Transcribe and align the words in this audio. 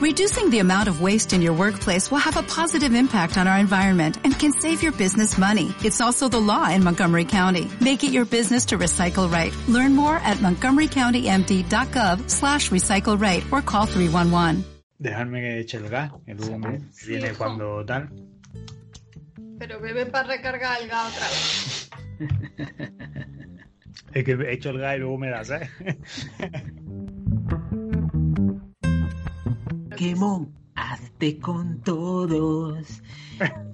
Reducing 0.00 0.48
the 0.48 0.60
amount 0.60 0.88
of 0.88 1.02
waste 1.02 1.32
in 1.34 1.42
your 1.42 1.52
workplace 1.52 2.10
will 2.10 2.18
have 2.18 2.36
a 2.38 2.42
positive 2.44 2.94
impact 2.94 3.36
on 3.36 3.46
our 3.46 3.58
environment 3.58 4.16
and 4.24 4.32
can 4.38 4.50
save 4.52 4.82
your 4.82 4.92
business 4.92 5.36
money. 5.36 5.74
It's 5.84 6.00
also 6.00 6.26
the 6.28 6.40
law 6.40 6.70
in 6.70 6.82
Montgomery 6.82 7.26
County. 7.26 7.68
Make 7.82 8.02
it 8.02 8.10
your 8.10 8.24
business 8.24 8.64
to 8.66 8.78
recycle 8.78 9.30
right. 9.30 9.52
Learn 9.68 9.94
more 9.94 10.16
at 10.16 10.38
montgomerycountymd.gov 10.38 12.30
slash 12.30 12.70
recycle 12.70 13.20
right 13.20 13.44
or 13.52 13.60
call 13.60 13.84
311. 13.86 14.64
Dejarme 14.98 15.40
que 15.40 15.60
eche 15.60 15.76
el 15.78 15.88
gas, 15.90 16.10
que 16.26 16.34
luego 16.34 16.58
me 16.58 16.80
Sí, 16.92 17.08
viene 17.08 17.28
hijo. 17.28 17.36
cuando 17.38 17.84
tal. 17.84 18.08
Pero 19.58 19.80
bebe 19.80 20.06
para 20.06 20.28
recargar 20.28 20.80
el 20.80 20.88
gas 20.88 21.12
otra 21.14 21.28
vez. 21.28 21.90
Es 24.12 24.24
que 24.24 24.32
he 24.32 24.52
hecho 24.54 24.70
el 24.70 24.78
gas 24.80 24.96
y 24.96 24.98
luego 25.00 25.18
me 25.18 25.28
das, 25.30 25.50
¿eh? 25.50 25.70
Pokémon, 30.00 30.50
hazte 30.76 31.38
con 31.38 31.82
todos. 31.82 33.02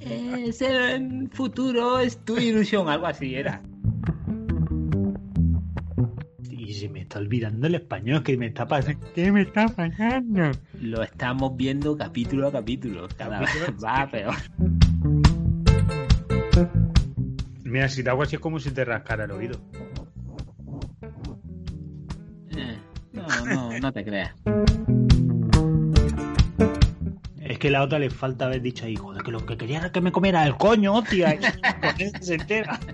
Es 0.01 0.61
el 0.61 1.31
futuro, 1.31 2.01
es 2.01 2.19
tu 2.25 2.37
ilusión, 2.37 2.89
algo 2.89 3.07
así 3.07 3.37
era. 3.37 3.63
Y 6.51 6.75
se 6.75 6.89
me 6.89 7.03
está 7.03 7.21
olvidando 7.21 7.69
el 7.69 7.77
español, 7.77 8.25
que 8.25 8.37
me 8.37 8.47
está 8.47 8.67
pasando. 8.67 9.07
¿Qué 9.15 9.31
me 9.31 9.43
está 9.43 9.69
pasando? 9.69 10.51
Lo 10.81 11.05
estamos 11.05 11.57
viendo 11.57 11.97
capítulo 11.97 12.49
a 12.49 12.53
capítulo, 12.53 13.07
cada 13.17 13.39
vez 13.39 13.51
va 13.85 14.11
peor. 14.11 14.35
Mira, 17.63 17.89
si 17.89 18.03
te 18.03 18.11
hago 18.11 18.25
así 18.25 18.35
es 18.35 18.41
como 18.41 18.59
si 18.59 18.73
te 18.73 18.85
rascara 18.85 19.27
el 19.27 19.31
oído. 19.31 19.61
Eh, 22.57 22.79
No, 23.13 23.47
no, 23.47 23.79
no 23.79 23.93
te 23.93 24.03
creas. 24.05 24.35
Es 27.49 27.61
que 27.61 27.71
la 27.71 27.85
otra 27.85 28.01
le 28.01 28.11
falta 28.11 28.47
haber 28.47 28.61
dicho 28.61 28.87
ahí, 28.87 28.97
joder, 28.97 29.23
que 29.23 29.31
lo 29.31 29.47
que 29.47 29.57
quería 29.57 29.79
era 29.79 29.93
que 29.93 30.01
me 30.01 30.11
comiera 30.11 30.45
el 30.45 30.57
coño, 30.57 30.95
hostia. 30.95 31.35
y 31.35 31.39
con 31.39 32.01
eso 32.01 32.19
se 32.21 32.35
entera. 32.35 32.81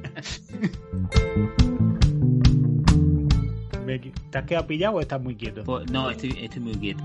¿Te 4.30 4.38
has 4.38 4.44
quedado 4.44 4.66
pillado 4.66 4.96
o 4.96 5.00
estás 5.00 5.22
muy 5.22 5.36
quieto? 5.36 5.64
Pues, 5.64 5.90
no, 5.90 6.10
estoy, 6.10 6.36
estoy 6.38 6.60
muy 6.60 6.74
quieto. 6.74 7.02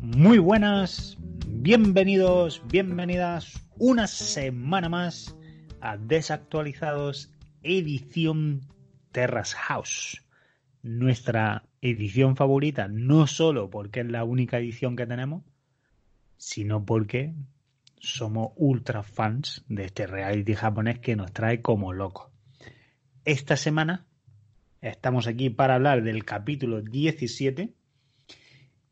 Muy 0.00 0.38
buenas, 0.38 1.18
bienvenidos, 1.46 2.62
bienvenidas 2.70 3.60
una 3.76 4.06
semana 4.06 4.88
más 4.88 5.36
a 5.84 5.98
Desactualizados 5.98 7.30
edición 7.62 8.62
Terras 9.12 9.54
House. 9.54 10.24
Nuestra 10.82 11.64
edición 11.82 12.36
favorita, 12.36 12.88
no 12.88 13.26
solo 13.26 13.68
porque 13.68 14.00
es 14.00 14.06
la 14.06 14.24
única 14.24 14.58
edición 14.58 14.96
que 14.96 15.06
tenemos, 15.06 15.44
sino 16.38 16.86
porque 16.86 17.34
somos 17.98 18.52
ultra 18.56 19.02
fans 19.02 19.62
de 19.68 19.84
este 19.84 20.06
reality 20.06 20.54
japonés 20.54 21.00
que 21.00 21.16
nos 21.16 21.32
trae 21.32 21.60
como 21.60 21.92
locos. 21.92 22.32
Esta 23.26 23.58
semana 23.58 24.06
estamos 24.80 25.26
aquí 25.26 25.50
para 25.50 25.74
hablar 25.74 26.02
del 26.02 26.24
capítulo 26.24 26.80
17, 26.80 27.74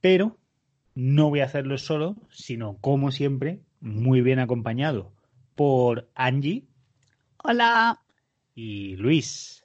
pero 0.03 0.37
no 0.95 1.31
voy 1.31 1.41
a 1.41 1.47
hacerlo 1.47 1.79
solo, 1.79 2.17
sino 2.29 2.77
como 2.83 3.13
siempre, 3.13 3.61
muy 3.81 4.21
bien 4.21 4.41
acompañado 4.41 5.11
por 5.55 6.11
Angie 6.15 6.67
Hola. 7.43 8.01
y 8.55 8.97
Luis 8.97 9.65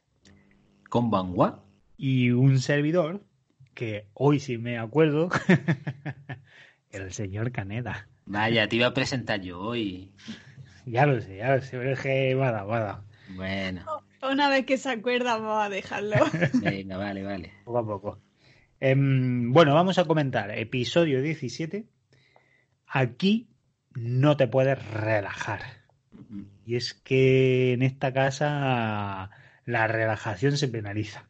Con 0.89 1.09
Banwa. 1.09 1.63
y 1.97 2.31
un 2.31 2.59
servidor 2.59 3.23
que 3.73 4.07
hoy 4.13 4.39
sí 4.39 4.57
me 4.57 4.77
acuerdo, 4.79 5.29
el 6.89 7.11
señor 7.13 7.51
Caneda. 7.51 8.07
Vaya, 8.25 8.67
te 8.67 8.77
iba 8.77 8.87
a 8.87 8.93
presentar 8.93 9.41
yo 9.41 9.59
hoy. 9.59 10.11
Ya 10.85 11.05
lo 11.05 11.21
sé, 11.21 11.37
ya 11.37 11.55
lo 11.55 11.61
sé, 11.61 11.77
pero 11.77 11.91
es 11.91 11.99
que 11.99 12.33
ha 12.33 12.51
dado, 12.51 13.03
Bueno, 13.35 13.85
Una 14.23 14.49
vez 14.49 14.65
que 14.65 14.77
se 14.77 14.89
acuerda, 14.89 15.37
vamos 15.37 15.63
a 15.63 15.69
dejarlo. 15.69 16.15
venga, 16.61 16.97
vale, 16.97 17.23
vale. 17.23 17.53
poco 17.65 17.77
a 17.77 17.85
poco. 17.85 18.19
Em, 18.79 19.51
bueno, 19.53 19.73
vamos 19.75 19.97
a 19.99 20.05
comentar 20.05 20.49
episodio 20.57 21.21
17. 21.21 21.85
Aquí 22.87 23.49
no 23.93 24.37
te 24.37 24.47
puedes 24.47 24.83
relajar. 24.91 25.61
Y 26.67 26.75
es 26.75 26.93
que 26.93 27.71
en 27.71 27.81
esta 27.81 28.11
casa 28.11 29.29
la 29.65 29.87
relajación 29.87 30.57
se 30.57 30.67
penaliza. 30.67 31.25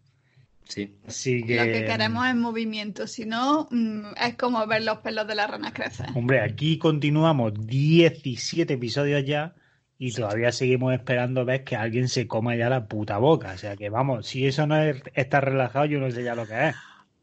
Sí. 0.63 0.97
Así 1.07 1.43
que, 1.43 1.57
Lo 1.57 1.63
que 1.65 1.85
queremos 1.85 2.27
es 2.27 2.35
movimiento, 2.35 3.05
si 3.05 3.25
no, 3.25 3.67
mm, 3.69 4.15
es 4.19 4.35
como 4.35 4.65
ver 4.65 4.81
los 4.81 4.97
pelos 4.97 5.27
de 5.27 5.35
las 5.35 5.47
ranas 5.47 5.73
crecer. 5.73 6.07
hombre, 6.15 6.41
aquí 6.41 6.79
continuamos 6.79 7.53
17 7.55 8.73
episodios 8.73 9.23
ya 9.25 9.53
y 9.99 10.11
todavía 10.11 10.51
seguimos 10.51 10.91
esperando 10.95 11.45
ver 11.45 11.63
que 11.63 11.75
alguien 11.75 12.07
se 12.07 12.25
coma 12.25 12.55
ya 12.55 12.67
la 12.67 12.87
puta 12.87 13.19
boca. 13.19 13.51
O 13.53 13.57
sea 13.59 13.77
que 13.77 13.89
vamos, 13.89 14.25
si 14.25 14.47
eso 14.47 14.65
no 14.65 14.75
es 14.81 15.03
estar 15.13 15.45
relajado, 15.45 15.85
yo 15.85 15.99
no 15.99 16.09
sé 16.09 16.23
ya 16.23 16.33
lo 16.33 16.47
que 16.47 16.69
es. 16.69 16.75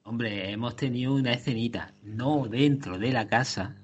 Hombre, 0.04 0.52
hemos 0.52 0.76
tenido 0.76 1.14
una 1.14 1.32
escenita, 1.32 1.92
no 2.04 2.46
dentro 2.46 2.96
de 2.96 3.10
la 3.10 3.26
casa, 3.26 3.74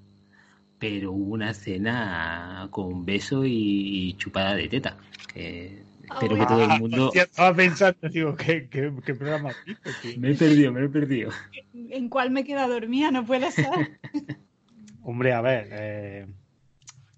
pero 0.80 1.12
hubo 1.12 1.34
una 1.34 1.50
escena 1.50 2.66
con 2.72 3.04
beso 3.04 3.44
y 3.44 4.14
chupada 4.18 4.56
de 4.56 4.68
teta. 4.68 4.96
Que 5.32 5.82
espero 6.10 6.34
que 6.36 6.46
todo 6.46 6.64
el 6.64 6.80
mundo... 6.80 7.06
Hostia, 7.06 7.22
estaba 7.22 7.54
pensando, 7.54 8.08
digo, 8.08 8.34
¿qué, 8.34 8.66
qué, 8.68 8.90
qué 9.04 9.14
programa 9.14 9.50
visto, 9.64 9.90
tío? 10.02 10.18
Me 10.18 10.32
he 10.32 10.34
perdido, 10.34 10.72
me 10.72 10.84
he 10.84 10.88
perdido. 10.88 11.30
¿En 11.74 12.08
cuál 12.08 12.30
me 12.32 12.42
queda 12.42 12.66
dormida? 12.66 13.10
No 13.12 13.24
puede 13.24 13.52
ser. 13.52 14.00
Hombre, 15.02 15.32
a 15.34 15.40
ver, 15.40 15.68
eh, 15.70 16.26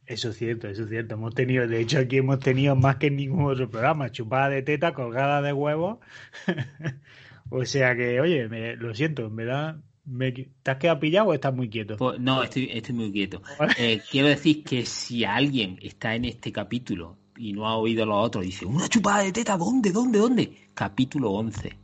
eso 0.07 0.31
es 0.31 0.37
cierto, 0.37 0.69
eso 0.69 0.83
es 0.85 0.89
cierto. 0.91 1.15
Hemos 1.15 1.35
tenido, 1.35 1.67
de 1.67 1.81
hecho, 1.81 1.99
aquí 2.01 2.19
hemos 2.19 2.41
tenido 2.41 2.75
más 2.77 2.97
que 2.97 3.07
en 3.07 3.17
ningún 3.17 3.45
otro 3.51 3.71
programa, 3.71 4.11
chupada 4.11 4.49
de 4.49 4.63
teta, 4.63 4.93
colgada 4.93 5.41
de 5.41 5.53
huevos. 5.53 5.99
o 7.51 7.65
sea 7.65 7.95
que, 7.97 8.21
oye, 8.21 8.49
me- 8.49 8.77
lo 8.77 8.95
siento, 8.95 9.27
en 9.27 9.37
verdad, 9.37 9.77
me, 10.05 10.33
¿te 10.33 10.71
has 10.71 10.77
quedado 10.79 11.01
pillado 11.01 11.29
o 11.29 11.35
estás 11.35 11.55
muy 11.55 11.69
quieto? 11.69 11.97
Pues, 11.97 12.19
no, 12.19 12.43
estoy, 12.43 12.69
estoy 12.73 12.95
muy 12.95 13.13
quieto. 13.13 13.43
Eh, 13.79 14.01
quiero 14.11 14.29
decir 14.29 14.65
que 14.65 14.85
si 14.87 15.25
alguien 15.25 15.79
está 15.83 16.15
en 16.15 16.25
este 16.25 16.53
capítulo 16.53 17.17
y 17.37 17.53
no 17.53 17.69
ha 17.69 17.77
oído 17.77 18.05
los 18.07 18.17
otros, 18.27 18.45
dice, 18.45 18.67
una 18.67 18.89
chupada 18.89 19.23
de 19.23 19.33
teta, 19.33 19.57
¿dónde, 19.57 19.93
dónde, 19.93 20.19
dónde? 20.19 20.57
Capítulo 20.75 21.31
11. 21.33 21.77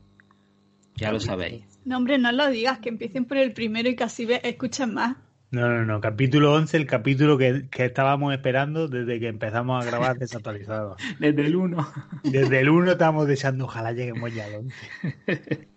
Ya 0.97 1.13
lo 1.13 1.21
sabéis. 1.21 1.63
No, 1.85 1.97
hombre, 1.97 2.19
no 2.19 2.33
lo 2.33 2.51
digas, 2.51 2.81
que 2.81 2.89
empiecen 2.89 3.25
por 3.25 3.37
el 3.37 3.53
primero 3.53 3.89
y 3.89 3.95
casi 3.97 4.27
ve, 4.27 4.41
escuchen 4.43 4.95
más. 4.95 5.17
No, 5.51 5.67
no, 5.67 5.87
no, 5.87 6.01
capítulo 6.03 6.53
11, 6.53 6.77
el 6.77 6.87
capítulo 6.87 7.39
que, 7.39 7.69
que 7.71 7.87
estábamos 7.87 8.35
esperando 8.35 8.87
desde 8.87 9.19
que 9.19 9.29
empezamos 9.29 9.83
a 9.83 9.87
grabar 9.89 10.19
desactualizado. 10.19 10.97
Desde 11.19 11.47
el 11.47 11.57
1. 11.57 11.93
Desde 12.25 12.61
el 12.61 12.69
1 12.69 12.93
estamos 12.93 13.27
deseando, 13.27 13.65
ojalá 13.65 13.93
lleguemos 13.93 14.35
ya 14.35 14.45
al 14.45 14.55
11. 14.57 15.69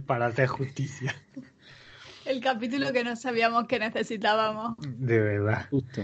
Para 0.06 0.26
hacer 0.26 0.46
justicia. 0.46 1.14
El 2.28 2.40
capítulo 2.40 2.92
que 2.92 3.04
no 3.04 3.16
sabíamos 3.16 3.66
que 3.66 3.78
necesitábamos. 3.78 4.74
De 4.78 5.18
verdad. 5.18 5.66
Justo. 5.70 6.02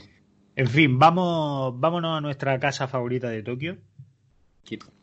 En 0.57 0.67
fin, 0.69 0.99
vamos, 0.99 1.79
vámonos 1.79 2.17
a 2.17 2.21
nuestra 2.21 2.59
casa 2.59 2.89
favorita 2.89 3.29
de 3.29 3.43
Tokio. 3.43 3.77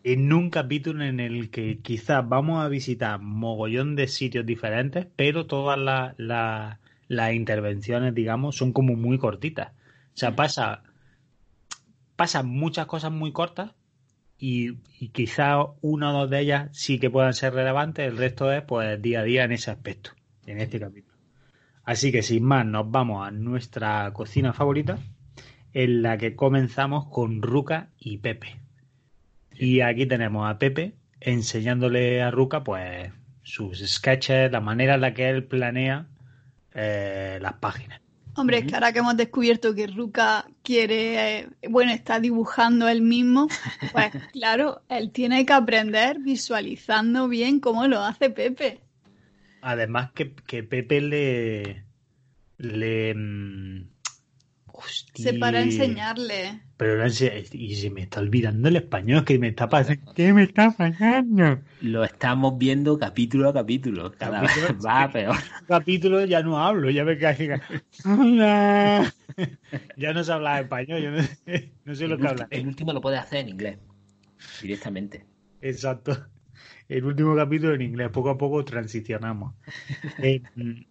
En 0.04 0.34
un 0.34 0.50
capítulo 0.50 1.04
en 1.04 1.20
el 1.20 1.52
que 1.52 1.80
quizás 1.80 2.28
vamos 2.28 2.64
a 2.66 2.68
visitar 2.70 3.20
mogollón 3.22 3.96
de 3.96 4.08
sitios 4.08 4.46
diferentes, 4.46 5.06
pero 5.16 5.46
todas 5.46 5.78
las 5.78 6.16
las- 6.18 6.80
las 7.08 7.34
intervenciones, 7.34 8.16
digamos, 8.16 8.56
son 8.56 8.74
como 8.74 8.96
muy 8.96 9.20
cortitas. 9.20 9.74
O 10.14 10.18
sea, 10.18 10.36
pasa, 10.36 10.82
pasan 12.16 12.48
muchas 12.48 12.86
cosas 12.88 13.12
muy 13.12 13.32
cortas 13.32 13.72
y, 14.40 14.78
y 15.00 15.10
quizás 15.10 15.66
una 15.82 16.10
o 16.10 16.22
dos 16.22 16.30
de 16.32 16.40
ellas 16.40 16.70
sí 16.72 16.98
que 17.00 17.10
puedan 17.12 17.34
ser 17.36 17.54
relevantes, 17.54 18.08
el 18.10 18.18
resto 18.18 18.52
es 18.52 18.64
pues 18.64 19.00
día 19.02 19.20
a 19.20 19.24
día 19.24 19.44
en 19.44 19.52
ese 19.52 19.70
aspecto, 19.70 20.12
en 20.48 20.60
este 20.60 20.80
capítulo. 20.80 21.11
Así 21.84 22.12
que 22.12 22.22
sin 22.22 22.44
más, 22.44 22.66
nos 22.66 22.90
vamos 22.92 23.28
a 23.28 23.32
nuestra 23.32 24.12
cocina 24.14 24.54
favorita, 24.54 25.00
en 25.74 26.02
la 26.02 26.18
que 26.18 26.36
comenzamos 26.36 27.08
con 27.08 27.42
Ruka 27.42 27.90
y 27.98 28.18
Pepe. 28.18 28.58
Y 29.54 29.82
aquí 29.82 30.06
tenemos 30.06 30.50
a 30.50 30.58
Pepe 30.58 30.94
enseñándole 31.20 32.22
a 32.22 32.32
Ruka, 32.32 32.64
pues, 32.64 33.12
sus 33.44 33.80
sketches, 33.80 34.52
la 34.52 34.62
manera 34.62 34.96
en 34.96 35.02
la 35.02 35.14
que 35.14 35.30
él 35.30 35.44
planea 35.46 36.08
eh, 36.74 37.38
las 37.42 37.54
páginas. 37.54 38.02
Hombre, 38.36 38.60
es 38.60 38.66
que 38.66 38.76
ahora 38.76 38.94
que 38.94 39.00
hemos 39.00 39.18
descubierto 39.18 39.76
que 39.76 39.88
Ruka 39.88 40.46
quiere, 40.64 41.40
eh, 41.40 41.50
bueno, 41.70 41.92
está 41.92 42.20
dibujando 42.20 42.88
él 42.88 43.02
mismo, 43.02 43.48
pues 43.92 44.12
claro, 44.32 44.82
él 44.88 45.12
tiene 45.12 45.46
que 45.46 45.54
aprender 45.54 46.20
visualizando 46.20 47.28
bien 47.28 47.60
cómo 47.60 47.88
lo 47.88 48.00
hace 48.02 48.30
Pepe. 48.30 48.80
Además 49.62 50.12
que, 50.14 50.34
que 50.34 50.64
Pepe 50.64 51.02
le... 51.02 51.86
le 52.58 53.14
mm, 53.16 53.90
Se 55.14 55.34
para 55.36 55.60
a 55.60 55.62
enseñarle. 55.62 56.62
Pero 56.78 57.06
y 57.06 57.76
se 57.76 57.90
me 57.92 58.02
está 58.02 58.22
olvidando 58.22 58.70
el 58.70 58.78
español, 58.78 59.24
que 59.24 59.38
me 59.38 59.50
está 59.50 59.70
pasando. 59.70 60.14
¿Qué 60.14 60.34
me 60.34 60.44
está 60.44 60.72
pasando? 60.72 61.62
Lo 61.82 62.04
estamos 62.04 62.58
viendo 62.58 62.98
capítulo 62.98 63.50
a 63.50 63.54
capítulo. 63.54 64.12
Cada 64.14 64.42
vez 64.42 64.52
va 64.84 65.10
peor. 65.12 65.38
Capítulo 65.68 66.26
ya 66.26 66.42
no 66.42 66.58
hablo, 66.58 66.90
ya 66.90 67.06
me 67.06 67.20
casi. 67.20 67.48
ya 69.98 70.14
no 70.14 70.24
se 70.24 70.32
habla 70.32 70.62
español, 70.62 71.02
yo 71.02 71.12
no, 71.12 71.96
sé, 71.96 72.08
lo 72.08 72.18
que 72.18 72.28
habla. 72.28 72.48
El 72.50 72.68
último 72.68 72.94
lo 72.94 73.02
puede 73.02 73.18
hacer 73.18 73.42
en 73.42 73.50
inglés, 73.50 73.78
directamente. 74.62 75.26
Exacto 75.62 76.26
el 76.92 77.06
último 77.06 77.36
capítulo 77.36 77.74
en 77.74 77.82
inglés, 77.82 78.10
poco 78.12 78.30
a 78.32 78.38
poco 78.38 78.64
transicionamos. 78.66 79.54
Eh, 80.24 80.42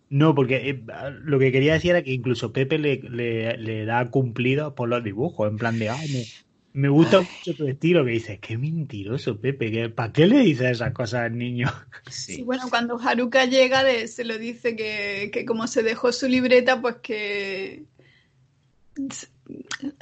no, 0.09 0.35
porque 0.35 0.71
eh, 0.71 0.83
lo 1.23 1.39
que 1.39 1.53
quería 1.53 1.75
decir 1.75 1.91
era 1.91 2.03
que 2.03 2.13
incluso 2.13 2.53
Pepe 2.53 2.79
le, 2.79 2.97
le, 2.99 3.85
da 3.85 4.11
cumplido 4.11 4.75
por 4.75 4.89
los 4.89 5.05
dibujos, 5.05 5.49
en 5.49 5.57
plan 5.57 5.79
de, 5.79 5.89
ay, 5.89 6.27
me, 6.73 6.89
gusta 6.89 7.21
mucho 7.21 7.57
tu 7.57 7.69
estilo, 7.69 8.05
que 8.05 8.13
dices, 8.13 8.39
qué 8.41 8.59
mentiroso 8.59 9.41
Pepe, 9.41 9.89
¿para 9.91 10.13
qué 10.13 10.27
le 10.27 10.39
dices 10.39 10.71
esas 10.73 10.93
cosas 10.93 11.23
al 11.23 11.39
niño? 11.39 11.71
Sí, 12.11 12.43
bueno, 12.43 12.65
cuando 12.71 12.99
Haruka 12.99 13.45
llega 13.45 13.85
se 14.07 14.25
lo 14.25 14.39
dice 14.39 14.75
que, 14.75 15.31
que 15.33 15.45
como 15.45 15.67
se 15.67 15.83
dejó 15.83 16.13
su 16.13 16.27
libreta, 16.27 16.81
pues 16.81 16.97
que 16.97 17.85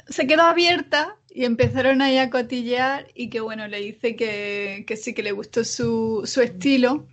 se 0.07 0.27
quedó 0.27 0.43
abierta 0.43 1.18
y 1.39 1.45
empezaron 1.45 2.01
ahí 2.01 2.17
a 2.17 2.29
cotillear 2.29 3.07
y 3.15 3.29
que 3.29 3.39
bueno, 3.39 3.65
le 3.69 3.79
dice 3.79 4.17
que, 4.17 4.83
sí 5.01 5.13
que 5.13 5.23
le 5.23 5.31
gustó 5.31 5.63
su, 5.63 6.29
estilo 6.43 7.07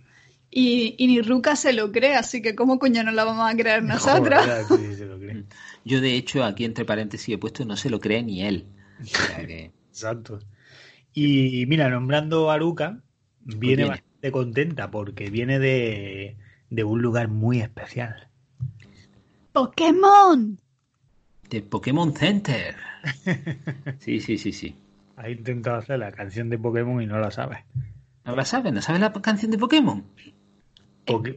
y, 0.51 0.97
ni 0.99 1.21
Ruka 1.21 1.55
se 1.55 1.71
lo 1.71 1.93
cree, 1.93 2.13
así 2.15 2.41
que 2.41 2.53
¿cómo 2.53 2.77
coño 2.77 3.05
no 3.05 3.11
la 3.11 3.23
vamos 3.23 3.49
a 3.49 3.55
creer 3.55 3.83
nosotros? 3.83 4.43
Yo 5.85 6.01
de 6.01 6.15
hecho 6.15 6.43
aquí 6.43 6.65
entre 6.65 6.83
paréntesis 6.83 7.35
he 7.35 7.37
puesto 7.37 7.63
no 7.63 7.77
se 7.77 7.89
lo 7.89 8.01
cree 8.01 8.21
ni 8.21 8.41
él. 8.41 8.65
Exacto. 9.91 10.41
Y 11.13 11.65
mira, 11.67 11.89
nombrando 11.89 12.51
a 12.51 12.57
Ruka, 12.57 13.01
pues 13.45 13.57
viene, 13.57 13.85
bastante 13.85 14.31
contenta 14.33 14.91
porque 14.91 15.29
viene 15.29 15.57
de, 15.57 16.35
de 16.69 16.83
un 16.83 17.01
lugar 17.01 17.29
muy 17.29 17.61
especial. 17.61 18.27
¡Pokémon! 19.53 20.59
De 21.49 21.61
Pokémon 21.61 22.13
Center. 22.13 22.75
Sí, 23.99 24.19
sí, 24.19 24.37
sí, 24.37 24.51
sí. 24.51 24.75
Ha 25.15 25.29
intentado 25.29 25.77
hacer 25.77 25.99
la 25.99 26.11
canción 26.11 26.49
de 26.49 26.59
Pokémon 26.59 27.01
y 27.01 27.05
no 27.05 27.19
la 27.19 27.31
sabes. 27.31 27.59
¿No 28.25 28.35
la 28.35 28.45
sabes? 28.45 28.73
¿No 28.73 28.81
sabes 28.81 29.01
la 29.01 29.13
canción 29.13 29.51
de 29.51 29.57
Pokémon? 29.57 30.03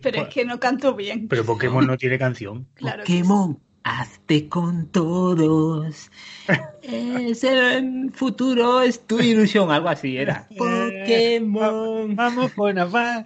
pero 0.03 0.23
es 0.23 0.29
que 0.29 0.45
no 0.45 0.59
canto 0.59 0.95
bien. 0.95 1.29
Pero 1.29 1.45
Pokémon 1.45 1.87
no 1.87 1.97
tiene 1.99 2.19
canción. 2.19 2.67
Pokémon, 2.81 3.59
hazte 3.85 4.49
con 4.49 4.89
todos. 4.89 6.11
es 6.83 7.45
el 7.45 8.11
futuro, 8.13 8.83
es 8.83 9.06
tu 9.06 9.21
ilusión, 9.21 9.71
algo 9.71 9.89
así 9.89 10.17
era. 10.17 10.49
Pokémon. 10.56 12.17
Vamos, 12.17 12.55
buena, 12.56 12.85
va. 12.87 13.25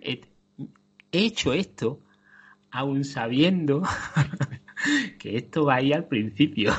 He 0.00 0.20
hecho 1.12 1.52
esto 1.52 2.00
aún 2.72 3.04
sabiendo 3.04 3.82
que 5.18 5.36
esto 5.36 5.66
va 5.66 5.76
ahí 5.76 5.92
al 5.92 6.06
principio. 6.06 6.74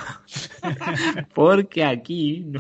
Porque 1.34 1.86
aquí 1.86 2.52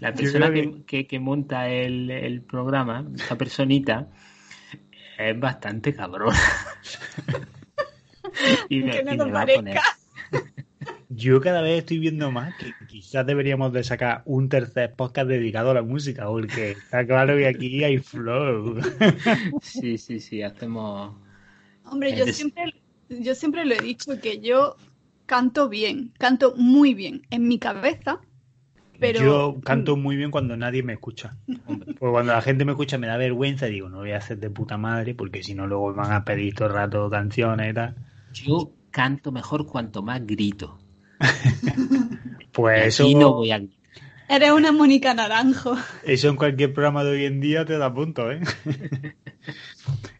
la 0.00 0.12
persona 0.14 0.50
que, 0.86 1.18
monta 1.20 1.68
el, 1.68 2.42
programa, 2.42 3.04
esa 3.14 3.36
personita, 3.36 4.08
es 5.18 5.38
bastante 5.38 5.94
cabrona. 5.94 6.38
y 8.68 8.80
me, 8.80 9.16
va 9.16 9.42
a 9.42 9.46
poner. 9.46 9.78
Yo 11.08 11.40
cada 11.40 11.62
vez 11.62 11.78
estoy 11.78 11.98
viendo 11.98 12.32
más 12.32 12.54
que 12.56 12.72
quizás 12.88 13.24
deberíamos 13.24 13.72
de 13.72 13.84
sacar 13.84 14.22
un 14.24 14.48
tercer 14.48 14.94
podcast 14.94 15.28
dedicado 15.28 15.70
a 15.70 15.74
la 15.74 15.82
música, 15.82 16.26
porque 16.26 16.72
está 16.72 17.06
claro 17.06 17.36
que 17.36 17.46
aquí 17.46 17.84
hay 17.84 17.98
flow. 17.98 18.80
Sí, 19.62 19.98
sí, 19.98 20.20
sí, 20.20 20.42
hacemos... 20.42 21.14
Hombre, 21.84 22.16
yo 22.16 22.26
siempre, 22.26 22.74
yo 23.08 23.34
siempre 23.36 23.64
lo 23.64 23.74
he 23.74 23.80
dicho 23.80 24.20
que 24.20 24.40
yo 24.40 24.76
canto 25.26 25.68
bien, 25.68 26.12
canto 26.18 26.54
muy 26.56 26.94
bien 26.94 27.22
en 27.30 27.46
mi 27.46 27.58
cabeza, 27.60 28.20
pero... 28.98 29.20
Yo 29.20 29.60
canto 29.62 29.96
muy 29.96 30.16
bien 30.16 30.32
cuando 30.32 30.56
nadie 30.56 30.82
me 30.82 30.94
escucha. 30.94 31.36
Porque 31.66 31.96
cuando 31.98 32.32
la 32.32 32.42
gente 32.42 32.64
me 32.64 32.72
escucha 32.72 32.98
me 32.98 33.06
da 33.06 33.16
vergüenza 33.16 33.68
y 33.68 33.72
digo, 33.72 33.88
no 33.88 33.98
voy 33.98 34.10
a 34.10 34.18
hacer 34.18 34.38
de 34.38 34.50
puta 34.50 34.76
madre 34.76 35.14
porque 35.14 35.44
si 35.44 35.54
no 35.54 35.68
luego 35.68 35.94
van 35.94 36.12
a 36.12 36.24
pedir 36.24 36.54
todo 36.54 36.66
el 36.68 36.74
rato 36.74 37.08
canciones 37.10 37.70
y 37.70 37.74
tal. 37.74 37.94
Yo 38.32 38.72
canto 38.90 39.30
mejor 39.30 39.66
cuanto 39.66 40.02
más 40.02 40.26
grito. 40.26 40.78
pues 42.52 42.86
eso. 43.00 43.08
no 43.18 43.34
voy 43.34 43.50
a 43.50 43.62
Eres 44.28 44.50
una 44.50 44.72
Mónica 44.72 45.14
Naranjo. 45.14 45.76
Eso 46.02 46.28
en 46.28 46.36
cualquier 46.36 46.72
programa 46.72 47.04
de 47.04 47.10
hoy 47.12 47.24
en 47.26 47.40
día 47.40 47.64
te 47.64 47.78
da 47.78 47.94
punto, 47.94 48.30
¿eh? 48.32 48.40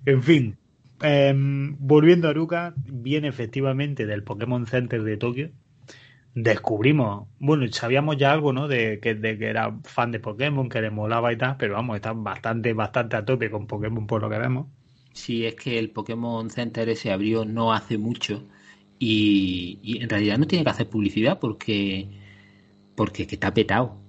en 0.07 0.23
fin. 0.23 0.59
Em, 1.03 1.77
volviendo 1.81 2.29
a 2.29 2.31
Aruka, 2.31 2.75
viene 2.77 3.27
efectivamente 3.27 4.07
del 4.07 4.23
Pokémon 4.23 4.65
Center 4.67 5.03
de 5.03 5.17
Tokio. 5.17 5.51
Descubrimos, 6.35 7.27
bueno, 7.41 7.67
sabíamos 7.73 8.17
ya 8.17 8.31
algo, 8.31 8.53
¿no? 8.53 8.69
De 8.69 9.01
que, 9.01 9.15
de 9.15 9.39
que 9.39 9.47
era 9.47 9.77
fan 9.83 10.13
de 10.13 10.21
Pokémon, 10.21 10.69
que 10.69 10.83
le 10.83 10.91
molaba 10.91 11.33
y 11.33 11.37
tal, 11.37 11.57
pero 11.57 11.75
vamos, 11.75 11.97
está 11.97 12.13
bastante, 12.13 12.75
bastante 12.75 13.17
a 13.17 13.25
tope 13.25 13.51
con 13.51 13.67
Pokémon 13.67 14.07
por 14.07 14.23
lo 14.23 14.31
que 14.31 14.39
vemos. 14.39 14.69
Sí, 15.13 15.47
es 15.47 15.57
que 15.57 15.79
el 15.79 15.91
Pokémon 15.91 16.49
Center 16.51 16.95
se 16.95 17.11
abrió 17.11 17.45
no 17.45 17.73
hace 17.73 17.99
mucho 17.99 18.47
y, 18.99 19.99
en 20.01 20.09
realidad 20.09 20.39
no 20.39 20.47
tiene 20.47 20.65
que 20.65 20.71
hacer 20.71 20.89
publicidad 20.89 21.39
porque 21.39 22.09
porque 22.95 23.25
está 23.25 23.53
petado. 23.53 24.01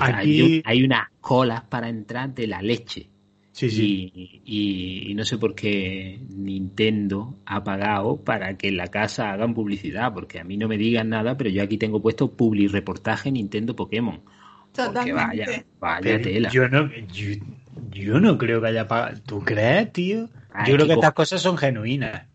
Hay, 0.00 0.62
hay, 0.66 0.82
unas 0.82 1.08
colas 1.20 1.62
para 1.62 1.88
entrar 1.88 2.34
de 2.34 2.46
la 2.46 2.60
leche. 2.60 3.08
Sí, 3.52 3.70
sí. 3.70 4.42
Y, 4.44 5.14
no 5.14 5.24
sé 5.24 5.38
por 5.38 5.54
qué 5.54 6.20
Nintendo 6.28 7.38
ha 7.46 7.64
pagado 7.64 8.22
para 8.22 8.58
que 8.58 8.68
en 8.68 8.76
la 8.76 8.88
casa 8.88 9.32
hagan 9.32 9.54
publicidad, 9.54 10.12
porque 10.12 10.40
a 10.40 10.44
mí 10.44 10.58
no 10.58 10.68
me 10.68 10.76
digan 10.76 11.08
nada, 11.08 11.38
pero 11.38 11.48
yo 11.48 11.62
aquí 11.62 11.78
tengo 11.78 12.02
puesto 12.02 12.36
public 12.36 12.70
reportaje 12.70 13.32
Nintendo 13.32 13.74
Pokémon. 13.74 14.20
Porque 14.74 15.12
vaya, 15.12 15.64
vaya 15.80 16.20
tela. 16.20 16.50
Yo 16.50 16.68
no, 16.68 16.90
yo, 17.90 18.20
no 18.20 18.36
creo 18.36 18.60
que 18.60 18.68
haya 18.68 18.86
pagado. 18.86 19.18
¿Tú 19.26 19.40
crees, 19.40 19.90
tío? 19.90 20.28
yo 20.66 20.74
creo 20.74 20.86
que 20.86 20.92
estas 20.92 21.14
cosas 21.14 21.40
son 21.40 21.56
genuinas 21.56 22.26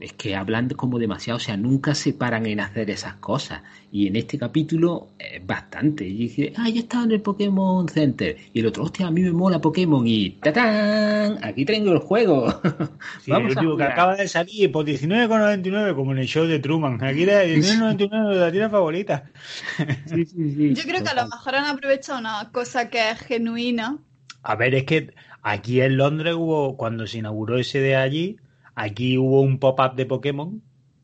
es 0.00 0.12
que 0.12 0.36
hablan 0.36 0.68
como 0.70 0.98
demasiado, 0.98 1.38
o 1.38 1.40
sea, 1.40 1.56
nunca 1.56 1.94
se 1.94 2.12
paran 2.12 2.46
en 2.46 2.60
hacer 2.60 2.88
esas 2.88 3.14
cosas. 3.14 3.62
Y 3.90 4.06
en 4.06 4.16
este 4.16 4.38
capítulo 4.38 5.08
es 5.18 5.44
bastante. 5.44 6.06
Y 6.06 6.14
dice, 6.14 6.52
ah, 6.56 6.68
ya 6.68 6.80
estaba 6.80 7.04
en 7.04 7.12
el 7.12 7.20
Pokémon 7.20 7.88
Center. 7.88 8.36
Y 8.52 8.60
el 8.60 8.66
otro, 8.66 8.84
hostia, 8.84 9.08
a 9.08 9.10
mí 9.10 9.22
me 9.22 9.32
mola 9.32 9.60
Pokémon. 9.60 10.06
Y 10.06 10.30
¡tatán! 10.40 11.38
Aquí 11.42 11.64
tengo 11.64 11.92
el 11.92 11.98
juego. 11.98 12.60
Sí, 13.20 13.30
Vamos 13.30 13.56
el 13.56 13.76
que 13.76 13.82
acaba 13.82 14.16
de 14.16 14.28
salir 14.28 14.70
por 14.70 14.84
19,99, 14.84 15.94
como 15.94 16.12
en 16.12 16.18
el 16.18 16.26
show 16.26 16.46
de 16.46 16.58
Truman. 16.58 17.02
Aquí 17.02 17.22
era 17.24 17.44
19,99 17.44 18.28
de 18.28 18.40
la 18.40 18.50
tienda 18.50 18.70
favorita. 18.70 19.24
Sí, 20.06 20.24
sí, 20.24 20.54
sí. 20.54 20.74
Yo 20.74 20.82
creo 20.84 21.02
que 21.02 21.08
a 21.08 21.14
lo 21.14 21.28
mejor 21.28 21.54
han 21.54 21.64
aprovechado 21.64 22.18
una 22.18 22.50
cosa 22.52 22.88
que 22.88 23.10
es 23.10 23.18
genuina. 23.20 23.98
A 24.42 24.54
ver, 24.54 24.74
es 24.74 24.84
que 24.84 25.14
aquí 25.42 25.80
en 25.80 25.96
Londres 25.96 26.34
hubo, 26.34 26.76
cuando 26.76 27.06
se 27.06 27.18
inauguró 27.18 27.58
ese 27.58 27.80
de 27.80 27.96
allí, 27.96 28.36
Aquí 28.80 29.18
hubo 29.18 29.40
un 29.40 29.58
pop-up 29.58 29.96
de 29.96 30.06
Pokémon, 30.06 30.62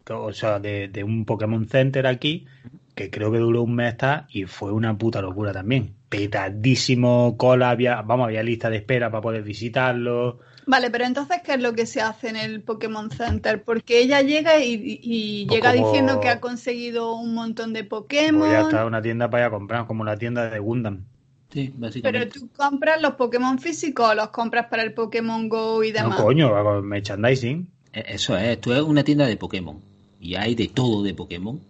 o 0.09 0.33
sea, 0.33 0.61
de, 0.61 1.02
un 1.04 1.25
Pokémon 1.25 1.66
Center 1.66 2.07
aquí, 2.07 2.47
que 2.95 3.11
creo 3.11 3.33
que 3.33 3.38
duró 3.38 3.64
un 3.64 3.75
mes 3.75 3.97
y 4.28 4.45
fue 4.45 4.71
una 4.71 4.97
puta 4.97 5.21
locura 5.21 5.52
también. 5.52 5.93
Petadísimo 6.09 7.37
cola, 7.37 7.71
había, 7.71 8.00
vamos, 8.02 8.26
había 8.26 8.45
lista 8.45 8.71
de 8.71 8.76
espera 8.76 9.11
para 9.11 9.23
poder 9.23 9.43
visitarlo. 9.43 10.38
Vale, 10.66 10.88
pero 10.93 11.04
entonces, 11.04 11.38
¿qué 11.45 11.54
es 11.54 11.61
lo 11.61 11.73
que 11.73 11.87
se 11.87 12.00
hace 12.00 12.28
en 12.28 12.37
el 12.37 12.62
Pokémon 12.62 13.11
Center? 13.11 13.64
Porque 13.64 13.99
ella 13.99 14.23
llega 14.23 14.61
y, 14.61 15.45
pues 15.49 15.57
llega 15.57 15.73
diciendo 15.73 16.21
que 16.21 16.28
ha 16.28 16.40
conseguido 16.40 17.16
un 17.16 17.35
montón 17.35 17.73
de 17.73 17.83
Pokémon. 17.83 18.38
Pues 18.38 18.52
ya 18.52 18.61
está, 18.61 18.87
una 18.87 19.02
tienda 19.02 19.28
para 19.28 19.43
ir 19.43 19.47
a 19.49 19.50
comprar, 19.50 19.87
como 19.88 20.04
la 20.04 20.16
tienda 20.16 20.49
de 20.49 20.61
Gundam. 20.61 21.07
Sí, 21.55 21.73
básicamente. 21.77 22.31
Pero 22.33 22.47
tú 22.47 22.53
compras 22.53 23.01
los 23.01 23.15
Pokémon 23.15 23.61
físicos 23.61 24.11
o 24.11 24.15
los 24.15 24.29
compras 24.31 24.67
para 24.67 24.83
el 24.83 24.93
Pokémon 24.93 25.49
Go 25.49 25.85
y 25.85 25.93
demás. 25.93 26.19
No, 26.19 26.25
coño, 26.25 26.83
merchandising. 26.83 27.69
E, 27.93 28.05
eso 28.09 28.37
es, 28.37 28.49
esto 28.49 28.75
es 28.75 28.83
una 28.83 29.05
tienda 29.05 29.25
de 29.27 29.37
Pokémon. 29.37 29.81
Y 30.21 30.35
hay 30.35 30.57
de 30.57 30.67
todo 30.67 31.05
de 31.05 31.15
Pokémon. 31.15 31.61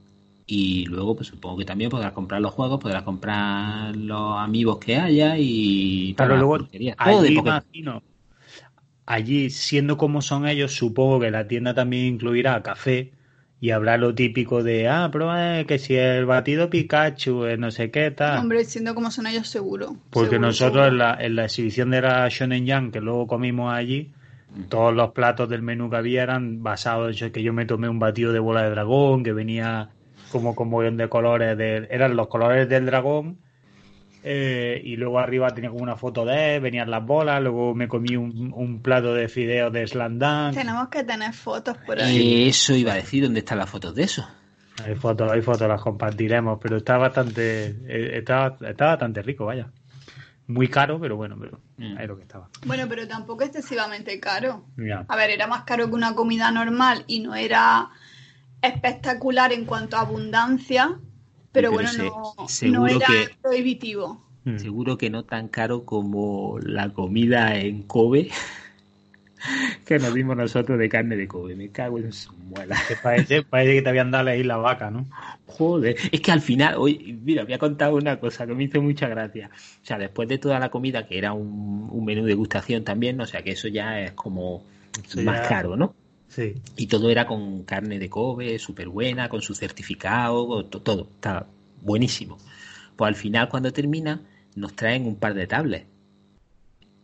Y 0.47 0.87
luego, 0.87 1.17
pues 1.17 1.29
supongo 1.29 1.59
que 1.59 1.67
también 1.67 1.91
podrás 1.91 2.13
comprar 2.13 2.41
los 2.41 2.55
juegos, 2.55 2.81
podrás 2.81 3.03
comprar 3.03 3.95
los 3.95 4.39
amigos 4.39 4.79
que 4.79 4.97
haya 4.97 5.37
y. 5.39 6.15
Pero 6.17 6.39
luego, 6.39 6.67
allí 6.97 7.39
imagino, 7.39 8.03
allí, 9.05 9.51
siendo 9.51 9.99
como 9.99 10.23
son 10.23 10.49
ellos, 10.49 10.73
supongo 10.73 11.21
que 11.21 11.31
la 11.31 11.47
tienda 11.47 11.75
también 11.75 12.07
incluirá 12.07 12.63
café 12.63 13.13
y 13.65 13.71
habrá 13.71 13.97
lo 13.97 14.15
típico 14.15 14.63
de, 14.63 14.91
ah, 14.91 15.09
prueba 15.11 15.65
que 15.65 15.79
si 15.79 15.97
el 15.97 16.27
batido 16.27 16.69
Pikachu, 16.69 17.47
no 17.57 17.71
sé 17.71 17.91
qué 17.91 18.11
tal. 18.11 18.41
Hombre, 18.41 18.63
siendo 18.67 18.95
como 18.95 19.11
son 19.11 19.27
ellos, 19.27 19.49
seguro. 19.49 19.97
Porque 20.11 20.39
nosotros 20.39 20.89
En, 20.89 20.99
la, 20.99 21.17
en 21.19 21.35
la 21.35 21.47
exhibición 21.47 21.89
de 21.89 22.03
la 22.03 22.29
Shonen 22.29 22.67
Young, 22.67 22.93
que 22.93 23.01
luego 23.01 23.27
comimos 23.27 23.73
allí, 23.73 24.13
Todos 24.69 24.95
los 24.95 25.13
platos 25.13 25.49
del 25.49 25.63
menú 25.63 25.89
que 25.89 25.97
había 25.97 26.25
eran 26.25 26.63
basados 26.63 27.23
en 27.23 27.33
que 27.33 27.43
yo 27.43 27.55
me 27.55 27.65
tomé 27.65 27.89
un 27.89 27.99
batido 27.99 28.35
de 28.35 28.39
bola 28.39 28.65
de 28.65 28.69
dragón, 28.69 29.25
que 29.25 29.33
venía 29.33 29.89
como 30.31 30.55
con 30.55 30.69
mogollón 30.69 30.99
de 30.99 31.09
colores, 31.09 31.57
de, 31.57 31.89
eran 31.91 32.17
los 32.17 32.29
colores 32.29 32.69
del 32.69 32.85
dragón, 32.85 33.39
eh, 34.27 34.81
y 34.83 34.97
luego 34.97 35.19
arriba 35.19 35.51
tenía 35.55 35.69
como 35.71 35.83
una 35.83 35.97
foto 35.97 36.25
de 36.25 36.57
él, 36.57 36.63
venían 36.63 36.91
las 36.91 37.05
bolas, 37.05 37.43
luego 37.43 37.75
me 37.75 37.87
comí 37.89 38.17
un, 38.17 38.53
un 38.55 38.81
plato 38.81 39.13
de 39.13 39.29
fideos 39.29 39.71
de 39.73 39.87
slandán. 39.87 40.55
Tenemos 40.55 40.89
que 40.89 41.05
tener 41.05 41.35
fotos 41.35 41.77
por 41.85 42.01
ahí. 42.01 42.49
Eso 42.49 42.75
iba 42.75 42.93
a 42.93 42.97
decir, 42.97 43.23
¿dónde 43.25 43.41
están 43.41 43.59
las 43.59 43.69
fotos 43.69 43.95
de 43.95 44.05
eso? 44.05 44.27
Hay 44.83 44.95
fotos, 44.95 45.31
hay 45.31 45.43
fotos, 45.43 45.69
las 45.69 45.81
compartiremos, 45.83 46.59
pero 46.61 46.79
está 46.79 46.97
bastante, 46.97 47.67
eh, 47.87 48.19
está, 48.19 48.57
está 48.67 48.87
bastante 48.87 49.23
rico, 49.23 49.45
vaya. 49.45 49.69
Muy 50.47 50.69
caro, 50.69 50.99
pero 51.01 51.17
bueno, 51.17 51.37
pero 51.39 51.61
Mm. 51.77 51.99
es 51.99 52.07
lo 52.09 52.17
que 52.17 52.23
estaba. 52.23 52.49
Bueno, 52.67 52.85
pero 52.89 53.07
tampoco 53.09 53.43
excesivamente 53.45 54.21
caro. 54.21 54.65
A 55.09 55.17
ver, 55.17 55.31
era 55.31 55.47
más 55.47 55.65
caro 55.65 55.89
que 55.89 55.95
una 55.95 56.15
comida 56.15 56.51
normal 56.51 57.05
y 57.09 57.21
no 57.21 57.35
era 57.35 57.89
espectacular 58.63 59.53
en 59.53 59.65
cuanto 59.65 59.97
a 59.97 60.01
abundancia, 60.01 60.99
pero, 61.55 61.71
Pero 61.71 61.73
bueno, 61.73 62.49
se- 62.49 62.69
no, 62.69 62.87
era 62.87 63.07
que- 63.07 63.31
prohibitivo. 63.41 64.23
Mm. 64.45 64.59
Seguro 64.59 64.99
que 64.99 65.09
no 65.09 65.23
tan 65.25 65.49
caro 65.49 65.85
como 65.87 66.59
la 66.63 66.91
comida 66.93 67.57
en 67.57 67.83
Kobe 67.85 68.29
que 69.87 69.99
nos 69.99 70.13
dimos 70.15 70.37
nosotros 70.37 70.79
de 70.79 70.89
carne 70.89 71.17
de 71.17 71.29
Kobe. 71.29 71.55
Me 71.55 71.69
cago 71.71 71.99
en 71.99 72.13
su 72.13 72.33
muela. 72.35 72.77
Que 72.89 72.97
parece, 72.97 73.43
parece 73.43 73.75
que 73.75 73.83
te 73.83 73.89
habían 73.89 74.11
dado 74.11 74.29
ahí 74.31 74.43
la 74.43 74.57
vaca, 74.57 74.91
¿no? 74.91 75.07
Joder, 75.47 75.97
es 76.11 76.21
que 76.21 76.33
al 76.33 76.41
final, 76.41 76.75
hoy, 76.79 77.19
mira, 77.23 77.45
me 77.45 77.55
ha 77.55 77.59
contado 77.59 77.97
una 77.97 78.19
cosa 78.19 78.47
que 78.47 78.55
me 78.55 78.65
hizo 78.65 78.83
mucha 78.83 79.09
gracia. 79.09 79.51
O 79.55 79.87
sea, 79.87 79.99
después 79.99 80.29
de 80.29 80.39
toda 80.39 80.59
la 80.59 80.71
comida, 80.71 81.07
que 81.07 81.17
era 81.19 81.33
un, 81.33 81.89
un 81.91 82.05
menú 82.05 82.23
de 82.23 82.29
degustación 82.29 82.85
también, 82.85 83.21
o 83.21 83.27
sea, 83.27 83.43
que 83.43 83.53
eso 83.53 83.69
ya 83.69 84.01
es 84.01 84.13
como 84.13 84.63
Eso 85.07 85.23
más 85.23 85.43
ya- 85.43 85.49
caro, 85.49 85.77
¿no? 85.77 85.95
Y 86.77 86.87
todo 86.87 87.11
era 87.11 87.27
con 87.27 87.65
carne 87.65 87.99
de 87.99 88.09
Kobe, 88.09 88.59
súper 88.59 88.89
buena, 88.89 89.29
con 89.29 89.43
su 89.43 89.55
certificado, 89.55 90.65
todo, 90.67 91.09
está 91.15 91.47
buenísimo. 91.83 92.39
Pues 92.97 93.09
al 93.09 93.15
final, 93.15 93.49
cuando 93.49 93.73
termina, 93.73 94.23
nos 94.55 94.75
traen 94.75 95.07
un 95.07 95.17
par 95.17 95.35
de 95.35 95.47
tablets 95.47 95.87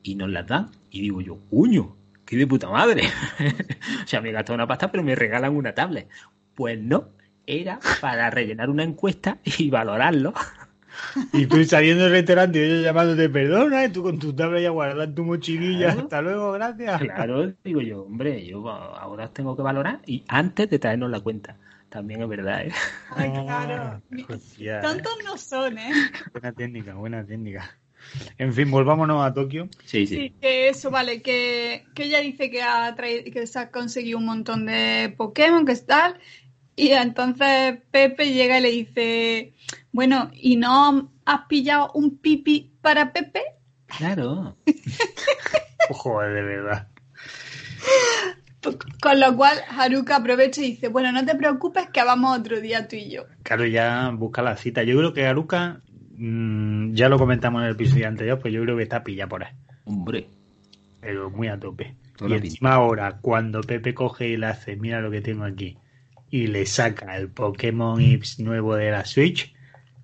y 0.03 0.15
nos 0.15 0.31
las 0.31 0.47
dan. 0.47 0.71
Y 0.91 1.03
digo 1.03 1.21
yo, 1.21 1.39
¡uño! 1.51 1.97
¡Qué 2.25 2.37
de 2.37 2.47
puta 2.47 2.69
madre! 2.69 3.03
o 4.05 4.07
sea, 4.07 4.21
me 4.21 4.31
he 4.31 4.33
gastado 4.33 4.55
una 4.55 4.67
pasta, 4.67 4.91
pero 4.91 5.03
me 5.03 5.15
regalan 5.15 5.57
una 5.57 5.75
tablet. 5.75 6.09
Pues 6.55 6.79
no, 6.81 7.09
era 7.47 7.81
para 8.01 8.31
rellenar 8.31 8.71
una 8.71 8.85
encuesta 8.85 9.39
y 9.45 9.71
valorarlo. 9.71 10.33
Y 11.33 11.47
tú 11.47 11.65
saliendo 11.65 12.05
del 12.05 12.13
restaurante 12.13 12.59
y 12.59 12.63
ellos 12.63 12.85
llamándote 12.85 13.29
perdona, 13.29 13.85
y 13.85 13.89
tú 13.93 14.03
con 14.03 14.19
tu 14.19 14.33
tabla 14.35 14.61
ya 14.61 14.71
guardada 14.71 15.05
en 15.05 15.15
tu 15.15 15.25
mochililla. 15.25 15.87
Claro. 15.87 16.01
Hasta 16.03 16.23
luego, 16.23 16.53
gracias. 16.53 17.01
Claro, 17.01 17.53
digo 17.65 17.81
yo, 17.81 18.03
hombre, 18.03 18.45
yo 18.47 18.69
ahora 18.69 19.29
tengo 19.33 19.57
que 19.57 19.63
valorar 19.63 20.01
y 20.07 20.25
antes 20.29 20.69
de 20.71 20.79
traernos 20.79 21.11
la 21.11 21.21
cuenta. 21.21 21.57
También 21.89 22.23
es 22.23 22.29
verdad, 22.29 22.67
¿eh? 22.67 22.73
Ay, 23.17 23.31
claro. 23.33 24.01
Hostia, 24.29 24.81
Tantos 24.81 25.13
no 25.25 25.37
son, 25.37 25.77
¿eh? 25.77 25.91
buena 26.33 26.53
técnica, 26.53 26.95
buena 26.95 27.27
técnica. 27.27 27.77
En 28.39 28.55
fin, 28.55 28.71
volvámonos 28.71 29.25
a 29.25 29.35
Tokio. 29.35 29.69
Sí, 29.85 30.07
Sí, 30.07 30.17
sí. 30.17 30.35
que 30.41 30.69
eso, 30.69 30.91
vale, 30.91 31.21
que, 31.21 31.85
que 31.95 32.05
ella 32.05 32.21
dice 32.21 32.49
que, 32.51 32.63
ha 32.63 32.95
traído, 32.95 33.31
que 33.33 33.47
se 33.47 33.59
ha 33.59 33.71
conseguido 33.71 34.19
un 34.19 34.27
montón 34.27 34.67
de 34.67 35.13
Pokémon, 35.17 35.67
que 35.67 35.73
es 35.73 35.85
tal, 35.85 36.15
y 36.77 36.91
entonces 36.93 37.79
Pepe 37.91 38.33
llega 38.33 38.59
y 38.59 38.63
le 38.63 38.71
dice, 38.71 39.53
bueno, 39.93 40.31
¿y 40.35 40.57
no 40.57 41.11
has 41.25 41.47
pillado 41.49 41.91
un 41.95 42.19
pipi 42.19 42.73
para 42.81 43.13
Pepe? 43.13 43.43
Claro. 43.87 44.57
Ojo, 45.91 46.21
de 46.21 46.43
verdad. 46.43 46.89
Con 49.01 49.21
lo 49.21 49.37
cual 49.37 49.59
Haruka 49.69 50.17
aprovecha 50.17 50.61
y 50.61 50.73
dice, 50.73 50.89
bueno, 50.89 51.11
no 51.13 51.25
te 51.25 51.35
preocupes 51.35 51.89
que 51.89 52.05
vamos 52.05 52.39
otro 52.39 52.61
día 52.61 52.87
tú 52.87 52.97
y 52.97 53.11
yo. 53.11 53.25
Claro, 53.43 53.67
ya 53.67 54.11
busca 54.11 54.43
la 54.43 54.57
cita. 54.57 54.83
Yo 54.83 54.97
creo 54.99 55.13
que 55.15 55.27
Aruka, 55.27 55.81
mm, 56.17 56.93
ya 56.93 57.09
lo 57.09 57.19
comentamos 57.19 57.63
en 57.63 57.69
el 57.69 57.75
episodio 57.75 58.07
anterior, 58.07 58.39
pues 58.39 58.53
yo 58.53 58.63
creo 58.63 58.77
que 58.77 58.83
está 58.83 59.03
pilla 59.03 59.27
por 59.27 59.45
ahí. 59.45 59.53
Hombre. 59.85 60.29
Pero 61.01 61.31
muy 61.31 61.49
a 61.49 61.59
tope. 61.59 61.97
Toda 62.17 62.29
y 62.29 62.39
la 62.39 62.45
encima 62.45 62.75
ahora, 62.75 63.19
cuando 63.23 63.63
Pepe 63.63 63.95
coge 63.95 64.29
y 64.29 64.37
le 64.37 64.47
hace, 64.47 64.77
mira 64.77 65.01
lo 65.01 65.11
que 65.11 65.23
tengo 65.23 65.45
aquí, 65.45 65.79
y 66.31 66.47
le 66.47 66.67
saca 66.67 67.17
el 67.17 67.31
Pokémon 67.31 68.01
Ips 68.01 68.41
nuevo 68.41 68.77
de 68.77 68.91
la 68.91 69.07
Switch, 69.07 69.55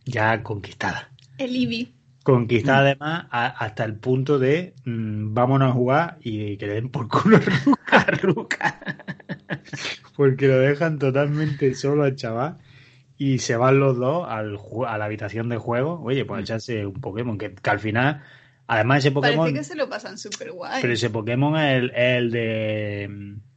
ya 0.06 0.42
conquistada. 0.42 1.10
El 1.36 1.54
Eevee. 1.54 1.92
Conquistada 2.22 2.80
además 2.80 3.26
a- 3.30 3.46
hasta 3.64 3.84
el 3.84 3.94
punto 3.96 4.38
de 4.38 4.74
mm, 4.84 5.34
vámonos 5.34 5.68
a 5.70 5.72
jugar 5.72 6.18
y 6.22 6.56
que 6.56 6.66
le 6.66 6.74
den 6.74 6.88
por 6.88 7.06
culo 7.08 7.36
a 7.36 7.40
Ruka, 7.40 8.06
Ruka. 8.22 8.80
Porque 10.16 10.48
lo 10.48 10.58
dejan 10.58 10.98
totalmente 10.98 11.74
solo 11.74 12.04
al 12.04 12.16
chaval 12.16 12.58
y 13.18 13.38
se 13.38 13.56
van 13.56 13.78
los 13.78 13.96
dos 13.96 14.26
al, 14.28 14.58
a 14.88 14.98
la 14.98 15.04
habitación 15.04 15.48
de 15.48 15.56
juego. 15.56 16.00
Oye, 16.02 16.24
pues 16.24 16.38
a 16.38 16.42
echarse 16.42 16.84
un 16.86 16.94
Pokémon, 17.00 17.38
que, 17.38 17.54
que 17.54 17.70
al 17.70 17.78
final, 17.80 18.22
además 18.66 18.98
ese 19.00 19.12
Pokémon... 19.12 19.38
Parece 19.38 19.58
que 19.58 19.64
se 19.64 19.76
lo 19.76 19.88
pasan 19.88 20.18
súper 20.18 20.52
guay. 20.52 20.80
Pero 20.82 20.92
ese 20.94 21.10
Pokémon 21.10 21.56
es 21.56 21.78
el, 21.82 21.90
es 21.90 22.18
el 22.18 22.30
de. 22.30 23.04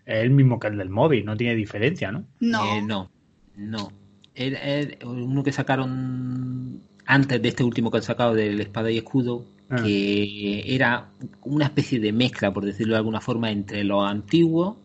Es 0.06 0.24
el 0.24 0.32
mismo 0.32 0.60
que 0.60 0.68
el 0.68 0.78
del 0.78 0.90
móvil, 0.90 1.26
no 1.26 1.38
tiene 1.38 1.56
diferencia, 1.56 2.12
¿no? 2.12 2.26
No. 2.40 2.66
Eh, 2.66 2.82
no, 2.84 3.12
no. 3.56 3.92
Era, 4.40 4.60
era 4.60 5.08
uno 5.08 5.44
que 5.44 5.52
sacaron 5.52 6.82
antes 7.06 7.42
de 7.42 7.50
este 7.50 7.64
último 7.64 7.92
que 7.92 7.98
han 7.98 8.04
sacado 8.04 8.34
del 8.34 8.60
Espada 8.62 8.90
y 8.90 8.98
Escudo, 8.98 9.46
Ah. 9.72 9.84
que 9.84 10.64
era 10.74 11.10
una 11.44 11.66
especie 11.66 12.00
de 12.00 12.12
mezcla, 12.12 12.52
por 12.52 12.66
decirlo 12.66 12.94
de 12.94 12.98
alguna 12.98 13.22
forma, 13.22 13.52
entre 13.52 13.84
los 13.84 14.04
antiguos 14.04 14.78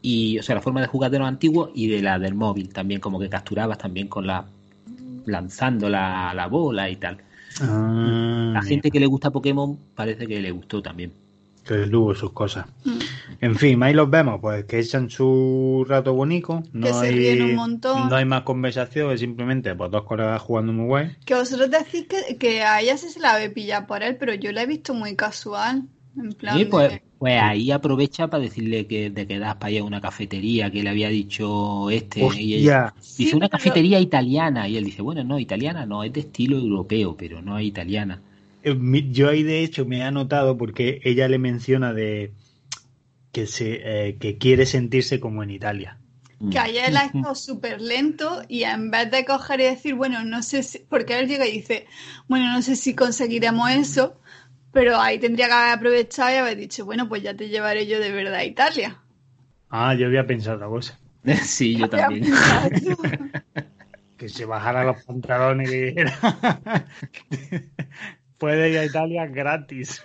y, 0.00 0.38
o 0.38 0.42
sea, 0.42 0.54
la 0.54 0.62
forma 0.62 0.80
de 0.80 0.86
jugar 0.86 1.10
de 1.10 1.18
los 1.18 1.28
antiguos 1.28 1.70
y 1.74 1.88
de 1.88 2.00
la 2.00 2.18
del 2.18 2.34
móvil, 2.34 2.72
también 2.72 3.02
como 3.02 3.18
que 3.20 3.28
capturabas 3.28 3.76
también 3.76 4.08
con 4.08 4.26
la 4.26 4.46
lanzando 5.26 5.90
la, 5.90 6.32
la 6.34 6.46
bola 6.46 6.88
y 6.88 6.96
tal. 6.96 7.18
Ah, 7.60 8.52
La 8.54 8.62
gente 8.62 8.90
que 8.90 8.98
le 8.98 9.06
gusta 9.06 9.30
Pokémon 9.30 9.78
parece 9.94 10.26
que 10.26 10.40
le 10.40 10.50
gustó 10.52 10.80
también. 10.80 11.12
Que 11.62 11.86
tuvo 11.86 12.14
sus 12.14 12.32
cosas. 12.32 12.64
Mm. 12.84 12.90
En 13.40 13.56
fin, 13.56 13.82
ahí 13.82 13.94
los 13.94 14.10
vemos, 14.10 14.40
pues 14.40 14.64
que 14.64 14.78
echan 14.78 15.10
su 15.10 15.84
rato 15.88 16.14
bonito. 16.14 16.62
No 16.72 16.86
Que 16.86 16.92
se 16.92 17.06
hay, 17.06 17.14
ríen 17.14 17.42
un 17.42 17.54
montón. 17.54 18.08
No 18.08 18.16
hay 18.16 18.24
más 18.24 18.42
conversación, 18.42 19.12
es 19.12 19.20
simplemente 19.20 19.74
pues, 19.74 19.90
dos 19.90 20.04
colegas 20.04 20.40
jugando 20.42 20.72
muy 20.72 20.86
guay. 20.86 21.10
Que 21.24 21.34
vosotros 21.34 21.70
decís 21.70 22.06
que, 22.08 22.36
que 22.36 22.62
a 22.62 22.80
ella 22.80 22.96
sí 22.96 23.08
se 23.08 23.20
la 23.20 23.36
ve 23.36 23.50
pillar 23.50 23.86
por 23.86 24.02
él, 24.02 24.16
pero 24.16 24.34
yo 24.34 24.52
la 24.52 24.62
he 24.62 24.66
visto 24.66 24.94
muy 24.94 25.16
casual. 25.16 25.84
En 26.16 26.32
plan 26.32 26.58
Sí, 26.58 26.64
pues, 26.64 26.90
de- 26.90 27.02
pues 27.18 27.40
ahí 27.40 27.70
aprovecha 27.70 28.28
para 28.28 28.42
decirle 28.42 28.86
que 28.86 29.10
te 29.10 29.26
quedas 29.26 29.56
para 29.56 29.70
ir 29.70 29.80
a 29.80 29.84
una 29.84 30.00
cafetería 30.00 30.70
que 30.70 30.82
le 30.82 30.90
había 30.90 31.08
dicho 31.08 31.88
este. 31.90 32.26
y 32.36 32.54
ella 32.54 32.94
dice 32.96 33.30
Sí, 33.30 33.36
una 33.36 33.48
pero- 33.48 33.58
cafetería 33.58 34.00
italiana. 34.00 34.68
Y 34.68 34.76
él 34.76 34.84
dice, 34.84 35.02
bueno, 35.02 35.22
no, 35.22 35.38
italiana 35.38 35.86
no, 35.86 36.02
es 36.02 36.12
de 36.12 36.20
estilo 36.20 36.56
europeo, 36.58 37.16
pero 37.16 37.40
no 37.42 37.58
es 37.58 37.66
italiana. 37.66 38.20
Eh, 38.62 38.74
mi- 38.74 39.10
yo 39.12 39.28
ahí 39.28 39.42
de 39.44 39.62
hecho 39.62 39.86
me 39.86 39.98
he 39.98 40.02
anotado 40.02 40.56
porque 40.58 41.00
ella 41.04 41.28
le 41.28 41.38
menciona 41.38 41.92
de 41.94 42.32
que 43.32 43.46
se 43.46 43.80
eh, 44.08 44.16
que 44.18 44.38
quiere 44.38 44.66
sentirse 44.66 45.20
como 45.20 45.42
en 45.42 45.50
Italia. 45.50 45.98
Que 46.50 46.58
ayer 46.58 46.88
él 46.88 46.96
ha 46.96 47.04
estado 47.04 47.34
súper 47.34 47.82
lento 47.82 48.40
y 48.48 48.62
en 48.62 48.90
vez 48.90 49.10
de 49.10 49.26
coger 49.26 49.60
y 49.60 49.64
decir, 49.64 49.94
bueno, 49.94 50.24
no 50.24 50.42
sé 50.42 50.62
si, 50.62 50.78
porque 50.78 51.18
él 51.18 51.28
llega 51.28 51.46
y 51.46 51.52
dice, 51.52 51.86
bueno, 52.28 52.50
no 52.50 52.62
sé 52.62 52.76
si 52.76 52.94
conseguiremos 52.94 53.70
eso, 53.70 54.18
pero 54.72 54.98
ahí 54.98 55.18
tendría 55.18 55.48
que 55.48 55.52
haber 55.52 55.72
aprovechado 55.72 56.30
y 56.30 56.38
haber 56.38 56.56
dicho, 56.56 56.86
bueno, 56.86 57.10
pues 57.10 57.22
ya 57.22 57.34
te 57.34 57.50
llevaré 57.50 57.86
yo 57.86 58.00
de 58.00 58.10
verdad 58.10 58.36
a 58.36 58.44
Italia. 58.44 58.96
Ah, 59.68 59.94
yo 59.94 60.06
había 60.06 60.26
pensado 60.26 60.56
otra 60.56 60.68
cosa. 60.68 60.98
sí, 61.44 61.76
yo 61.76 61.90
también. 61.90 62.24
que 64.16 64.28
se 64.30 64.46
bajara 64.46 64.84
los 64.84 65.02
pantalones 65.04 65.68
y 65.68 65.72
que 65.72 65.84
dijera 65.86 66.86
puede 68.38 68.70
ir 68.70 68.78
a 68.78 68.84
Italia 68.84 69.26
gratis. 69.26 70.04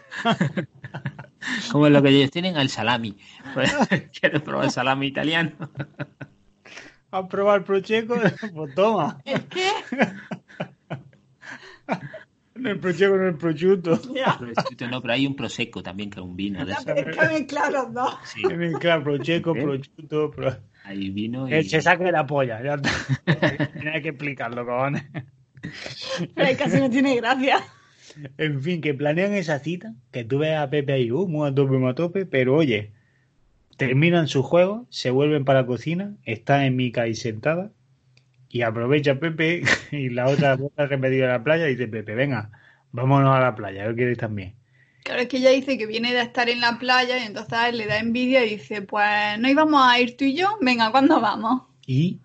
Como 1.71 1.87
es 1.87 1.93
lo 1.93 2.01
que 2.01 2.09
ellos 2.09 2.31
tienen 2.31 2.57
al 2.57 2.69
salami. 2.69 3.17
¿Quieres 4.19 4.41
probar 4.41 4.65
el 4.65 4.71
salami 4.71 5.07
italiano? 5.07 5.51
¿Has 7.11 7.27
probado 7.27 7.57
el 7.57 7.63
procheco? 7.63 8.15
Pues 8.53 8.75
toma. 8.75 9.21
¿El 9.25 9.43
qué? 9.45 9.69
No 12.55 12.69
el 12.69 12.79
procheco, 12.79 13.17
no 13.17 13.27
el 13.27 13.35
prosciutto. 13.35 13.99
No, 14.89 15.01
pero 15.01 15.13
hay 15.13 15.27
un 15.27 15.35
prosecco 15.35 15.83
también, 15.83 16.09
que 16.09 16.21
es 16.21 16.25
un 16.25 16.37
vino 16.37 16.65
de 16.65 16.71
eso. 16.71 16.89
es 16.95 17.17
que 17.17 17.27
mezclar 17.27 17.71
los 17.71 17.93
dos. 17.93 18.17
Sí, 18.23 18.41
Claro, 18.79 19.03
procheco, 19.03 19.53
¿Eh? 19.55 19.61
prosciutto. 19.61 20.31
Pro... 20.31 20.55
hay 20.85 21.09
vino 21.09 21.49
y... 21.49 21.53
El 21.53 21.69
se 21.69 21.81
saque 21.81 22.09
la 22.11 22.25
polla. 22.25 22.63
Ya. 22.63 22.77
Tienes 23.73 24.01
que 24.01 24.09
explicarlo, 24.09 24.65
cojones. 24.65 25.03
Pero 26.33 26.47
ahí 26.47 26.55
casi 26.55 26.79
no 26.79 26.89
tiene 26.89 27.17
gracia. 27.17 27.59
En 28.37 28.61
fin, 28.61 28.81
que 28.81 28.93
planean 28.93 29.33
esa 29.33 29.59
cita, 29.59 29.93
que 30.11 30.23
tú 30.23 30.39
ves 30.39 30.57
a 30.57 30.69
Pepe 30.69 30.93
ahí, 30.93 31.11
uh, 31.11 31.27
muy 31.27 31.49
a 31.49 31.53
tope, 31.53 31.77
muy 31.77 31.89
a 31.89 31.95
tope, 31.95 32.25
pero 32.25 32.55
oye, 32.55 32.91
terminan 33.77 34.27
su 34.27 34.43
juego, 34.43 34.85
se 34.89 35.09
vuelven 35.09 35.45
para 35.45 35.61
la 35.61 35.67
cocina, 35.67 36.15
está 36.23 36.65
en 36.65 36.75
Mica 36.75 37.03
ahí 37.03 37.15
sentada, 37.15 37.71
y 38.49 38.61
aprovecha 38.61 39.19
Pepe 39.19 39.63
y 39.91 40.09
la 40.09 40.27
otra 40.27 40.55
vuelta 40.55 40.85
repetida 40.85 41.25
a 41.25 41.37
la 41.37 41.43
playa 41.43 41.67
y 41.67 41.75
dice 41.75 41.87
Pepe, 41.87 42.15
venga, 42.15 42.51
vámonos 42.91 43.35
a 43.35 43.39
la 43.39 43.55
playa, 43.55 43.85
yo 43.85 43.95
quiero 43.95 44.11
ir 44.11 44.17
también. 44.17 44.55
Claro, 45.03 45.21
es 45.21 45.27
que 45.27 45.37
ella 45.37 45.51
dice 45.51 45.77
que 45.77 45.85
viene 45.85 46.13
de 46.13 46.21
estar 46.21 46.49
en 46.49 46.61
la 46.61 46.79
playa 46.79 47.19
y 47.19 47.27
entonces 47.27 47.53
a 47.53 47.69
él 47.69 47.77
le 47.77 47.85
da 47.85 47.99
envidia 47.99 48.43
y 48.45 48.51
dice, 48.51 48.81
pues 48.81 49.37
no 49.39 49.49
íbamos 49.49 49.81
a 49.85 49.99
ir 49.99 50.17
tú 50.17 50.25
y 50.25 50.35
yo, 50.35 50.57
venga, 50.61 50.89
¿cuándo 50.91 51.21
vamos? 51.21 51.63
Y 51.85 52.21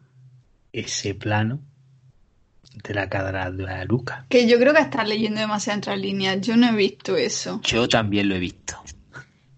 ese 0.73 1.15
plano 1.15 1.61
de 2.75 2.95
la 2.95 3.09
cara 3.09 3.51
de 3.51 3.63
la 3.65 3.85
Luca. 3.85 4.27
Que 4.29 4.49
yo 4.49 4.59
creo 4.59 4.73
que 4.75 4.81
estás 4.81 5.09
leyendo 5.09 5.41
demasiado 5.41 5.77
entre 5.77 5.97
líneas, 5.97 6.41
yo 6.41 6.57
no 6.57 6.69
he 6.69 6.73
visto 6.75 7.17
eso. 7.17 7.61
Yo 7.65 7.89
también 7.89 8.29
lo 8.29 8.35
he 8.37 8.39
visto. 8.39 8.77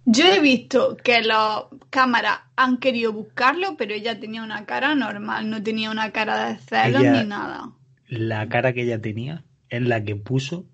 Yo 0.04 0.24
he 0.26 0.40
visto 0.40 0.96
que 0.96 1.20
las 1.22 1.62
cámaras 1.90 2.40
han 2.56 2.78
querido 2.78 3.12
buscarlo, 3.12 3.76
pero 3.76 3.94
ella 3.94 4.18
tenía 4.18 4.42
una 4.42 4.66
cara 4.66 4.94
normal, 4.96 5.48
no 5.48 5.62
tenía 5.62 5.90
una 5.92 6.10
cara 6.10 6.48
de 6.48 6.56
celos 6.58 7.02
Ella- 7.02 7.22
ni 7.22 7.28
nada. 7.28 7.70
La 8.08 8.48
cara 8.48 8.72
que 8.72 8.82
ella 8.82 9.00
tenía 9.00 9.44
es 9.68 9.82
la 9.82 10.02
que 10.02 10.16
puso, 10.16 10.64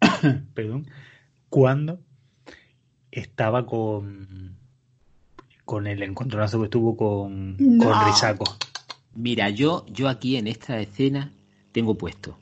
perdón, 0.54 0.86
cuando 1.48 2.00
estaba 3.10 3.66
con 3.66 4.56
con 5.64 5.86
el 5.86 6.02
encontronazo 6.02 6.60
que 6.62 6.68
tuvo 6.68 6.96
con, 6.96 7.56
No. 7.58 7.84
con 7.84 8.06
Risaco. 8.06 8.44
Mira, 9.14 9.50
yo, 9.50 9.86
yo 9.88 10.08
aquí 10.08 10.36
en 10.36 10.48
esta 10.48 10.80
escena 10.80 11.30
tengo 11.72 11.96
puesto. 11.96 12.38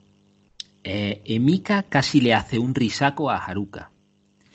eh, 0.84 1.22
Emika 1.24 1.84
casi 1.84 2.20
le 2.20 2.34
hace 2.34 2.58
un 2.58 2.74
risaco 2.74 3.30
a 3.30 3.36
Haruka. 3.38 3.90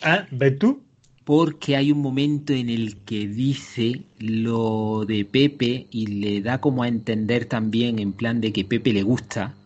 Ah, 0.01 0.27
¿ves 0.31 0.57
tú? 0.59 0.83
Porque 1.25 1.75
hay 1.77 1.91
un 1.91 2.01
momento 2.01 2.53
en 2.53 2.69
el 2.69 2.97
que 3.05 3.27
dice 3.27 4.03
lo 4.19 5.05
de 5.05 5.25
Pepe 5.25 5.87
y 5.91 6.07
le 6.07 6.41
da 6.41 6.59
como 6.59 6.83
a 6.83 6.87
entender 6.89 7.45
también 7.45 7.99
en 7.99 8.13
plan 8.13 8.41
de 8.41 8.51
que 8.53 8.65
Pepe 8.65 8.93
le 8.93 9.03
gusta. 9.03 9.57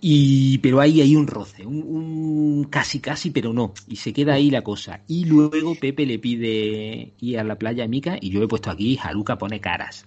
Y, 0.00 0.58
pero 0.58 0.80
ahí 0.80 1.00
hay 1.00 1.16
un 1.16 1.26
roce, 1.26 1.66
un, 1.66 1.82
un 1.82 2.64
casi 2.70 3.00
casi, 3.00 3.30
pero 3.30 3.52
no. 3.52 3.74
Y 3.88 3.96
se 3.96 4.12
queda 4.12 4.34
ahí 4.34 4.50
la 4.50 4.62
cosa. 4.62 5.02
Y 5.08 5.24
luego 5.24 5.74
Pepe 5.80 6.06
le 6.06 6.20
pide 6.20 7.14
ir 7.18 7.38
a 7.38 7.44
la 7.44 7.56
playa 7.58 7.84
a 7.84 7.88
Mika 7.88 8.16
y 8.20 8.30
yo 8.30 8.42
he 8.42 8.48
puesto 8.48 8.70
aquí, 8.70 8.96
Haruka 9.02 9.38
pone 9.38 9.60
caras. 9.60 10.06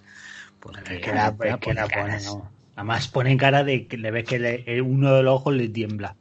Porque 0.60 0.96
Es 0.96 1.00
que 1.00 1.12
la, 1.12 1.26
Haruka 1.26 1.48
es 1.50 1.58
que 1.58 1.74
la 1.74 1.90
pone, 1.90 2.20
caras. 2.20 2.22
no. 2.22 2.50
Además 2.74 3.08
pone 3.08 3.36
cara 3.36 3.64
de 3.64 3.86
que 3.86 3.98
le 3.98 4.10
ves 4.10 4.24
que 4.24 4.38
le- 4.38 4.64
eh, 4.66 4.80
uno 4.80 5.14
de 5.14 5.22
los 5.22 5.34
ojos 5.34 5.54
le 5.54 5.68
tiembla. 5.68 6.16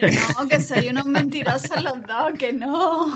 Que 0.00 0.10
no, 0.10 0.48
que 0.48 0.60
soy 0.60 0.88
unos 0.88 1.04
mentirosos 1.06 1.82
los 1.82 2.02
dos, 2.06 2.32
que 2.38 2.52
no. 2.52 3.12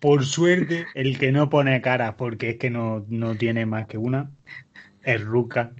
Por 0.00 0.24
suerte, 0.24 0.86
el 0.94 1.18
que 1.18 1.32
no 1.32 1.48
pone 1.48 1.80
cara, 1.80 2.16
porque 2.16 2.50
es 2.50 2.56
que 2.58 2.70
no, 2.70 3.04
no 3.08 3.34
tiene 3.36 3.66
más 3.66 3.86
que 3.86 3.98
una, 3.98 4.30
es 5.04 5.20
Ruka. 5.22 5.72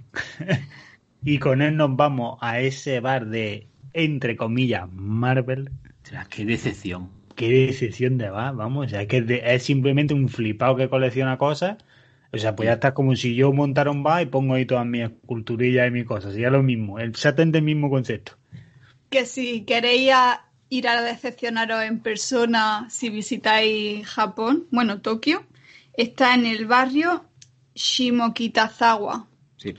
y 1.23 1.39
con 1.39 1.61
él 1.61 1.77
nos 1.77 1.95
vamos 1.95 2.37
a 2.41 2.59
ese 2.59 2.99
bar 2.99 3.27
de, 3.27 3.67
entre 3.93 4.35
comillas, 4.35 4.89
Marvel. 4.91 5.71
Qué 6.29 6.45
decepción. 6.45 7.09
Qué 7.35 7.49
decepción 7.67 8.17
de 8.17 8.29
bar, 8.29 8.55
vamos. 8.55 8.87
O 8.87 8.89
sea, 8.89 9.01
es 9.03 9.07
que 9.07 9.41
es 9.43 9.63
simplemente 9.63 10.13
un 10.13 10.29
flipado 10.29 10.75
que 10.75 10.89
colecciona 10.89 11.37
cosas. 11.37 11.77
O 12.33 12.37
sea, 12.37 12.55
pues 12.55 12.67
ya 12.67 12.73
está 12.73 12.93
como 12.93 13.15
si 13.15 13.35
yo 13.35 13.51
montara 13.53 13.91
un 13.91 14.03
bar 14.03 14.21
y 14.23 14.25
pongo 14.27 14.53
ahí 14.55 14.65
todas 14.65 14.85
mis 14.85 15.03
esculturillas 15.03 15.87
y 15.87 15.91
mis 15.91 16.05
cosas. 16.05 16.33
Sería 16.33 16.49
lo 16.49 16.63
mismo, 16.63 16.99
exactamente 16.99 17.57
el 17.59 17.63
mismo 17.63 17.89
concepto. 17.89 18.33
Que 19.09 19.25
si 19.25 19.65
queréis 19.65 20.11
ir 20.69 20.87
a 20.87 21.01
decepcionaros 21.01 21.83
en 21.83 21.99
persona 22.01 22.87
si 22.89 23.09
visitáis 23.09 24.05
Japón, 24.07 24.67
bueno, 24.71 25.01
Tokio, 25.01 25.45
está 25.93 26.35
en 26.35 26.45
el 26.45 26.65
barrio 26.65 27.25
Shimokitazawa. 27.75 29.27
Sí. 29.57 29.75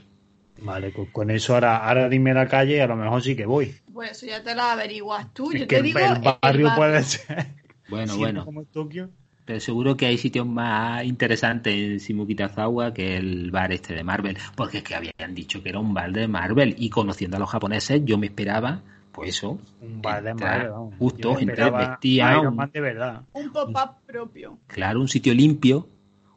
Vale, 0.61 0.91
pues 0.91 1.09
con 1.11 1.29
eso 1.31 1.53
ahora, 1.53 1.77
ahora 1.77 2.09
dime 2.09 2.33
la 2.33 2.47
calle 2.47 2.77
y 2.77 2.79
a 2.79 2.87
lo 2.87 2.95
mejor 2.95 3.21
sí 3.23 3.35
que 3.35 3.45
voy. 3.45 3.75
Pues 3.93 4.11
eso 4.11 4.25
ya 4.27 4.43
te 4.43 4.55
lo 4.55 4.61
averiguas 4.63 5.33
tú. 5.33 5.51
Es 5.51 5.61
Yo 5.61 5.67
que 5.67 5.75
te 5.75 5.77
el, 5.77 5.83
digo. 5.83 5.99
el 5.99 6.15
el 6.15 6.21
barrio 6.41 6.71
puede 6.75 7.03
ser. 7.03 7.55
Bueno, 7.87 8.17
bueno. 8.17 8.45
como 8.45 8.65
Tokio. 8.65 9.11
Pero 9.49 9.59
seguro 9.61 9.97
que 9.97 10.05
hay 10.05 10.19
sitios 10.19 10.45
más 10.45 11.03
interesantes 11.03 11.73
en 11.73 11.97
Shimokitazawa 11.97 12.93
que 12.93 13.17
el 13.17 13.49
bar 13.49 13.71
este 13.73 13.95
de 13.95 14.03
Marvel. 14.03 14.37
Porque 14.55 14.77
es 14.77 14.83
que 14.83 14.93
habían 14.93 15.33
dicho 15.33 15.63
que 15.63 15.69
era 15.69 15.79
un 15.79 15.91
bar 15.91 16.11
de 16.11 16.27
Marvel. 16.27 16.75
Y 16.77 16.91
conociendo 16.91 17.37
a 17.37 17.39
los 17.39 17.49
japoneses, 17.49 17.99
yo 18.05 18.19
me 18.19 18.27
esperaba, 18.27 18.83
pues 19.11 19.29
eso. 19.31 19.57
Un 19.81 20.03
bar 20.03 20.21
de 20.21 20.35
Marvel. 20.35 20.71
Justo, 20.99 21.33
gente. 21.33 21.63
Iron 22.03 22.47
un- 22.49 22.55
Man 22.57 22.69
de 22.71 22.79
verdad. 22.79 23.21
Un 23.33 23.51
pop-up 23.51 23.95
propio. 24.05 24.59
claro, 24.67 25.01
un 25.01 25.07
sitio 25.07 25.33
limpio. 25.33 25.89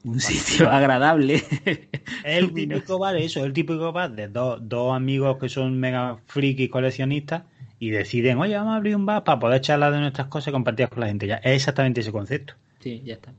Un 0.05 0.19
sitio 0.19 0.71
agradable. 0.73 1.35
Es 1.67 1.81
el 2.25 2.51
típico 2.55 2.99
bar, 2.99 3.17
eso, 3.17 3.41
es 3.41 3.45
el 3.45 3.53
típico 3.53 3.93
bar 3.93 4.13
de 4.13 4.29
dos, 4.29 4.59
dos 4.67 4.97
amigos 4.97 5.37
que 5.37 5.51
son 5.51 5.79
mega 5.79 6.17
frikis 6.29 6.71
coleccionistas 6.71 7.43
y 7.79 7.91
deciden, 7.91 8.39
oye, 8.39 8.57
vamos 8.57 8.73
a 8.73 8.77
abrir 8.77 8.97
un 8.97 9.05
bar 9.05 9.23
para 9.23 9.39
poder 9.39 9.61
charlar 9.61 9.93
de 9.93 10.01
nuestras 10.01 10.29
cosas 10.29 10.49
y 10.49 10.53
compartirlas 10.53 10.89
con 10.93 11.01
la 11.01 11.09
gente. 11.09 11.27
Ya, 11.27 11.37
es 11.37 11.57
exactamente 11.57 12.01
ese 12.01 12.11
concepto. 12.11 12.55
Sí, 12.83 13.03
ya 13.05 13.15
está. 13.15 13.33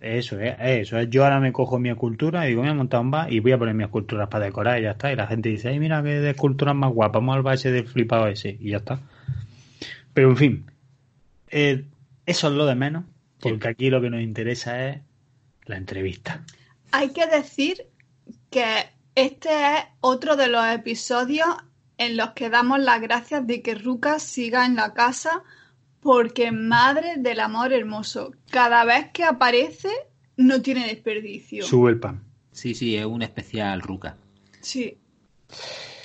Eso 0.00 0.38
es, 0.38 0.54
eso 0.60 0.98
es. 0.98 1.10
Yo 1.10 1.24
ahora 1.24 1.40
me 1.40 1.52
cojo 1.52 1.78
mi 1.78 1.88
escultura 1.88 2.46
y 2.46 2.50
digo, 2.50 2.62
voy 2.62 2.70
a 2.70 2.74
montar 2.74 3.00
un 3.00 3.10
bar 3.10 3.32
y 3.32 3.40
voy 3.40 3.52
a 3.52 3.58
poner 3.58 3.74
mis 3.74 3.86
esculturas 3.86 4.28
para 4.28 4.44
decorar 4.44 4.78
y 4.78 4.82
ya 4.82 4.92
está. 4.92 5.12
Y 5.12 5.16
la 5.16 5.26
gente 5.26 5.48
dice, 5.48 5.68
ay, 5.68 5.80
mira 5.80 6.02
qué 6.02 6.20
de 6.20 6.30
esculturas 6.30 6.74
más 6.74 6.92
guapas, 6.92 7.20
vamos 7.20 7.36
al 7.36 7.42
bar 7.42 7.54
ese 7.54 7.72
del 7.72 7.86
flipado 7.86 8.28
ese 8.28 8.56
y 8.60 8.70
ya 8.70 8.78
está. 8.78 9.00
Pero 10.14 10.30
en 10.30 10.36
fin, 10.36 10.70
eh, 11.50 11.84
eso 12.26 12.48
es 12.48 12.54
lo 12.54 12.66
de 12.66 12.74
menos, 12.74 13.04
porque 13.40 13.68
aquí 13.68 13.90
lo 13.90 14.00
que 14.00 14.10
nos 14.10 14.20
interesa 14.20 14.88
es 14.88 15.00
la 15.64 15.76
entrevista. 15.76 16.44
Hay 16.92 17.12
que 17.12 17.26
decir 17.26 17.86
que 18.50 18.86
este 19.14 19.48
es 19.48 19.84
otro 20.00 20.36
de 20.36 20.48
los 20.48 20.64
episodios 20.66 21.48
en 21.98 22.16
los 22.16 22.30
que 22.30 22.50
damos 22.50 22.78
las 22.78 23.00
gracias 23.00 23.46
de 23.46 23.62
que 23.62 23.74
Ruka 23.74 24.20
siga 24.20 24.64
en 24.64 24.76
la 24.76 24.94
casa 24.94 25.42
porque 26.00 26.52
madre 26.52 27.16
del 27.18 27.40
amor 27.40 27.72
hermoso. 27.72 28.32
Cada 28.50 28.84
vez 28.84 29.10
que 29.12 29.24
aparece 29.24 29.90
no 30.36 30.62
tiene 30.62 30.86
desperdicio. 30.86 31.64
Sube 31.64 31.90
el 31.90 32.00
pan. 32.00 32.22
Sí, 32.52 32.74
sí, 32.74 32.96
es 32.96 33.06
un 33.06 33.22
especial 33.22 33.80
Ruka. 33.80 34.16
Sí. 34.60 34.98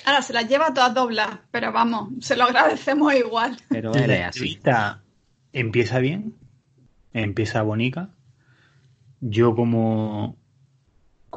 Ahora 0.04 0.22
se 0.22 0.32
las 0.32 0.48
lleva 0.48 0.74
todas 0.74 0.94
dobladas, 0.94 1.40
pero 1.50 1.72
vamos, 1.72 2.10
se 2.20 2.36
lo 2.36 2.44
agradecemos 2.44 3.14
igual. 3.14 3.56
Pero 3.68 3.94
él 3.94 4.10
es 4.10 4.26
así. 4.26 4.60
empieza 5.52 5.98
bien, 5.98 6.34
empieza 7.12 7.62
bonita. 7.62 8.10
Yo 9.20 9.54
como, 9.54 10.36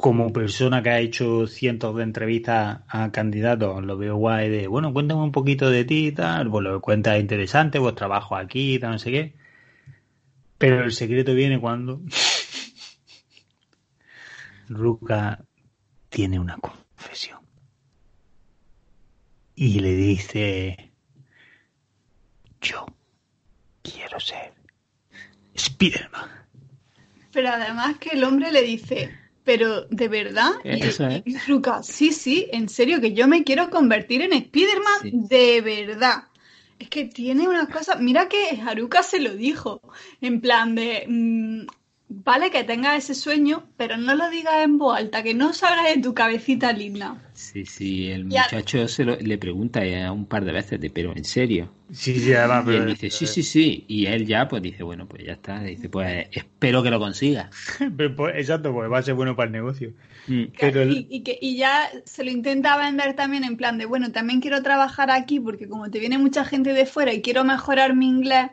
como 0.00 0.32
persona 0.32 0.82
que 0.82 0.90
ha 0.90 1.00
hecho 1.00 1.46
cientos 1.46 1.96
de 1.96 2.04
entrevistas 2.04 2.80
a 2.88 3.10
candidatos, 3.10 3.84
lo 3.84 3.98
veo 3.98 4.16
guay 4.16 4.48
de, 4.48 4.68
bueno, 4.68 4.92
cuéntame 4.92 5.22
un 5.22 5.32
poquito 5.32 5.70
de 5.70 5.84
ti 5.84 6.12
tal, 6.12 6.50
pues 6.50 6.64
lo 6.64 6.80
interesante, 7.18 7.80
vos 7.80 7.94
trabajo 7.94 8.36
aquí 8.36 8.78
tal, 8.78 8.92
no 8.92 8.98
sé 8.98 9.10
qué. 9.10 9.34
Pero 10.56 10.84
el 10.84 10.92
secreto 10.92 11.34
viene 11.34 11.60
cuando 11.60 12.00
Ruka 14.68 15.44
tiene 16.08 16.38
una 16.38 16.56
confesión. 16.58 17.40
Y 19.56 19.80
le 19.80 19.94
dice, 19.94 20.92
yo 22.60 22.86
quiero 23.82 24.20
ser 24.20 24.52
Spiderman. 25.56 26.30
Pero 27.32 27.48
además 27.48 27.98
que 27.98 28.10
el 28.10 28.22
hombre 28.22 28.52
le 28.52 28.62
dice, 28.62 29.27
pero 29.48 29.86
¿de 29.88 30.08
verdad? 30.08 30.50
Eso 30.62 31.06
es. 31.06 31.22
y 31.24 31.38
Ruka, 31.38 31.82
sí, 31.82 32.12
sí, 32.12 32.48
en 32.52 32.68
serio, 32.68 33.00
que 33.00 33.14
yo 33.14 33.26
me 33.26 33.44
quiero 33.44 33.70
convertir 33.70 34.20
en 34.20 34.38
Spiderman 34.38 35.00
Sí. 35.00 35.10
de 35.14 35.62
verdad. 35.62 36.24
Es 36.78 36.90
que 36.90 37.06
tiene 37.06 37.48
una 37.48 37.66
cosa, 37.66 37.96
mira 37.96 38.28
que 38.28 38.60
Haruka 38.60 39.02
se 39.02 39.20
lo 39.20 39.32
dijo, 39.34 39.80
en 40.20 40.42
plan 40.42 40.74
de, 40.74 41.06
mm, 41.08 41.66
vale 42.08 42.50
que 42.50 42.64
tengas 42.64 42.96
ese 43.04 43.14
sueño, 43.14 43.64
pero 43.76 43.96
no 43.96 44.14
lo 44.14 44.30
digas 44.30 44.64
en 44.64 44.78
voz 44.78 44.96
alta, 44.98 45.22
que 45.22 45.34
no 45.34 45.52
salga 45.52 45.84
de 45.90 46.00
tu 46.00 46.14
cabecita 46.14 46.72
linda. 46.72 47.16
Sí, 47.34 47.64
sí, 47.66 48.10
el 48.10 48.24
muchacho 48.24 48.88
se 48.88 49.04
lo- 49.04 49.16
le 49.16 49.38
pregunta 49.38 49.84
ya 49.84 50.10
un 50.12 50.26
par 50.26 50.44
de 50.44 50.52
veces, 50.52 50.80
de, 50.80 50.90
pero 50.90 51.14
en 51.16 51.24
serio. 51.24 51.70
Sí, 51.92 52.18
sí, 52.18 52.34
además, 52.34 52.64
Y 52.66 52.76
él 52.76 52.86
dice, 52.86 53.10
sí, 53.10 53.26
sí, 53.26 53.42
sí. 53.42 53.84
Y 53.88 54.06
él 54.06 54.26
ya, 54.26 54.46
pues 54.48 54.62
dice, 54.62 54.82
bueno, 54.82 55.06
pues 55.08 55.24
ya 55.24 55.32
está. 55.32 55.62
Dice, 55.62 55.88
pues 55.88 56.26
espero 56.32 56.82
que 56.82 56.90
lo 56.90 56.98
consiga. 56.98 57.48
pero, 57.96 58.14
pues, 58.14 58.34
exacto, 58.36 58.72
porque 58.72 58.88
va 58.88 58.98
a 58.98 59.02
ser 59.02 59.14
bueno 59.14 59.36
para 59.36 59.46
el 59.46 59.52
negocio. 59.52 59.92
Mm. 60.26 60.44
Pero 60.58 60.82
el- 60.82 60.92
y, 60.92 61.06
y 61.10 61.22
que, 61.22 61.38
y 61.40 61.56
ya 61.56 61.88
se 62.04 62.24
lo 62.24 62.30
intenta 62.30 62.76
vender 62.76 63.14
también 63.14 63.44
en 63.44 63.56
plan 63.56 63.78
de, 63.78 63.86
bueno, 63.86 64.12
también 64.12 64.40
quiero 64.40 64.62
trabajar 64.62 65.10
aquí 65.10 65.40
porque 65.40 65.68
como 65.68 65.90
te 65.90 65.98
viene 65.98 66.18
mucha 66.18 66.44
gente 66.44 66.72
de 66.72 66.84
fuera 66.86 67.12
y 67.14 67.22
quiero 67.22 67.44
mejorar 67.44 67.94
mi 67.94 68.08
inglés, 68.08 68.50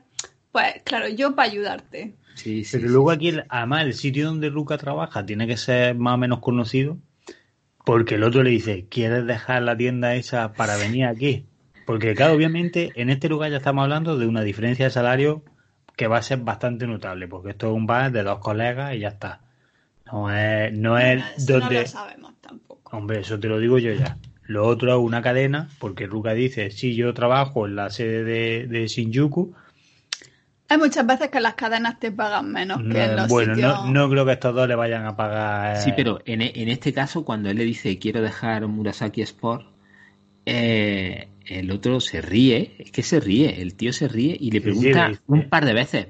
pues 0.51 0.81
claro, 0.85 1.09
yo 1.09 1.35
para 1.35 1.49
ayudarte. 1.51 2.15
Sí, 2.35 2.63
sí. 2.63 2.77
Pero 2.77 2.87
sí, 2.87 2.93
luego 2.93 3.11
aquí, 3.11 3.29
el- 3.29 3.45
además, 3.49 3.83
el 3.85 3.93
sitio 3.93 4.25
donde 4.27 4.49
Luca 4.49 4.77
trabaja 4.77 5.25
tiene 5.25 5.47
que 5.47 5.57
ser 5.57 5.95
más 5.95 6.15
o 6.15 6.17
menos 6.17 6.39
conocido, 6.39 6.97
porque 7.85 8.15
el 8.15 8.23
otro 8.23 8.43
le 8.43 8.49
dice, 8.51 8.87
¿quieres 8.89 9.25
dejar 9.27 9.61
la 9.63 9.77
tienda 9.77 10.15
esa 10.15 10.53
para 10.55 10.77
venir 10.77 11.05
aquí? 11.05 11.45
Porque, 11.85 12.15
claro, 12.15 12.33
obviamente, 12.33 12.91
en 12.95 13.09
este 13.09 13.29
lugar 13.29 13.51
ya 13.51 13.57
estamos 13.57 13.83
hablando 13.83 14.17
de 14.17 14.27
una 14.27 14.41
diferencia 14.43 14.85
de 14.85 14.91
salario 14.91 15.43
que 15.95 16.07
va 16.07 16.17
a 16.17 16.21
ser 16.23 16.39
bastante 16.39 16.87
notable, 16.87 17.27
porque 17.27 17.51
esto 17.51 17.67
es 17.67 17.73
un 17.73 17.85
bar 17.87 18.11
de 18.11 18.23
dos 18.23 18.39
colegas 18.39 18.95
y 18.95 18.99
ya 18.99 19.09
está. 19.09 19.41
No 20.11 20.31
es, 20.31 20.73
no 20.73 20.97
es 20.97 21.23
Eso 21.37 21.53
no 21.53 21.59
donde... 21.59 21.81
lo 21.81 21.87
sabemos 21.87 22.33
tampoco. 22.41 22.95
Hombre, 22.97 23.19
eso 23.19 23.39
te 23.39 23.47
lo 23.47 23.59
digo 23.59 23.77
yo 23.79 23.93
ya. 23.93 24.17
Lo 24.47 24.67
otro 24.67 24.91
es 24.91 24.97
una 24.99 25.21
cadena, 25.21 25.69
porque 25.79 26.05
Ruka 26.07 26.33
dice, 26.33 26.69
sí, 26.71 26.95
yo 26.95 27.13
trabajo 27.13 27.65
en 27.65 27.75
la 27.75 27.89
sede 27.89 28.23
de, 28.23 28.67
de 28.67 28.87
Shinjuku, 28.87 29.55
Hay 30.67 30.77
muchas 30.77 31.05
veces 31.05 31.29
que 31.29 31.39
las 31.39 31.55
cadenas 31.55 31.99
te 31.99 32.11
pagan 32.11 32.51
menos 32.51 32.81
que 32.89 33.03
en 33.03 33.15
los 33.15 33.27
bueno, 33.29 33.55
sitios... 33.55 33.79
no, 33.79 33.91
no 33.91 34.09
creo 34.09 34.25
que 34.25 34.33
estos 34.33 34.55
dos 34.55 34.67
le 34.67 34.75
vayan 34.75 35.05
a 35.05 35.15
pagar. 35.15 35.75
eh, 35.77 35.79
Sí, 35.79 35.91
pero 35.93 36.19
en, 36.25 36.41
e- 36.41 36.53
en 36.55 36.69
este 36.69 36.93
caso, 36.93 37.23
cuando 37.25 37.49
él 37.49 37.57
le 37.57 37.63
dice 37.65 37.97
quiero 37.99 38.21
dejar 38.21 38.67
Murasaki 38.67 39.21
Sport, 39.21 39.65
eh, 40.45 41.27
el 41.47 41.71
otro 41.71 41.99
se 41.99 42.21
ríe, 42.21 42.75
es 42.79 42.91
que 42.91 43.03
se 43.03 43.19
ríe, 43.19 43.61
el 43.61 43.75
tío 43.75 43.93
se 43.93 44.07
ríe 44.07 44.37
y 44.39 44.51
le 44.51 44.61
pregunta 44.61 45.09
sí, 45.09 45.15
sí. 45.15 45.21
un 45.27 45.49
par 45.49 45.65
de 45.65 45.73
veces, 45.73 46.07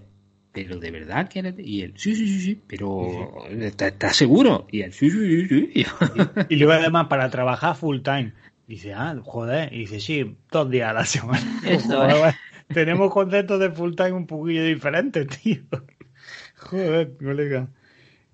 ¿pero 0.52 0.80
de 0.80 0.92
verdad 0.92 1.30
quieres? 1.32 1.56
Y 1.60 1.82
él, 1.82 1.94
sí, 1.98 2.16
sí, 2.16 2.28
sí, 2.28 2.42
sí, 2.42 2.62
pero 2.68 3.46
¿estás 3.50 4.16
seguro? 4.16 4.68
Y 4.72 4.82
él, 4.82 4.94
sí, 4.94 5.10
sí, 5.12 5.48
sí, 5.48 5.70
sí. 5.74 5.86
Y 6.50 6.56
luego 6.58 6.74
además 6.74 7.08
para 7.08 7.30
trabajar 7.30 7.76
full 7.76 8.02
time. 8.02 8.34
Dice, 8.68 8.94
ah, 8.94 9.16
joder. 9.24 9.72
Y 9.74 9.80
dice, 9.80 10.00
sí, 10.00 10.38
dos 10.52 10.70
días 10.72 10.90
a 10.90 10.94
la 10.94 11.06
semana. 11.06 11.46
Eso 11.64 12.00
Joder, 12.00 12.36
Tenemos 12.76 13.10
conceptos 13.10 13.58
de 13.62 13.72
full 13.72 13.96
time 13.96 14.12
un 14.12 14.28
poquillo 14.28 14.62
diferentes, 14.66 15.26
tío. 15.42 15.62
Joder, 16.58 17.16
colega. 17.18 17.70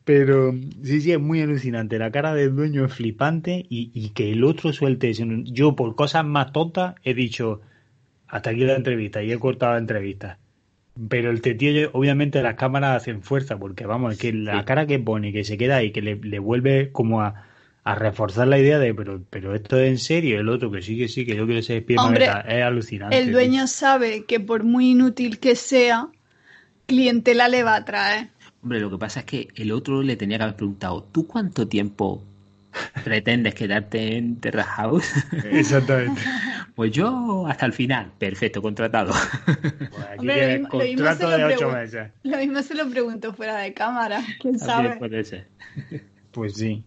Pero 0.03 0.51
sí, 0.81 0.99
sí, 0.99 1.11
es 1.11 1.19
muy 1.19 1.41
alucinante. 1.41 1.99
La 1.99 2.09
cara 2.09 2.33
del 2.33 2.55
dueño 2.55 2.85
es 2.85 2.91
flipante 2.91 3.63
y, 3.69 3.91
y 3.93 4.09
que 4.09 4.31
el 4.31 4.43
otro 4.43 4.73
suelte 4.73 5.11
eso. 5.11 5.25
Yo, 5.43 5.75
por 5.75 5.95
cosas 5.95 6.25
más 6.25 6.53
tontas, 6.53 6.95
he 7.03 7.13
dicho 7.13 7.61
hasta 8.27 8.49
aquí 8.49 8.61
la 8.61 8.73
entrevista 8.73 9.21
y 9.21 9.31
he 9.31 9.37
cortado 9.37 9.73
la 9.73 9.77
entrevista. 9.77 10.39
Pero 11.07 11.29
el 11.29 11.43
tío, 11.43 11.91
obviamente, 11.93 12.41
las 12.41 12.55
cámaras 12.55 12.99
hacen 12.99 13.21
fuerza 13.21 13.59
porque, 13.59 13.85
vamos, 13.85 14.13
es 14.13 14.19
que 14.19 14.33
la 14.33 14.65
cara 14.65 14.87
que 14.87 14.97
pone, 14.97 15.31
que 15.31 15.43
se 15.43 15.55
queda 15.55 15.75
ahí, 15.75 15.91
que 15.91 16.01
le, 16.01 16.15
le 16.15 16.39
vuelve 16.39 16.91
como 16.91 17.21
a, 17.21 17.45
a 17.83 17.95
reforzar 17.95 18.47
la 18.47 18.59
idea 18.59 18.77
de, 18.77 18.93
pero, 18.93 19.23
pero 19.29 19.55
esto 19.55 19.79
es 19.79 19.89
en 19.89 19.97
serio, 19.97 20.39
el 20.39 20.49
otro 20.49 20.71
que 20.71 20.81
sí, 20.81 20.97
que 20.97 21.07
sí, 21.07 21.25
que 21.25 21.35
yo 21.35 21.45
quiero 21.45 21.61
ser 21.61 21.81
Spiderman, 21.81 22.07
Hombre, 22.07 22.25
es 22.47 22.63
alucinante. 22.63 23.17
El 23.17 23.25
tío. 23.25 23.33
dueño 23.33 23.67
sabe 23.67 24.25
que 24.25 24.39
por 24.39 24.63
muy 24.63 24.91
inútil 24.91 25.39
que 25.39 25.55
sea, 25.55 26.07
clientela 26.85 27.47
le 27.47 27.63
va 27.63 27.75
a 27.75 27.85
traer. 27.85 28.29
Hombre, 28.61 28.79
lo 28.79 28.91
que 28.91 28.97
pasa 28.99 29.21
es 29.21 29.25
que 29.25 29.47
el 29.55 29.71
otro 29.71 30.03
le 30.03 30.15
tenía 30.15 30.37
que 30.37 30.43
haber 30.43 30.55
preguntado, 30.55 31.03
¿tú 31.11 31.25
cuánto 31.25 31.67
tiempo 31.67 32.23
pretendes 33.03 33.55
quedarte 33.55 34.15
en 34.17 34.39
Terra 34.39 34.63
House? 34.63 35.11
Exactamente. 35.51 36.21
Pues 36.75 36.91
yo 36.91 37.45
hasta 37.47 37.65
el 37.65 37.73
final. 37.73 38.11
Perfecto, 38.17 38.61
contratado. 38.61 39.13
Pues 39.45 40.05
aquí 40.07 40.19
Hombre, 40.19 40.59
lo 40.59 40.79
de 40.79 41.37
lo 41.39 41.47
ocho 41.47 41.71
meses. 41.71 42.11
Lo 42.23 42.37
mismo 42.37 42.61
se 42.61 42.75
lo 42.75 42.87
pregunto 42.89 43.33
fuera 43.33 43.57
de 43.57 43.73
cámara, 43.73 44.23
quién 44.39 44.55
Así 44.55 44.65
sabe. 44.65 44.95
puede 44.97 45.23
ser. 45.23 45.47
Pues 46.31 46.53
sí. 46.53 46.85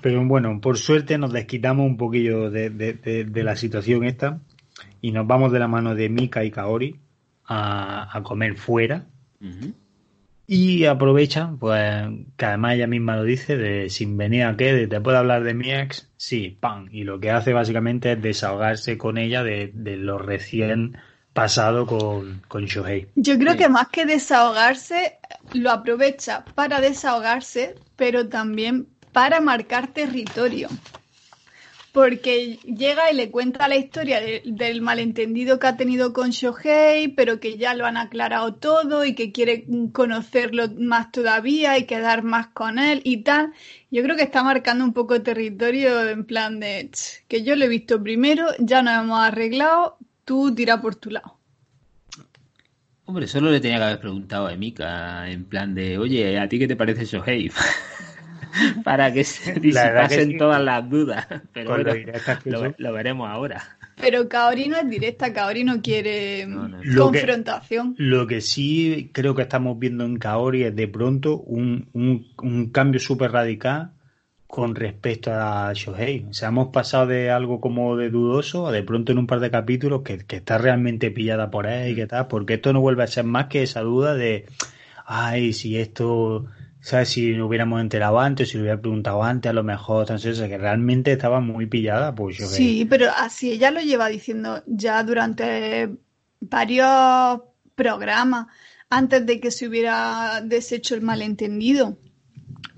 Pero 0.00 0.24
bueno, 0.24 0.60
por 0.60 0.78
suerte 0.78 1.18
nos 1.18 1.32
desquitamos 1.32 1.86
un 1.86 1.96
poquillo 1.96 2.50
de, 2.50 2.70
de- 2.70 2.92
de- 2.94 3.24
de 3.24 3.42
la 3.44 3.56
situación 3.56 4.04
esta 4.04 4.40
y 5.00 5.12
nos 5.12 5.26
vamos 5.26 5.52
de 5.52 5.58
la 5.58 5.68
mano 5.68 5.94
de 5.94 6.08
Mika 6.08 6.44
y 6.44 6.50
Kaori 6.50 6.96
a, 7.46 8.16
a 8.16 8.22
comer 8.22 8.56
fuera. 8.56 9.06
Y 10.50 10.86
aprovecha, 10.86 11.50
pues, 11.60 11.82
que 12.38 12.46
además 12.46 12.74
ella 12.74 12.86
misma 12.86 13.16
lo 13.16 13.24
dice, 13.24 13.56
de 13.58 13.90
sin 13.90 14.16
venir 14.16 14.44
a 14.44 14.56
qué, 14.56 14.72
de 14.72 14.86
te 14.86 14.98
puedo 15.00 15.18
hablar 15.18 15.44
de 15.44 15.52
mi 15.52 15.70
ex, 15.72 16.08
sí, 16.16 16.56
pan. 16.58 16.88
Y 16.90 17.04
lo 17.04 17.20
que 17.20 17.30
hace 17.30 17.52
básicamente 17.52 18.12
es 18.12 18.22
desahogarse 18.22 18.96
con 18.96 19.18
ella 19.18 19.42
de, 19.42 19.70
de 19.74 19.96
lo 19.98 20.16
recién 20.18 20.96
pasado 21.34 21.86
con, 21.86 22.40
con 22.48 22.64
Shohei. 22.64 23.08
Yo 23.14 23.38
creo 23.38 23.52
Sí. 23.52 23.58
que 23.58 23.68
más 23.68 23.88
que 23.88 24.06
desahogarse, 24.06 25.18
lo 25.52 25.70
aprovecha 25.70 26.44
para 26.54 26.80
desahogarse, 26.80 27.74
pero 27.96 28.28
también 28.28 28.86
para 29.12 29.40
marcar 29.40 29.88
territorio. 29.92 30.68
Porque 31.92 32.58
llega 32.64 33.10
y 33.10 33.16
le 33.16 33.30
cuenta 33.30 33.66
la 33.66 33.76
historia 33.76 34.20
de- 34.20 34.42
del 34.44 34.82
malentendido 34.82 35.58
que 35.58 35.66
ha 35.66 35.76
tenido 35.76 36.12
con 36.12 36.30
Shohei, 36.30 37.08
pero 37.08 37.40
que 37.40 37.56
ya 37.56 37.74
lo 37.74 37.86
han 37.86 37.96
aclarado 37.96 38.54
todo 38.54 39.04
y 39.04 39.14
que 39.14 39.32
quiere 39.32 39.64
conocerlo 39.92 40.68
más 40.78 41.10
todavía 41.10 41.78
y 41.78 41.86
quedar 41.86 42.22
más 42.22 42.48
con 42.48 42.78
él 42.78 43.00
y 43.04 43.22
tal. 43.22 43.52
Yo 43.90 44.02
creo 44.02 44.16
que 44.16 44.22
está 44.22 44.44
marcando 44.44 44.84
un 44.84 44.92
poco 44.92 45.22
territorio 45.22 46.08
en 46.08 46.24
plan 46.24 46.60
de 46.60 46.90
"Ch, 46.92 47.24
que 47.26 47.42
yo 47.42 47.56
lo 47.56 47.64
he 47.64 47.68
visto 47.68 48.00
primero, 48.02 48.46
ya 48.58 48.82
nos 48.82 49.02
hemos 49.02 49.18
arreglado, 49.18 49.96
tú 50.24 50.54
tira 50.54 50.80
por 50.82 50.94
tu 50.94 51.10
lado. 51.10 51.36
Hombre, 53.06 53.26
solo 53.26 53.50
le 53.50 53.60
tenía 53.60 53.78
que 53.78 53.84
haber 53.84 54.00
preguntado 54.00 54.46
a 54.46 54.52
Emika 54.52 55.28
en 55.30 55.46
plan 55.46 55.74
de, 55.74 55.96
oye, 55.96 56.38
¿a 56.38 56.46
ti 56.46 56.58
qué 56.58 56.68
te 56.68 56.76
parece 56.76 57.06
Shohei? 57.06 57.50
Para 58.84 59.12
que 59.12 59.24
se 59.24 59.54
que 59.54 59.60
disipasen 59.60 60.30
sí. 60.32 60.38
todas 60.38 60.62
las 60.62 60.88
dudas. 60.88 61.26
Pero 61.52 61.76
lo 62.78 62.92
veremos 62.92 63.28
ahora. 63.28 63.62
Pero 64.00 64.28
Kaori 64.28 64.68
no 64.68 64.76
es 64.76 64.88
directa, 64.88 65.32
Kaori 65.32 65.64
no 65.64 65.82
quiere 65.82 66.46
mm, 66.46 66.50
No, 66.54 66.68
no. 66.68 66.78
Lo 66.82 67.10
que- 67.10 67.18
confrontación. 67.20 67.94
Lo 67.98 68.26
que 68.26 68.40
sí 68.40 69.10
creo 69.12 69.34
que 69.34 69.42
estamos 69.42 69.78
viendo 69.78 70.04
en 70.04 70.18
Kaori 70.18 70.64
es 70.64 70.76
de 70.76 70.88
pronto 70.88 71.38
un, 71.40 71.88
un, 71.92 72.26
un 72.42 72.70
cambio 72.70 73.00
súper 73.00 73.32
radical 73.32 73.92
con 74.46 74.74
respecto 74.74 75.30
a 75.32 75.72
Shohei. 75.74 76.26
O 76.30 76.32
sea, 76.32 76.48
hemos 76.48 76.68
pasado 76.68 77.08
de 77.08 77.30
algo 77.30 77.60
como 77.60 77.96
de 77.96 78.08
dudoso 78.08 78.66
a 78.66 78.72
de 78.72 78.82
pronto 78.82 79.12
en 79.12 79.18
un 79.18 79.26
par 79.26 79.40
de 79.40 79.50
capítulos 79.50 80.02
que, 80.02 80.18
que 80.18 80.36
está 80.36 80.56
realmente 80.58 81.10
pillada 81.10 81.50
por 81.50 81.66
él 81.66 81.90
y 81.90 81.94
que 81.94 82.06
tal, 82.06 82.28
porque 82.28 82.54
esto 82.54 82.72
no 82.72 82.80
vuelve 82.80 83.02
a 83.02 83.08
ser 83.08 83.24
más 83.24 83.46
que 83.48 83.62
esa 83.62 83.80
duda 83.82 84.14
de, 84.14 84.46
ay, 85.04 85.52
si 85.52 85.76
esto, 85.76 86.46
¿sabes? 86.80 87.08
Si 87.10 87.32
lo 87.32 87.46
hubiéramos 87.46 87.80
enterado 87.80 88.20
antes, 88.20 88.50
si 88.50 88.56
lo 88.56 88.62
hubiera 88.62 88.80
preguntado 88.80 89.22
antes, 89.22 89.50
a 89.50 89.52
lo 89.52 89.64
mejor, 89.64 90.02
entonces, 90.02 90.40
que 90.40 90.58
realmente 90.58 91.12
estaba 91.12 91.40
muy 91.40 91.66
pillada 91.66 92.14
Shohei. 92.14 92.36
Sí, 92.36 92.86
pero 92.88 93.10
así 93.16 93.52
ella 93.52 93.70
lo 93.70 93.80
lleva 93.80 94.08
diciendo 94.08 94.62
ya 94.66 95.02
durante 95.02 95.90
varios 96.40 97.40
programas 97.74 98.46
antes 98.90 99.26
de 99.26 99.40
que 99.40 99.50
se 99.50 99.68
hubiera 99.68 100.40
deshecho 100.42 100.94
el 100.94 101.02
malentendido. 101.02 101.98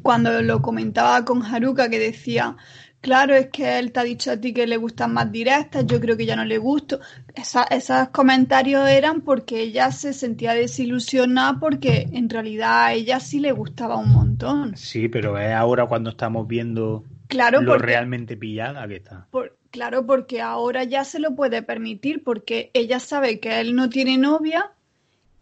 Cuando 0.03 0.43
lo 0.43 0.63
comentaba 0.63 1.25
con 1.25 1.43
Haruka 1.43 1.91
que 1.91 1.99
decía, 1.99 2.57
claro, 3.01 3.35
es 3.35 3.49
que 3.51 3.79
él 3.79 3.93
te 3.93 4.01
ha 4.01 4.05
dicho 4.05 4.31
a 4.31 4.37
ti 4.37 4.53
que 4.53 4.67
le 4.67 4.77
gustan 4.77 5.13
más 5.13 5.31
directas, 5.33 5.87
yo 5.87 6.01
creo 6.01 6.17
que 6.17 6.27
ya 6.27 6.37
no 6.37 6.45
le 6.45 6.59
gusto. 6.59 7.01
Esa- 7.35 7.65
esos 7.65 8.09
comentarios 8.11 8.89
eran 8.89 9.21
porque 9.23 9.61
ella 9.63 9.91
se 9.93 10.13
sentía 10.13 10.55
desilusionada 10.55 11.59
porque 11.61 12.09
en 12.13 12.29
realidad 12.29 12.85
a 12.85 12.93
ella 12.95 13.21
sí 13.21 13.41
le 13.41 13.53
gustaba 13.53 13.97
un 13.97 14.11
montón. 14.13 14.77
Sí, 14.77 15.09
pero 15.09 15.39
es 15.39 15.53
ahora 15.53 15.87
cuando 15.87 16.11
estamos 16.11 16.47
viendo 16.47 17.05
Claro, 17.29 17.61
lo 17.61 17.73
porque 17.73 17.87
realmente 17.87 18.37
pillada 18.37 18.87
que 18.89 18.97
está. 18.97 19.27
Por- 19.31 19.57
claro, 19.71 20.05
porque 20.07 20.41
ahora 20.41 20.85
ya 20.85 21.05
se 21.05 21.19
lo 21.21 21.35
puede 21.35 21.63
permitir, 21.63 22.23
porque 22.25 22.71
ella 22.75 22.99
sabe 23.01 23.39
que 23.41 23.61
él 23.61 23.75
no 23.75 23.89
tiene 23.89 24.19
novia 24.19 24.73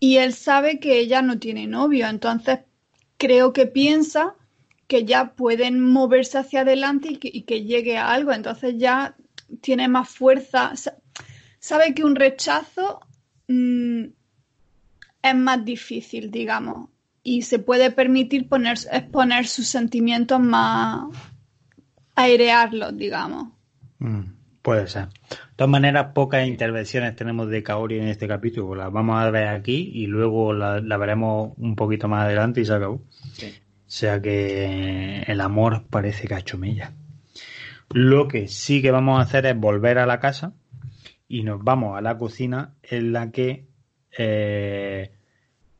y 0.01 0.17
él 0.19 0.33
sabe 0.35 0.81
que 0.81 0.99
ella 1.01 1.23
no 1.23 1.39
tiene 1.39 1.67
novio. 1.67 2.07
Entonces, 2.09 2.61
creo 3.17 3.53
que 3.53 3.67
piensa 3.67 4.35
que 4.89 5.05
ya 5.05 5.35
pueden 5.37 5.81
moverse 5.81 6.39
hacia 6.39 6.63
adelante 6.63 7.13
y 7.13 7.17
que, 7.19 7.31
y 7.33 7.43
que 7.43 7.63
llegue 7.63 7.97
a 7.99 8.11
algo. 8.11 8.33
Entonces 8.33 8.75
ya 8.79 9.15
tiene 9.61 9.87
más 9.87 10.09
fuerza. 10.09 10.75
Sa- 10.75 10.97
Sabe 11.61 11.95
que 11.95 12.05
un 12.05 12.17
rechazo 12.17 13.01
mm, 13.49 14.05
es 15.23 15.35
más 15.37 15.65
difícil, 15.65 16.31
digamos, 16.31 16.89
y 17.23 17.43
se 17.43 17.59
puede 17.59 17.91
permitir 17.91 18.49
poner, 18.49 18.79
exponer 18.93 19.47
sus 19.47 19.67
sentimientos 19.69 20.41
más, 20.41 21.09
airearlos, 22.15 22.97
digamos. 22.97 23.49
Mm, 23.99 24.21
puede 24.63 24.87
ser. 24.87 25.09
De 25.09 25.37
todas 25.57 25.71
maneras, 25.71 26.13
pocas 26.15 26.47
intervenciones 26.47 27.17
tenemos 27.17 27.49
de 27.49 27.63
Kaori 27.63 27.99
en 27.99 28.09
este 28.09 28.29
capítulo. 28.29 28.75
Las 28.75 28.93
vamos 28.93 29.21
a 29.21 29.31
ver 29.31 29.49
aquí 29.49 29.91
y 29.95 30.07
luego 30.07 30.53
la, 30.53 30.81
la 30.81 30.97
veremos 30.97 31.53
un 31.59 31.75
poquito 31.77 32.09
más 32.09 32.25
adelante 32.25 32.61
y 32.61 32.65
se 32.65 32.73
acabó. 32.75 33.03
Sí. 33.33 33.53
O 33.89 33.91
sea 33.91 34.21
que 34.21 35.23
el 35.27 35.41
amor 35.41 35.87
parece 35.89 36.29
que 36.29 36.35
ha 36.35 36.41
hecho 36.41 36.59
mella. 36.59 36.93
Lo 37.89 38.29
que 38.29 38.47
sí 38.47 38.83
que 38.83 38.91
vamos 38.91 39.19
a 39.19 39.23
hacer 39.23 39.47
es 39.47 39.59
volver 39.59 39.97
a 39.97 40.05
la 40.05 40.21
casa 40.21 40.53
y 41.27 41.43
nos 41.43 41.65
vamos 41.65 41.97
a 41.97 42.03
la 42.03 42.19
cocina 42.19 42.75
en 42.83 43.15
la 43.15 43.31
que 43.31 43.67
eh, 44.19 45.13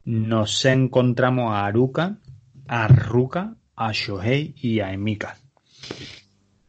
nos 0.07 0.65
encontramos 0.65 1.53
a 1.53 1.67
Aruka, 1.67 2.17
a 2.67 2.89
Ruka, 2.89 3.57
a 3.77 3.93
Shohei 3.93 4.55
y 4.57 4.81
a 4.81 4.91
Emika. 4.91 5.37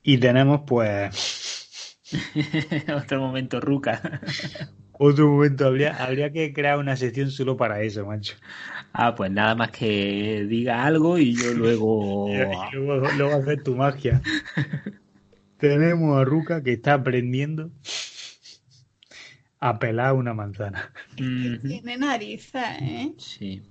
Y 0.03 0.17
tenemos 0.17 0.63
pues 0.67 1.97
Otro 2.95 3.21
momento, 3.21 3.61
Ruka. 3.61 4.21
otro 5.01 5.29
momento, 5.29 5.65
habría, 5.65 5.95
habría 5.95 6.31
que 6.31 6.53
crear 6.53 6.77
una 6.77 6.95
sección 6.97 7.31
solo 7.31 7.57
para 7.57 7.81
eso, 7.81 8.05
macho. 8.05 8.35
Ah, 8.93 9.15
pues 9.15 9.31
nada 9.31 9.55
más 9.55 9.71
que 9.71 10.45
diga 10.49 10.83
algo 10.85 11.17
y 11.17 11.35
yo 11.35 11.53
luego... 11.53 12.29
Y 12.73 12.75
luego, 12.75 13.07
luego 13.17 13.35
hacer 13.35 13.63
tu 13.63 13.75
magia. 13.75 14.21
Tenemos 15.57 16.17
a 16.19 16.25
Ruka 16.25 16.63
que 16.63 16.73
está 16.73 16.93
aprendiendo 16.95 17.71
a 19.59 19.79
pelar 19.79 20.13
una 20.15 20.33
manzana. 20.33 20.91
Tiene 21.15 21.97
narices, 21.97 22.63
¿eh? 22.81 23.13
Sí. 23.17 23.61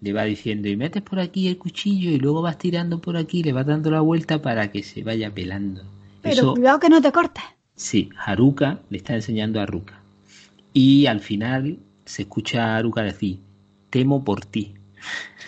Le 0.00 0.12
va 0.12 0.24
diciendo, 0.24 0.68
y 0.68 0.76
metes 0.76 1.02
por 1.02 1.20
aquí 1.20 1.48
el 1.48 1.58
cuchillo 1.58 2.10
y 2.10 2.18
luego 2.18 2.42
vas 2.42 2.58
tirando 2.58 3.00
por 3.00 3.16
aquí, 3.16 3.42
le 3.42 3.52
vas 3.52 3.66
dando 3.66 3.90
la 3.90 4.00
vuelta 4.00 4.42
para 4.42 4.70
que 4.72 4.82
se 4.82 5.02
vaya 5.04 5.32
pelando. 5.32 5.92
Pero 6.22 6.42
Eso, 6.42 6.54
cuidado 6.54 6.80
que 6.80 6.88
no 6.88 7.00
te 7.02 7.12
cortes. 7.12 7.44
sí, 7.76 8.10
Haruka 8.16 8.84
le 8.90 8.98
está 8.98 9.14
enseñando 9.14 9.60
a 9.60 9.66
Ruka. 9.66 10.01
Y 10.72 11.06
al 11.06 11.20
final 11.20 11.78
se 12.04 12.22
escucha 12.22 12.66
a 12.66 12.76
Aruca 12.76 13.02
decir, 13.02 13.40
temo 13.90 14.24
por 14.24 14.44
ti. 14.44 14.74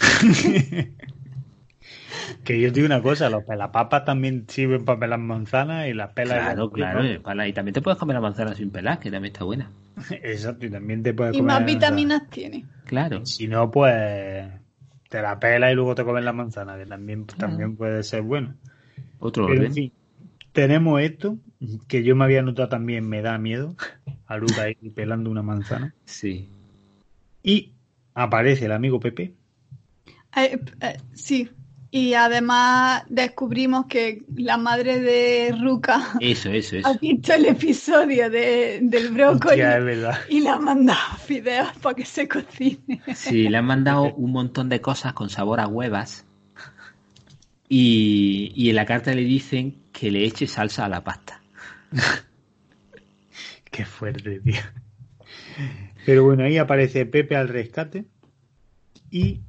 que 2.45 2.61
yo 2.61 2.71
digo 2.71 2.87
una 2.87 3.03
cosa, 3.03 3.31
los 3.31 3.45
pelapapas 3.45 4.05
también 4.05 4.45
sirven 4.49 4.85
para 4.85 4.99
pelar 4.99 5.19
manzanas 5.19 5.89
y 5.89 5.95
las 5.95 6.11
pelas... 6.11 6.39
Claro, 6.39 6.71
claro, 6.71 7.47
y 7.47 7.53
también 7.53 7.73
te 7.75 7.83
puedes 7.83 7.99
comer 7.99 8.15
la 8.15 8.21
manzana 8.21 8.55
sin 8.55 8.71
pelar, 8.71 8.99
que 8.99 9.11
también 9.11 9.33
está 9.33 9.45
buena. 9.45 9.71
Exacto, 10.11 10.67
y 10.67 10.71
también 10.71 11.03
te 11.03 11.15
puedes 11.15 11.35
y 11.35 11.39
comer... 11.39 11.53
Y 11.53 11.55
más 11.55 11.67
vitaminas 11.67 12.29
tiene. 12.31 12.67
Claro. 12.85 13.25
Si 13.25 13.49
no, 13.49 13.71
pues 13.71 14.47
te 15.09 15.23
la 15.23 15.39
pelas 15.39 15.73
y 15.73 15.75
luego 15.75 15.95
te 15.95 16.05
comes 16.05 16.25
la 16.25 16.33
manzana, 16.33 16.77
que 16.77 16.87
también, 16.87 17.27
también 17.27 17.77
puede 17.77 18.03
ser 18.03 18.23
bueno. 18.23 18.55
Otro 19.21 19.47
Pero, 19.47 19.65
en 19.65 19.73
fin, 19.73 19.93
tenemos 20.55 21.01
esto, 21.03 21.37
que 21.89 22.05
yo 22.05 22.17
me 22.17 22.25
había 22.25 22.41
notado 22.41 22.69
también, 22.69 23.07
me 23.09 23.21
da 23.21 23.37
miedo, 23.37 23.75
a 24.27 24.37
Luca 24.39 24.63
ahí 24.63 24.75
pelando 24.95 25.29
una 25.29 25.43
manzana. 25.43 25.95
Sí. 26.07 26.49
Y 27.43 27.73
aparece 28.15 28.67
el 28.67 28.73
amigo 28.73 29.01
Pepe. 29.01 29.35
Eh, 30.37 30.59
eh, 30.81 30.97
sí, 31.13 31.51
y 31.91 32.15
además 32.15 33.03
descubrimos 33.09 33.87
que 33.87 34.23
la 34.37 34.57
madre 34.57 35.01
de 35.01 35.55
Ruka 35.61 36.15
eso, 36.21 36.51
eso, 36.51 36.77
eso. 36.77 36.89
ha 36.89 36.95
visto 36.95 37.35
el 37.35 37.47
episodio 37.47 38.31
de, 38.31 38.81
del 38.83 39.11
brócoli 39.11 39.61
Hostia, 39.61 39.79
es 39.79 39.85
verdad. 39.85 40.19
y 40.29 40.41
le 40.41 40.49
ha 40.49 40.59
mandado 40.59 41.17
fideos 41.25 41.73
para 41.83 41.95
que 41.97 42.05
se 42.05 42.27
cocine. 42.29 43.03
Sí, 43.15 43.49
le 43.49 43.57
han 43.57 43.67
mandado 43.67 44.15
un 44.15 44.31
montón 44.33 44.69
de 44.69 44.81
cosas 44.81 45.13
con 45.13 45.31
sabor 45.31 45.61
a 45.61 45.67
huevas. 45.67 46.27
Y, 47.69 48.53
y 48.55 48.71
en 48.71 48.77
la 48.77 48.87
carta 48.87 49.13
le 49.15 49.23
dicen 49.23 49.84
que 49.95 50.11
le 50.11 50.25
eche 50.25 50.47
salsa 50.47 50.85
a 50.85 50.89
la 50.91 51.03
pasta. 51.03 51.41
Qué 53.71 53.87
fuerte, 53.87 54.41
tío. 54.41 54.61
Pero 56.05 56.25
bueno, 56.25 56.45
ahí 56.45 56.59
aparece 56.59 57.07
Pepe 57.07 57.37
al 57.37 57.49
rescate 57.49 58.05
y 59.11 59.41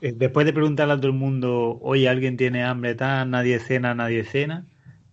eh, 0.00 0.12
después 0.16 0.46
de 0.46 0.52
preguntarle 0.52 0.94
a 0.94 0.96
todo 0.96 1.08
el 1.08 1.12
mundo, 1.12 1.78
oye, 1.82 2.08
¿alguien 2.08 2.36
tiene 2.36 2.64
hambre? 2.64 2.94
Tal, 2.94 3.30
nadie 3.30 3.58
cena, 3.60 3.94
nadie 3.94 4.24
cena. 4.24 4.66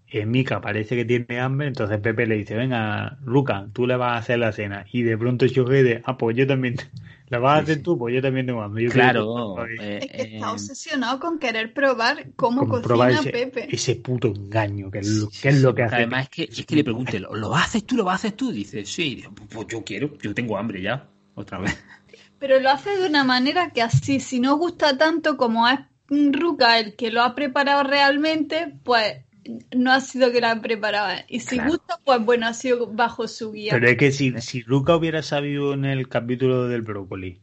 Eh, 0.10 0.26
Mica 0.26 0.62
parece 0.62 0.96
que 0.96 1.04
tiene 1.04 1.40
hambre, 1.42 1.68
entonces 1.68 2.00
Pepe 2.00 2.26
le 2.26 2.36
dice, 2.36 2.56
venga, 2.56 3.18
Luca, 3.26 3.68
tú 3.74 3.86
le 3.86 3.98
vas 3.98 4.14
a 4.14 4.18
hacer 4.18 4.40
la 4.40 4.54
cena. 4.54 4.86
Y 4.92 5.04
de 5.04 5.18
pronto 5.18 5.46
de, 5.46 6.02
ah, 6.06 6.18
pues 6.18 6.38
yo 6.38 6.48
también, 6.48 6.76
la 7.28 7.40
vas 7.40 7.60
a 7.60 7.64
hacer 7.64 7.84
tú, 7.84 7.98
pues 7.98 8.16
yo 8.16 8.22
también 8.22 8.46
tengo 8.46 8.62
hambre. 8.62 8.86
Yo 8.86 8.92
claro. 8.92 9.66
Eh, 9.68 10.00
es 10.02 10.08
que 10.08 10.36
está 10.36 10.54
obsesionado 10.54 11.20
con 11.20 11.40
querer 11.40 11.74
probar 11.74 12.28
cómo 12.38 12.70
cocina 12.70 13.20
ese, 13.20 13.32
Pepe. 13.32 13.68
Ese 13.70 13.96
puto 13.96 14.30
engaño, 14.30 14.90
que 14.90 15.00
es 15.00 15.08
lo 15.10 15.30
que, 15.30 15.50
es 15.50 15.62
lo 15.62 15.76
que 15.76 15.84
hace. 15.84 15.96
Además 15.96 16.24
es 16.24 16.30
que, 16.30 16.44
es 16.44 16.66
que 16.66 16.76
le 16.78 16.86
pregunte, 16.86 17.20
¿lo, 17.20 17.36
¿lo 17.36 17.54
haces 17.54 17.86
tú, 17.86 17.98
lo 17.98 18.10
haces 18.10 18.34
tú? 18.38 18.54
Dice, 18.54 18.86
sí, 18.86 19.26
pues 19.50 19.68
yo 19.68 19.84
quiero, 19.84 20.18
yo 20.20 20.34
tengo 20.34 20.58
hambre 20.58 20.82
ya, 20.82 21.06
otra 21.36 21.60
vez. 21.60 21.78
Pero 22.40 22.60
lo 22.62 22.70
hace 22.70 22.96
de 22.98 23.08
una 23.10 23.26
manera 23.26 23.72
que 23.72 23.82
así, 23.82 24.22
si 24.22 24.40
no 24.40 24.56
gusta 24.58 24.98
tanto 24.98 25.36
como 25.36 25.68
es 25.68 25.80
Ruka 26.10 26.80
el 26.80 26.96
que 26.96 27.12
lo 27.12 27.22
ha 27.22 27.36
preparado 27.36 27.84
realmente, 27.84 28.74
pues 28.84 29.27
no 29.76 29.92
ha 29.92 30.02
sido 30.02 30.28
ha 30.44 30.62
preparado. 30.62 31.20
Y 31.28 31.40
si 31.40 31.56
Claro. 31.58 31.72
gusta, 31.72 32.00
pues 32.04 32.24
bueno, 32.24 32.48
ha 32.48 32.54
sido 32.54 32.88
bajo 32.88 33.28
su 33.28 33.52
guía. 33.52 33.74
Pero 33.74 33.88
es 33.90 33.98
que 33.98 34.12
si, 34.12 34.34
si 34.42 34.62
Luca 34.62 34.96
hubiera 34.96 35.22
sabido 35.24 35.74
en 35.74 35.86
el 35.86 36.08
capítulo 36.10 36.68
del 36.68 36.82
brócoli 36.82 37.40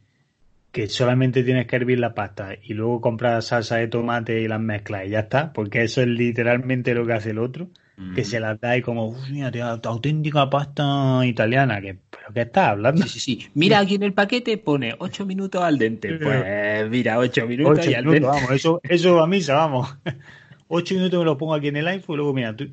que 0.72 0.88
solamente 0.88 1.44
tienes 1.44 1.66
que 1.68 1.76
hervir 1.76 2.00
la 2.00 2.14
pasta 2.14 2.56
y 2.60 2.74
luego 2.74 3.00
comprar 3.00 3.40
salsa 3.44 3.76
de 3.76 3.86
tomate 3.86 4.40
y 4.40 4.48
las 4.48 4.60
mezclas 4.60 5.06
y 5.06 5.10
ya 5.10 5.20
está, 5.20 5.52
porque 5.52 5.82
eso 5.84 6.00
es 6.00 6.08
literalmente 6.08 6.94
lo 6.94 7.06
que 7.06 7.12
hace 7.12 7.30
el 7.30 7.38
otro, 7.38 7.68
que 8.12 8.22
Mm. 8.22 8.24
se 8.24 8.40
las 8.40 8.60
da 8.60 8.76
y 8.76 8.82
como, 8.82 9.06
"Uf, 9.10 9.28
mira, 9.30 9.52
tío, 9.52 9.64
auténtica 9.66 10.50
pasta 10.50 11.20
italiana, 11.24 11.80
que, 11.80 11.94
¿pero 12.10 12.34
qué 12.34 12.40
estás 12.40 12.70
hablando? 12.70 13.04
Sí, 13.04 13.08
sí, 13.08 13.20
sí. 13.20 13.46
Mira, 13.54 13.78
aquí 13.78 13.94
en 13.94 14.02
el 14.02 14.14
paquete 14.14 14.58
pone 14.58 14.96
8 14.98 15.24
minutos 15.24 15.62
al 15.62 15.78
dente. 15.78 16.18
Pues 16.18 16.90
mira, 16.90 17.18
8 17.20 17.46
minutos 17.46 17.78
Ocho 17.78 17.90
y 17.90 17.94
al 17.94 18.04
minutos, 18.04 18.20
dente. 18.22 18.26
vamos, 18.26 18.52
eso, 18.52 18.80
eso 18.82 19.20
a 19.22 19.28
misa, 19.28 19.54
vamos. 19.54 19.96
Ocho 20.68 20.94
minutos 20.94 21.18
me 21.18 21.24
lo 21.24 21.36
pongo 21.38 21.54
aquí 21.54 21.68
en 21.68 21.76
el 21.76 21.86
iPhone 21.88 22.14
y 22.14 22.16
luego, 22.16 22.32
mira, 22.34 22.56
tú, 22.56 22.68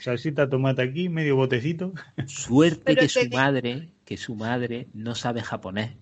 salsita, 0.00 0.48
tomate 0.48 0.82
aquí, 0.82 1.08
medio 1.08 1.36
botecito. 1.36 1.92
Suerte 2.26 2.82
Pero 2.84 3.02
que 3.02 3.08
su 3.08 3.20
digo- 3.20 3.36
madre, 3.36 3.88
que 4.04 4.16
su 4.16 4.34
madre 4.34 4.88
no 4.94 5.14
sabe 5.14 5.42
japonés. 5.42 5.92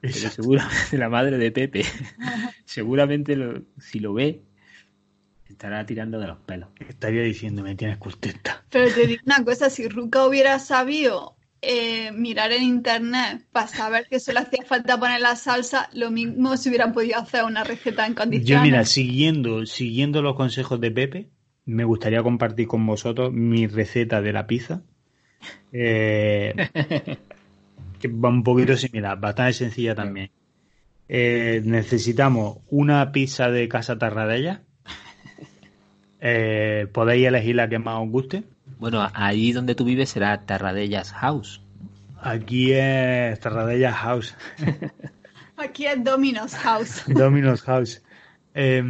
Pero 0.00 0.30
seguramente 0.30 0.98
la 0.98 1.08
madre 1.08 1.38
de 1.38 1.50
Pepe, 1.50 1.84
seguramente 2.64 3.36
lo- 3.36 3.62
si 3.78 4.00
lo 4.00 4.12
ve, 4.14 4.42
estará 5.48 5.84
tirando 5.86 6.18
de 6.20 6.26
los 6.28 6.38
pelos. 6.38 6.68
Estaría 6.88 7.22
diciendo, 7.22 7.62
me 7.62 7.74
tienes 7.74 7.98
contenta. 7.98 8.64
Pero 8.70 8.92
te 8.92 9.06
digo 9.06 9.22
una 9.26 9.44
cosa, 9.44 9.70
si 9.70 9.88
Ruka 9.88 10.26
hubiera 10.26 10.58
sabido 10.58 11.36
eh, 11.66 12.12
mirar 12.12 12.52
en 12.52 12.62
internet 12.62 13.46
para 13.52 13.66
saber 13.68 14.06
que 14.08 14.20
solo 14.20 14.40
hacía 14.40 14.64
falta 14.64 14.98
poner 14.98 15.20
la 15.20 15.36
salsa, 15.36 15.88
lo 15.92 16.10
mismo 16.10 16.56
se 16.56 16.68
hubiera 16.68 16.92
podido 16.92 17.18
hacer 17.18 17.44
una 17.44 17.64
receta 17.64 18.06
en 18.06 18.14
Yo, 18.14 18.16
condiciones. 18.16 18.62
mira, 18.62 18.84
siguiendo, 18.84 19.66
siguiendo 19.66 20.22
los 20.22 20.36
consejos 20.36 20.80
de 20.80 20.90
Pepe, 20.90 21.30
me 21.64 21.84
gustaría 21.84 22.22
compartir 22.22 22.66
con 22.66 22.86
vosotros 22.86 23.32
mi 23.32 23.66
receta 23.66 24.20
de 24.20 24.32
la 24.32 24.46
pizza. 24.46 24.82
Eh, 25.72 26.54
que 27.98 28.08
va 28.08 28.28
un 28.28 28.42
poquito 28.42 28.76
similar, 28.76 29.18
bastante 29.18 29.54
sencilla 29.54 29.94
también. 29.94 30.30
Eh, 31.08 31.62
necesitamos 31.64 32.58
una 32.70 33.12
pizza 33.12 33.50
de 33.50 33.68
casa 33.68 33.98
Tarradella. 33.98 34.62
Eh, 36.20 36.86
podéis 36.92 37.26
elegir 37.26 37.56
la 37.56 37.68
que 37.68 37.78
más 37.78 38.00
os 38.00 38.08
guste. 38.08 38.44
Bueno, 38.84 39.08
ahí 39.14 39.50
donde 39.52 39.74
tú 39.74 39.86
vives 39.86 40.10
será 40.10 40.44
Tarradellas 40.44 41.10
House. 41.14 41.62
Aquí 42.20 42.72
es 42.72 43.40
Tarradella 43.40 43.90
House. 43.90 44.36
Aquí 45.56 45.86
es 45.86 46.04
Domino's 46.04 46.54
House. 46.54 47.02
Domino's 47.08 47.62
House. 47.62 48.02
Eh, 48.52 48.84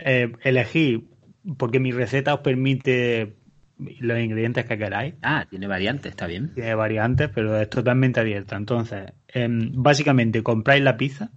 eh, 0.00 0.32
elegí, 0.42 1.08
porque 1.56 1.80
mi 1.80 1.92
receta 1.92 2.34
os 2.34 2.40
permite 2.40 3.36
los 3.78 4.18
ingredientes 4.18 4.66
que 4.66 4.76
queráis. 4.76 5.14
Ah, 5.22 5.46
tiene 5.48 5.66
variantes, 5.66 6.10
está 6.10 6.26
bien. 6.26 6.52
Tiene 6.52 6.74
variantes, 6.74 7.30
pero 7.34 7.58
es 7.58 7.70
totalmente 7.70 8.20
abierta. 8.20 8.56
Entonces, 8.56 9.14
em, 9.28 9.72
básicamente 9.72 10.42
compráis 10.42 10.82
la 10.82 10.98
pizza, 10.98 11.30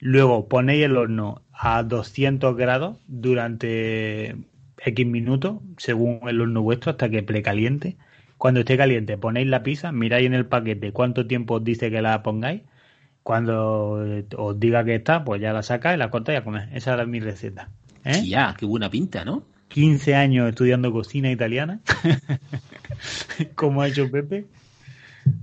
luego 0.00 0.48
ponéis 0.48 0.86
el 0.86 0.96
horno 0.96 1.42
a 1.52 1.82
200 1.82 2.56
grados 2.56 2.96
durante 3.06 4.38
X 4.84 5.06
minutos, 5.06 5.58
según 5.76 6.20
el 6.28 6.40
horno 6.40 6.62
vuestro, 6.62 6.92
hasta 6.92 7.08
que 7.08 7.22
precaliente. 7.22 7.96
Cuando 8.36 8.60
esté 8.60 8.76
caliente, 8.76 9.18
ponéis 9.18 9.48
la 9.48 9.62
pizza, 9.62 9.90
miráis 9.92 10.26
en 10.26 10.34
el 10.34 10.46
paquete 10.46 10.92
cuánto 10.92 11.26
tiempo 11.26 11.54
os 11.54 11.64
dice 11.64 11.90
que 11.90 12.02
la 12.02 12.22
pongáis. 12.22 12.62
Cuando 13.22 14.04
eh, 14.06 14.24
os 14.36 14.58
diga 14.58 14.84
que 14.84 14.94
está, 14.94 15.24
pues 15.24 15.40
ya 15.40 15.52
la 15.52 15.62
sacáis, 15.62 15.98
la 15.98 16.10
cortáis 16.10 16.36
y 16.36 16.40
a 16.40 16.44
comer. 16.44 16.68
Esa 16.72 16.94
era 16.94 17.04
mi 17.04 17.20
receta. 17.20 17.68
¿eh? 18.04 18.14
Sí, 18.14 18.30
ya, 18.30 18.54
qué 18.56 18.64
buena 18.64 18.90
pinta, 18.90 19.24
¿no? 19.24 19.42
15 19.68 20.14
años 20.14 20.48
estudiando 20.48 20.92
cocina 20.92 21.30
italiana, 21.30 21.80
como 23.54 23.82
ha 23.82 23.88
hecho 23.88 24.10
Pepe. 24.10 24.46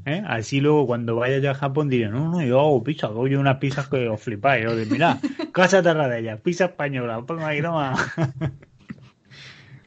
¿Eh? 0.05 0.23
Así 0.25 0.61
luego 0.61 0.87
cuando 0.87 1.15
vaya 1.15 1.37
yo 1.37 1.51
a 1.51 1.53
Japón 1.53 1.89
diré, 1.89 2.09
no, 2.09 2.31
no, 2.31 2.41
yo 2.43 2.59
hago 2.59 2.83
pizza, 2.83 3.07
hago 3.07 3.27
yo 3.27 3.39
unas 3.39 3.57
pizzas 3.57 3.87
que 3.87 4.07
os 4.07 4.21
flipáis. 4.21 4.63
Yo 4.63 4.75
de, 4.75 4.85
mira, 4.85 5.19
casa 5.53 5.83
Tarradella, 5.83 6.37
pizza 6.37 6.65
española, 6.65 7.21
pongo 7.21 7.45
ahí 7.45 7.61
nomás. 7.61 7.99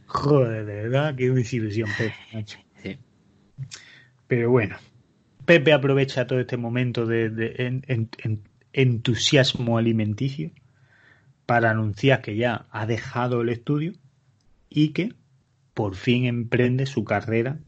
Joder, 0.09 0.65
de 0.65 0.75
verdad, 0.75 1.15
qué 1.15 1.31
desilusión, 1.31 1.89
Pepe. 1.97 2.15
macho. 2.33 2.59
Sí. 2.83 2.97
Pero 4.27 4.51
bueno, 4.51 4.77
Pepe 5.45 5.73
aprovecha 5.73 6.27
todo 6.27 6.41
este 6.41 6.57
momento 6.57 7.07
de, 7.07 7.31
de 7.31 7.55
en- 7.59 7.85
en- 7.89 8.09
en- 8.19 8.43
entusiasmo 8.73 9.79
alimenticio 9.79 10.51
para 11.47 11.71
anunciar 11.71 12.21
que 12.23 12.37
ya 12.37 12.67
ha 12.71 12.87
dejado 12.87 13.41
el 13.43 13.49
estudio 13.51 13.93
y 14.71 14.91
que 14.91 15.15
por 15.75 15.95
fin 15.95 16.25
emprende 16.27 16.87
su 16.87 17.05
carrera 17.05 17.59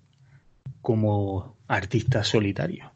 como 0.83 1.57
artista 1.69 2.25
solitario. 2.25 2.93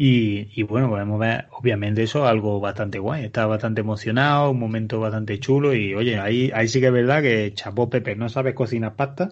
Y, 0.00 0.48
y 0.54 0.62
bueno, 0.62 0.88
podemos 0.88 1.18
ver, 1.18 1.48
obviamente 1.50 2.04
eso 2.04 2.20
es 2.24 2.30
algo 2.30 2.60
bastante 2.60 3.00
guay, 3.00 3.24
está 3.24 3.46
bastante 3.46 3.80
emocionado, 3.80 4.52
un 4.52 4.60
momento 4.60 5.00
bastante 5.00 5.40
chulo 5.40 5.74
y 5.74 5.92
oye, 5.92 6.20
ahí, 6.20 6.52
ahí 6.54 6.68
sí 6.68 6.78
que 6.78 6.86
es 6.86 6.92
verdad 6.92 7.20
que 7.20 7.52
chapó 7.52 7.90
Pepe, 7.90 8.14
no 8.14 8.28
sabes 8.28 8.54
cocinar 8.54 8.94
pasta, 8.94 9.28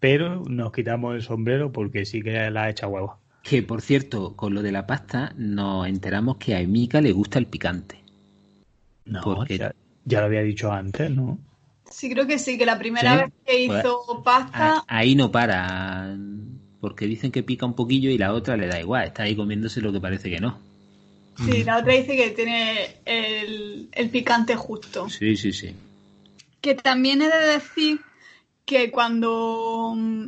pero 0.00 0.42
nos 0.48 0.72
quitamos 0.72 1.14
el 1.14 1.22
sombrero 1.22 1.70
porque 1.70 2.04
sí 2.06 2.22
que 2.22 2.50
la 2.50 2.64
ha 2.64 2.70
hecho 2.70 2.88
huevo. 2.88 3.20
Que 3.44 3.62
por 3.62 3.82
cierto, 3.82 4.34
con 4.34 4.52
lo 4.52 4.62
de 4.62 4.72
la 4.72 4.84
pasta, 4.84 5.32
nos 5.36 5.86
enteramos 5.86 6.38
que 6.38 6.56
a 6.56 6.60
Emika 6.60 7.00
le 7.00 7.12
gusta 7.12 7.38
el 7.38 7.46
picante. 7.46 8.02
No, 9.04 9.20
Porque- 9.22 9.58
ya, 9.58 9.72
ya 10.06 10.18
lo 10.20 10.26
había 10.26 10.42
dicho 10.42 10.72
antes, 10.72 11.08
¿no? 11.08 11.38
Sí, 11.88 12.10
creo 12.10 12.26
que 12.26 12.40
sí, 12.40 12.58
que 12.58 12.66
la 12.66 12.78
primera 12.80 13.12
¿Sí? 13.12 13.16
vez 13.22 13.32
que 13.46 13.62
hizo 13.62 14.22
pasta, 14.24 14.74
Ah, 14.78 14.84
Ahí 14.88 15.14
no 15.14 15.30
para, 15.30 16.16
porque 16.80 17.06
dicen 17.06 17.30
que 17.30 17.42
pica 17.42 17.66
un 17.66 17.74
poquillo 17.74 18.10
y 18.10 18.18
la 18.18 18.32
otra 18.32 18.56
le 18.56 18.66
da 18.66 18.80
igual, 18.80 19.06
está 19.06 19.24
ahí 19.24 19.36
comiéndose 19.36 19.80
lo 19.80 19.92
que 19.92 20.00
parece 20.00 20.30
que 20.30 20.40
no. 20.40 20.58
sí, 21.36 21.64
la 21.64 21.78
otra 21.78 21.92
dice 21.94 22.16
que 22.16 22.30
tiene 22.30 22.96
el, 23.04 23.88
el 23.92 24.10
picante 24.10 24.56
justo. 24.56 25.08
Sí, 25.08 25.36
sí, 25.36 25.52
sí. 25.52 25.74
Que 26.60 26.74
también 26.74 27.22
he 27.22 27.28
de 27.28 27.46
decir 27.52 28.00
que 28.64 28.90
cuando 28.90 29.94
mm, 29.96 30.26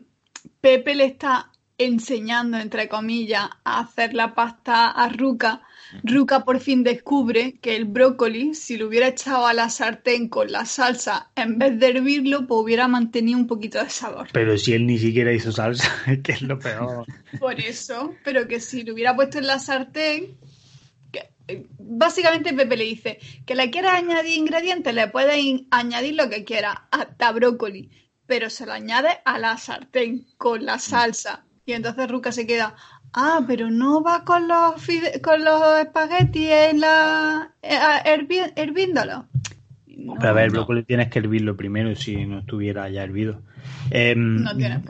Pepe 0.61 0.95
le 0.95 1.05
está 1.05 1.51
enseñando, 1.79 2.59
entre 2.59 2.89
comillas, 2.89 3.49
a 3.65 3.81
hacer 3.81 4.15
la 4.15 4.35
pasta 4.35 4.91
a 4.91 5.09
Ruka, 5.09 5.63
Ruka 6.03 6.45
por 6.45 6.61
fin 6.61 6.83
descubre 6.83 7.59
que 7.61 7.77
el 7.77 7.85
brócoli, 7.85 8.55
si 8.55 8.77
lo 8.77 8.89
hubiera 8.89 9.09
echado 9.09 9.47
a 9.47 9.53
la 9.53 9.69
sartén 9.69 10.29
con 10.29 10.51
la 10.51 10.65
salsa 10.65 11.31
en 11.37 11.59
vez 11.59 11.79
de 11.79 11.89
hervirlo, 11.89 12.47
pues 12.47 12.61
hubiera 12.63 12.89
mantenido 12.89 13.39
un 13.39 13.47
poquito 13.47 13.83
de 13.83 13.91
sabor. 13.91 14.29
Pero 14.33 14.57
si 14.57 14.73
él 14.73 14.87
ni 14.87 14.99
siquiera 14.99 15.33
hizo 15.33 15.53
salsa, 15.53 15.91
que 16.23 16.33
es 16.33 16.43
lo 16.43 16.59
peor. 16.59 17.05
Por 17.39 17.61
eso, 17.61 18.15
pero 18.25 18.49
que 18.49 18.61
si 18.61 18.83
lo 18.83 18.95
hubiera 18.95 19.15
puesto 19.15 19.39
en 19.39 19.47
la 19.47 19.59
sartén, 19.59 20.37
eh, 21.49 21.67
básicamente 21.79 22.55
Pepe 22.55 22.77
le 22.77 22.85
dice 22.85 23.19
que 23.45 23.55
le 23.55 23.71
quiera 23.71 23.97
añadir 23.97 24.39
ingredientes, 24.39 24.95
le 24.95 25.09
puedes 25.09 25.39
añadir 25.71 26.15
lo 26.15 26.31
que 26.31 26.45
quiera, 26.45 26.89
hasta 26.91 27.33
brócoli, 27.33 27.91
pero 28.27 28.49
se 28.49 28.67
lo 28.67 28.73
añade 28.73 29.11
a 29.25 29.39
la 29.39 29.57
sartén 29.59 30.27
con 30.39 30.65
la 30.65 30.79
salsa. 30.79 31.45
Y 31.65 31.73
entonces 31.75 32.09
Ruka 32.09 32.33
se 32.33 32.47
queda, 32.47 32.75
ah, 33.13 33.45
pero 33.47 33.71
no 33.71 34.03
va 34.03 34.25
con 34.25 34.49
los, 34.49 34.75
con 35.23 35.45
los 35.45 35.79
espaguetis 35.81 36.49
en 36.49 36.81
la, 36.81 37.53
eh, 37.63 37.79
herviéndolo. 38.57 39.27
pero 39.87 40.29
a 40.29 40.33
ver, 40.33 40.45
el 40.45 40.51
brócoli 40.51 40.85
tienes 40.85 41.09
que 41.11 41.19
hervirlo 41.19 41.57
primero 41.57 41.95
si 41.95 42.27
no 42.27 42.41
estuviera 42.41 42.89
ya 42.89 43.03
hervido. 43.03 43.43
Em, 43.91 44.45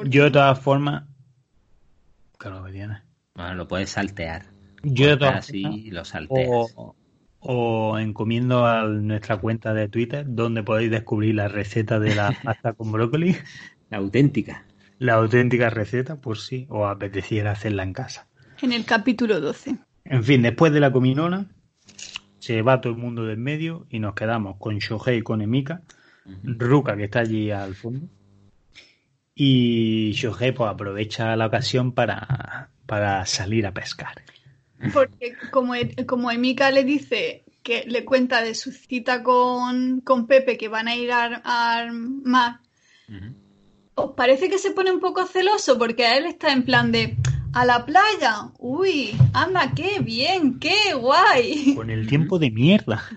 yo 0.09 0.25
de 0.25 0.31
todas 0.31 0.59
formas... 0.59 1.05
Claro 2.39 2.65
que 2.65 2.73
tienes. 2.73 3.03
Bueno, 3.35 3.55
lo 3.55 3.69
puedes 3.69 3.91
saltear. 3.91 4.47
Yo 4.83 5.09
de 5.09 5.17
todas 5.17 5.37
así 5.37 5.91
lo 5.91 6.05
salteas. 6.05 6.75
O, 7.45 7.99
encomiendo 7.99 8.67
a 8.67 8.85
nuestra 8.87 9.39
cuenta 9.39 9.75
de 9.75 9.89
Twitter 9.89 10.25
donde 10.29 10.63
podéis 10.63 10.93
descubrir 10.93 11.35
la 11.35 11.49
receta 11.49 11.99
de 11.99 12.15
la 12.15 12.33
pasta 12.45 12.73
con 12.73 12.93
brócoli. 12.93 13.37
La 13.91 13.99
auténtica 13.99 14.65
la 15.03 15.15
auténtica 15.15 15.69
receta, 15.69 16.21
pues 16.21 16.43
sí, 16.47 16.67
o 16.69 16.87
apeteciera 16.87 17.51
hacerla 17.51 17.83
en 17.83 17.93
casa. 17.93 18.29
En 18.61 18.73
el 18.73 18.85
capítulo 18.85 19.41
12. 19.41 19.77
En 20.05 20.25
fin, 20.25 20.43
después 20.43 20.73
de 20.73 20.79
la 20.79 20.93
cominona, 20.93 21.51
se 22.39 22.63
va 22.63 22.81
todo 22.81 22.93
el 22.93 23.01
mundo 23.01 23.25
del 23.25 23.39
medio 23.39 23.87
y 23.91 23.99
nos 23.99 24.15
quedamos 24.15 24.59
con 24.59 24.79
Shohei 24.79 25.19
y 25.19 25.23
con 25.23 25.43
Emika, 25.43 25.83
Ruka 26.45 26.97
que 26.97 27.05
está 27.05 27.21
allí 27.21 27.51
al 27.51 27.75
fondo. 27.75 28.07
Y 29.35 30.13
Shohei 30.13 30.53
pues 30.53 30.71
aprovecha 30.71 31.35
la 31.35 31.47
ocasión 31.47 31.93
para, 31.93 32.71
para 32.87 33.27
salir 33.27 33.67
a 33.67 33.73
pescar. 33.73 34.23
Porque 34.93 35.35
como, 35.51 35.75
como 36.07 36.31
Emika 36.31 36.71
le 36.71 36.85
dice 36.85 37.45
que 37.65 37.85
le 37.89 38.05
cuenta 38.05 38.41
de 38.41 38.55
su 38.55 38.71
cita 38.71 39.25
con, 39.25 40.01
con 40.03 40.29
Pepe 40.29 40.57
que 40.57 40.69
van 40.69 40.87
a 40.87 40.95
ir 40.95 41.11
al 41.13 41.93
mar, 41.93 42.61
¿Os 43.95 44.13
parece 44.17 44.49
que 44.49 44.59
se 44.59 44.71
pone 44.71 44.91
un 44.91 45.01
poco 45.01 45.27
celoso? 45.27 45.79
Porque 45.79 46.17
él 46.17 46.27
está 46.27 46.53
en 46.53 46.63
plan 46.63 46.93
de 46.93 47.17
a 47.53 47.65
la 47.65 47.85
playa. 47.85 48.51
Uy, 48.59 49.15
anda, 49.35 49.73
qué 49.75 50.01
bien, 50.01 50.59
qué 50.59 50.95
guay. 50.95 51.75
Con 51.77 51.91
el 51.91 52.07
tiempo 52.07 52.39
de 52.39 52.51
mierda. 52.51 53.03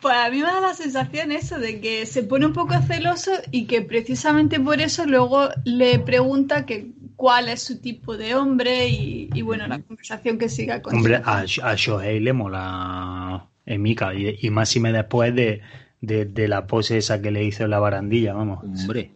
Pues 0.00 0.16
a 0.16 0.30
mí 0.30 0.38
me 0.38 0.44
da 0.44 0.62
la 0.62 0.72
sensación 0.72 1.30
eso 1.30 1.58
de 1.58 1.78
que 1.78 2.06
se 2.06 2.22
pone 2.22 2.46
un 2.46 2.54
poco 2.54 2.72
celoso 2.80 3.32
y 3.50 3.66
que 3.66 3.82
precisamente 3.82 4.58
por 4.58 4.80
eso 4.80 5.04
luego 5.04 5.50
le 5.64 5.98
pregunta 5.98 6.64
que 6.64 6.92
cuál 7.16 7.50
es 7.50 7.62
su 7.62 7.82
tipo 7.82 8.16
de 8.16 8.34
hombre 8.34 8.88
y, 8.88 9.42
bueno, 9.42 9.66
la 9.66 9.78
conversación 9.82 10.38
que 10.38 10.48
siga 10.48 10.80
con 10.80 10.94
Hombre, 10.94 11.16
a, 11.16 11.40
a 11.40 11.74
Shohei 11.76 12.18
le 12.18 12.32
mola 12.32 13.46
Emika 13.66 14.14
y, 14.14 14.38
y 14.40 14.48
más 14.48 14.70
si 14.70 14.80
me 14.80 14.90
después 14.90 15.34
de, 15.34 15.60
de, 16.00 16.48
la 16.48 16.66
pose 16.66 16.98
esa 16.98 17.20
que 17.20 17.30
le 17.30 17.44
hizo 17.44 17.64
en 17.64 17.70
la 17.70 17.78
barandilla, 17.78 18.32
vamos. 18.32 18.62
Hombre. 18.62 19.12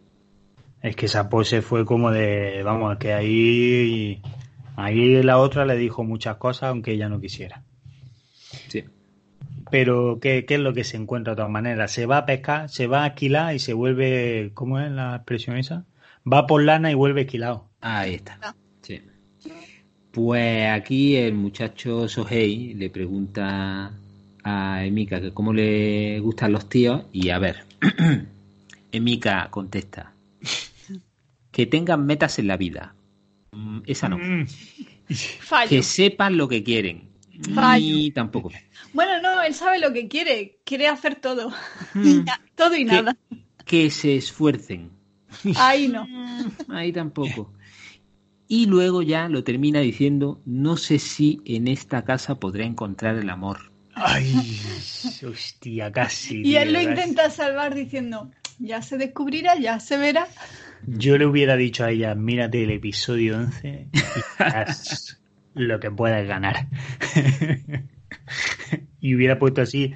Es 0.81 0.95
que 0.95 1.07
esa 1.07 1.29
pose 1.29 1.61
fue 1.61 1.85
como 1.85 2.11
de, 2.11 2.61
vamos, 2.63 2.97
que 2.97 3.13
ahí, 3.13 4.21
ahí 4.75 5.23
la 5.23 5.39
otra 5.39 5.65
le 5.65 5.75
dijo 5.75 6.03
muchas 6.03 6.37
cosas 6.37 6.69
aunque 6.69 6.91
ella 6.91 7.09
no 7.09 7.19
quisiera. 7.19 7.63
Sí. 8.67 8.85
Pero, 9.71 10.19
¿qué, 10.21 10.45
¿qué, 10.45 10.55
es 10.55 10.59
lo 10.59 10.73
que 10.73 10.83
se 10.83 10.97
encuentra 10.97 11.33
de 11.33 11.37
todas 11.37 11.51
maneras? 11.51 11.91
Se 11.91 12.05
va 12.05 12.19
a 12.19 12.25
pescar, 12.25 12.69
se 12.69 12.85
va 12.85 13.03
a 13.03 13.07
esquilar 13.07 13.55
y 13.55 13.59
se 13.59 13.73
vuelve, 13.73 14.51
¿cómo 14.53 14.79
es 14.79 14.91
la 14.91 15.15
expresión 15.15 15.57
esa? 15.57 15.85
Va 16.31 16.45
por 16.45 16.63
lana 16.63 16.91
y 16.91 16.93
vuelve 16.93 17.21
esquilado. 17.21 17.67
Ahí 17.81 18.15
está. 18.15 18.55
Sí. 18.81 19.01
Pues 20.11 20.69
aquí 20.69 21.17
el 21.17 21.33
muchacho 21.33 22.07
Sohei 22.07 22.73
le 22.75 22.89
pregunta 22.89 23.91
a 24.45 24.85
Emika 24.85 25.19
que 25.19 25.31
cómo 25.31 25.51
le 25.51 26.19
gustan 26.19 26.51
los 26.53 26.69
tíos 26.69 27.03
y 27.11 27.29
a 27.29 27.39
ver, 27.39 27.65
Emika 28.91 29.49
contesta, 29.49 30.13
que 31.51 31.65
tengan 31.65 32.05
metas 32.05 32.37
en 32.37 32.47
la 32.47 32.55
vida. 32.55 32.95
Mm, 33.51 33.79
esa 33.87 34.07
no. 34.07 34.17
Mm. 34.19 34.45
Que 35.67 35.81
sepan 35.81 36.37
lo 36.37 36.47
que 36.47 36.63
quieren. 36.63 37.09
Y 37.79 38.11
tampoco. 38.11 38.51
Bueno, 38.93 39.21
no, 39.21 39.41
él 39.41 39.53
sabe 39.53 39.79
lo 39.79 39.91
que 39.91 40.07
quiere. 40.07 40.59
Quiere 40.63 40.87
hacer 40.87 41.15
todo. 41.15 41.51
Mm. 41.93 42.19
todo 42.55 42.75
y 42.75 42.85
nada. 42.85 43.17
Que 43.65 43.89
se 43.89 44.15
esfuercen. 44.15 44.91
Ahí 45.55 45.87
no. 45.87 46.07
Ahí 46.69 46.91
tampoco. 46.91 47.51
Y 48.47 48.67
luego 48.67 49.01
ya 49.01 49.27
lo 49.27 49.43
termina 49.43 49.79
diciendo, 49.79 50.39
no 50.45 50.77
sé 50.77 50.99
si 50.99 51.41
en 51.45 51.67
esta 51.67 52.05
casa 52.05 52.35
podré 52.39 52.65
encontrar 52.65 53.15
el 53.17 53.29
amor. 53.31 53.74
Ay, 53.95 54.59
hostia, 55.25 55.91
casi. 55.91 56.41
Y 56.43 56.57
él 56.57 56.73
lo 56.73 56.81
intenta 56.81 57.29
salvar 57.29 57.73
diciendo, 57.73 58.31
ya 58.59 58.81
se 58.81 58.97
descubrirá, 58.97 59.57
ya 59.57 59.79
se 59.79 59.97
verá. 59.97 60.27
Yo 60.85 61.17
le 61.17 61.25
hubiera 61.25 61.55
dicho 61.55 61.83
a 61.83 61.91
ella, 61.91 62.13
mírate 62.13 62.63
el 62.63 62.71
episodio 62.71 63.37
11 63.37 63.87
y 63.91 63.99
verás 64.37 65.19
lo 65.53 65.79
que 65.79 65.89
puedas 65.91 66.27
ganar. 66.27 66.67
y 68.99 69.15
hubiera 69.15 69.39
puesto 69.39 69.61
así 69.61 69.93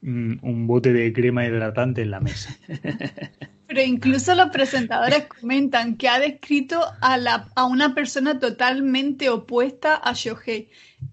mm, 0.00 0.38
un 0.42 0.66
bote 0.66 0.92
de 0.92 1.12
crema 1.12 1.46
hidratante 1.46 2.02
en 2.02 2.10
la 2.10 2.20
mesa. 2.20 2.56
Pero 3.66 3.80
incluso 3.82 4.34
los 4.34 4.50
presentadores 4.50 5.26
comentan 5.26 5.96
que 5.96 6.08
ha 6.08 6.18
descrito 6.18 6.80
a, 7.00 7.16
la, 7.16 7.48
a 7.54 7.64
una 7.64 7.94
persona 7.94 8.38
totalmente 8.38 9.30
opuesta 9.30 9.96
a 9.96 10.12
Shohei. 10.12 10.68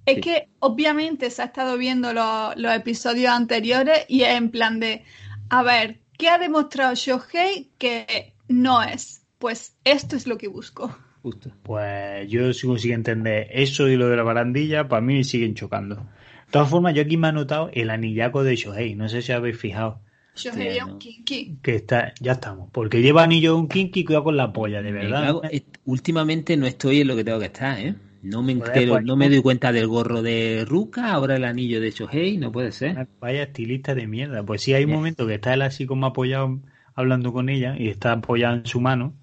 Es 0.06 0.22
que 0.22 0.50
obviamente 0.60 1.30
se 1.30 1.42
ha 1.42 1.46
estado 1.46 1.78
viendo 1.78 2.14
los 2.14 2.76
episodios 2.76 3.32
anteriores 3.32 4.06
y 4.08 4.24
es 4.24 4.36
en 4.36 4.50
plan 4.52 4.80
de, 4.80 5.04
a 5.50 5.64
ver, 5.64 6.00
¿qué 6.18 6.30
ha 6.30 6.38
demostrado 6.38 6.94
Shohei 6.94 7.72
que 7.78 8.34
no 8.48 8.84
es? 8.84 9.26
Pues 9.38 9.76
esto 9.84 10.16
es 10.16 10.28
lo 10.28 10.38
que 10.38 10.48
busco. 10.48 10.96
Justo. 11.22 11.52
Pues 11.64 12.28
yo 12.30 12.52
sigo 12.54 12.78
sin 12.78 12.94
entender 12.94 13.48
eso 13.52 13.88
y 13.88 13.96
lo 13.96 14.10
de 14.10 14.18
la 14.18 14.24
barandilla, 14.24 14.88
para 14.88 15.02
mí 15.02 15.24
siguen 15.24 15.56
chocando. 15.56 15.96
De 15.96 16.52
todas 16.52 16.70
formas, 16.70 16.96
yo 16.96 17.04
aquí 17.04 17.16
me 17.16 17.30
he 17.30 17.32
notado 17.32 17.70
el 17.74 17.90
anillaco 17.90 18.44
de 18.44 18.56
Shohei, 18.56 18.96
no 18.96 19.08
sé 19.08 19.22
si 19.22 19.32
habéis 19.32 19.58
fijado. 19.58 20.02
Shohei 20.36 20.78
es 20.78 20.84
un 20.84 20.98
kinky. 20.98 21.58
Que 21.62 21.76
está, 21.76 22.14
ya 22.20 22.34
estamos, 22.34 22.70
porque 22.72 23.02
lleva 23.02 23.24
anillo 23.24 23.58
un 23.58 23.68
kinky, 23.68 24.06
cuidado 24.06 24.26
con 24.26 24.38
la 24.38 24.54
polla, 24.54 24.82
de 24.82 24.92
verdad. 24.92 25.42
últimamente 25.86 26.58
no 26.58 26.66
estoy 26.66 27.02
en 27.02 27.08
lo 27.08 27.16
que 27.16 27.24
tengo 27.24 27.40
que 27.40 27.46
estar, 27.46 27.80
¿eh? 27.80 27.96
No 28.24 28.44
me 28.44 28.52
entero, 28.52 28.94
pues, 28.94 29.04
no 29.04 29.16
me 29.16 29.30
doy 29.30 29.42
cuenta 29.42 29.72
del 29.72 29.88
gorro 29.88 30.22
de 30.22 30.64
Ruka, 30.68 31.12
ahora 31.12 31.38
el 31.38 31.44
anillo 31.44 31.82
de 31.82 31.90
Shohei, 31.90 32.38
no 32.38 32.52
puede 32.52 32.72
ser. 32.72 33.08
Vaya 33.20 33.44
estilista 33.44 33.96
de 33.96 34.06
mierda. 34.06 34.44
Pues 34.44 34.62
sí, 34.62 34.74
hay 34.74 34.86
un 34.86 34.92
momento 34.92 35.26
que 35.26 35.36
está 35.36 35.56
él 35.56 35.64
así 35.64 35.88
como 35.88 36.06
apoyado 36.06 36.62
hablando 36.94 37.34
con 37.34 37.50
ella 37.50 37.76
y 37.78 37.90
está 37.90 38.12
apoyado 38.12 38.56
en 38.58 38.66
su 38.66 38.80
mano 38.80 39.16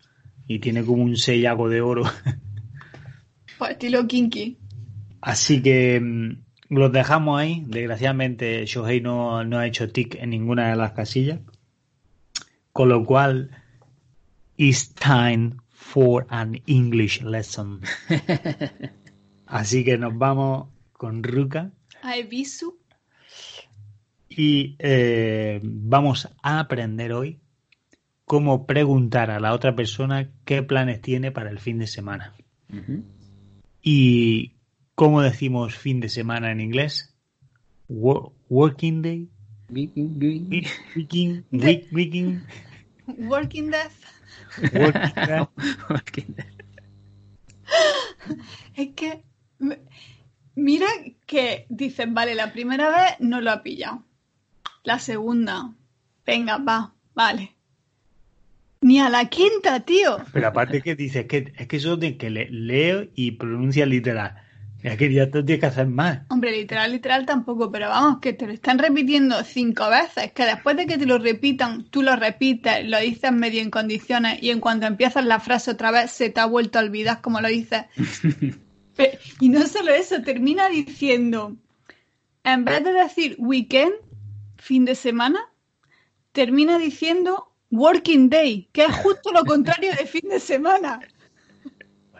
y 0.48 0.58
tiene 0.58 0.82
como 0.82 1.04
un 1.04 1.16
sellago 1.16 1.68
de 1.68 1.80
oro. 1.80 2.02
Pues 3.58 3.72
estilo 3.72 4.06
kinky. 4.06 4.56
Así 5.20 5.60
que 5.60 6.00
mm, 6.00 6.44
los 6.68 6.92
dejamos 6.92 7.40
ahí. 7.40 7.64
Desgraciadamente 7.66 8.64
Shohei 8.66 9.00
no, 9.00 9.44
no 9.44 9.58
ha 9.58 9.66
hecho 9.66 9.90
tic 9.90 10.16
en 10.16 10.30
ninguna 10.30 10.70
de 10.70 10.76
las 10.76 10.92
casillas. 10.92 11.40
Con 12.72 12.90
lo 12.90 13.04
cual, 13.04 13.50
it's 14.56 14.94
time 14.94 15.56
for 15.70 16.26
an 16.28 16.60
English 16.66 17.22
lesson. 17.22 17.80
Así 19.46 19.84
que 19.84 19.98
nos 19.98 20.16
vamos 20.16 20.68
con 20.92 21.22
Ruka. 21.22 21.72
A 22.02 22.16
Ebisu. 22.16 22.78
Y 24.28 24.76
eh, 24.78 25.60
vamos 25.62 26.28
a 26.42 26.60
aprender 26.60 27.12
hoy 27.12 27.40
cómo 28.24 28.66
preguntar 28.66 29.30
a 29.30 29.40
la 29.40 29.54
otra 29.54 29.74
persona 29.74 30.30
qué 30.44 30.62
planes 30.62 31.00
tiene 31.00 31.32
para 31.32 31.50
el 31.50 31.58
fin 31.58 31.78
de 31.78 31.86
semana. 31.86 32.34
Y 33.82 34.57
cómo 34.98 35.22
decimos 35.22 35.76
fin 35.76 36.00
de 36.00 36.08
semana 36.08 36.50
en 36.50 36.60
inglés. 36.60 37.14
working 37.88 39.00
day. 39.00 39.28
Weekend. 39.70 40.20
Weekend. 40.96 41.44
Weekend. 41.92 42.42
Working 43.06 43.70
death. 43.70 43.92
es 48.74 48.88
que 48.96 49.22
mira 50.56 50.88
que 51.26 51.66
dicen, 51.68 52.12
vale, 52.12 52.34
la 52.34 52.52
primera 52.52 52.90
vez 52.90 53.20
no 53.20 53.40
lo 53.40 53.52
ha 53.52 53.62
pillado. 53.62 54.02
La 54.82 54.98
segunda, 54.98 55.76
venga, 56.26 56.58
va, 56.58 56.92
vale. 57.14 57.54
Ni 58.80 58.98
a 58.98 59.10
la 59.10 59.26
quinta, 59.26 59.78
tío. 59.78 60.16
Pero 60.32 60.48
aparte 60.48 60.82
que 60.82 60.96
dices 60.96 61.26
que 61.26 61.52
es 61.56 61.68
que 61.68 61.76
eso 61.76 61.96
de 61.96 62.16
que 62.16 62.30
le, 62.30 62.50
leo 62.50 63.06
y 63.14 63.30
pronuncia 63.32 63.84
literal. 63.86 64.47
Que 64.80 65.12
ya 65.12 65.28
te 65.28 65.42
tienes 65.42 65.60
que 65.60 65.66
hacer 65.66 65.88
más. 65.88 66.20
Hombre, 66.28 66.52
literal, 66.52 66.92
literal 66.92 67.26
tampoco, 67.26 67.70
pero 67.70 67.88
vamos, 67.88 68.20
que 68.20 68.32
te 68.32 68.46
lo 68.46 68.52
están 68.52 68.78
repitiendo 68.78 69.42
cinco 69.42 69.90
veces, 69.90 70.32
que 70.32 70.44
después 70.44 70.76
de 70.76 70.86
que 70.86 70.96
te 70.96 71.04
lo 71.04 71.18
repitan, 71.18 71.84
tú 71.90 72.02
lo 72.02 72.14
repites, 72.14 72.86
lo 72.86 73.00
dices 73.00 73.32
medio 73.32 73.60
en 73.60 73.70
condiciones 73.70 74.40
y 74.40 74.50
en 74.50 74.60
cuanto 74.60 74.86
empiezas 74.86 75.24
la 75.24 75.40
frase 75.40 75.72
otra 75.72 75.90
vez 75.90 76.12
se 76.12 76.30
te 76.30 76.40
ha 76.40 76.46
vuelto 76.46 76.78
a 76.78 76.82
olvidar 76.82 77.20
como 77.20 77.40
lo 77.40 77.48
dices. 77.48 77.86
y 79.40 79.48
no 79.48 79.66
solo 79.66 79.92
eso, 79.92 80.22
termina 80.22 80.68
diciendo, 80.68 81.56
en 82.44 82.64
vez 82.64 82.84
de 82.84 82.92
decir 82.92 83.34
weekend, 83.38 83.94
fin 84.56 84.84
de 84.84 84.94
semana, 84.94 85.40
termina 86.30 86.78
diciendo 86.78 87.52
working 87.72 88.30
day, 88.30 88.68
que 88.72 88.84
es 88.84 88.94
justo 88.94 89.32
lo 89.32 89.44
contrario 89.44 89.90
de 89.90 90.06
fin 90.06 90.28
de 90.30 90.38
semana. 90.38 91.00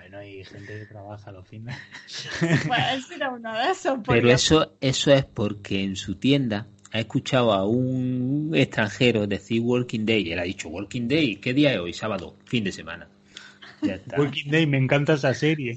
Bueno, 0.09 0.23
hay 0.25 0.43
gente 0.43 0.79
que 0.79 0.87
trabaja 0.87 1.31
los 1.33 1.47
fines. 1.47 1.77
Pues 2.67 3.07
será 3.09 3.29
uno 3.29 3.53
de 3.53 3.71
esos. 3.73 3.99
Pero 4.07 4.31
eso, 4.31 4.79
eso 4.81 5.13
es 5.13 5.27
porque 5.27 5.85
en 5.85 5.97
su 5.97 6.15
tienda 6.15 6.67
ha 6.93 7.01
escuchado 7.01 7.53
a 7.53 7.67
un 7.67 8.53
extranjero 8.55 9.27
decir 9.27 9.61
working 9.61 10.07
day 10.07 10.27
y 10.27 10.33
él 10.33 10.39
ha 10.39 10.45
dicho 10.45 10.71
working 10.71 11.09
day, 11.09 11.37
¿qué 11.37 11.53
día 11.53 11.75
es 11.75 11.81
hoy? 11.81 11.93
Sábado, 11.93 12.39
fin 12.47 12.65
de 12.65 12.73
semana. 12.73 13.07
Ya 13.83 13.97
está. 13.97 14.17
Working 14.19 14.51
Day, 14.51 14.67
me 14.67 14.79
encanta 14.79 15.13
esa 15.13 15.35
serie. 15.35 15.77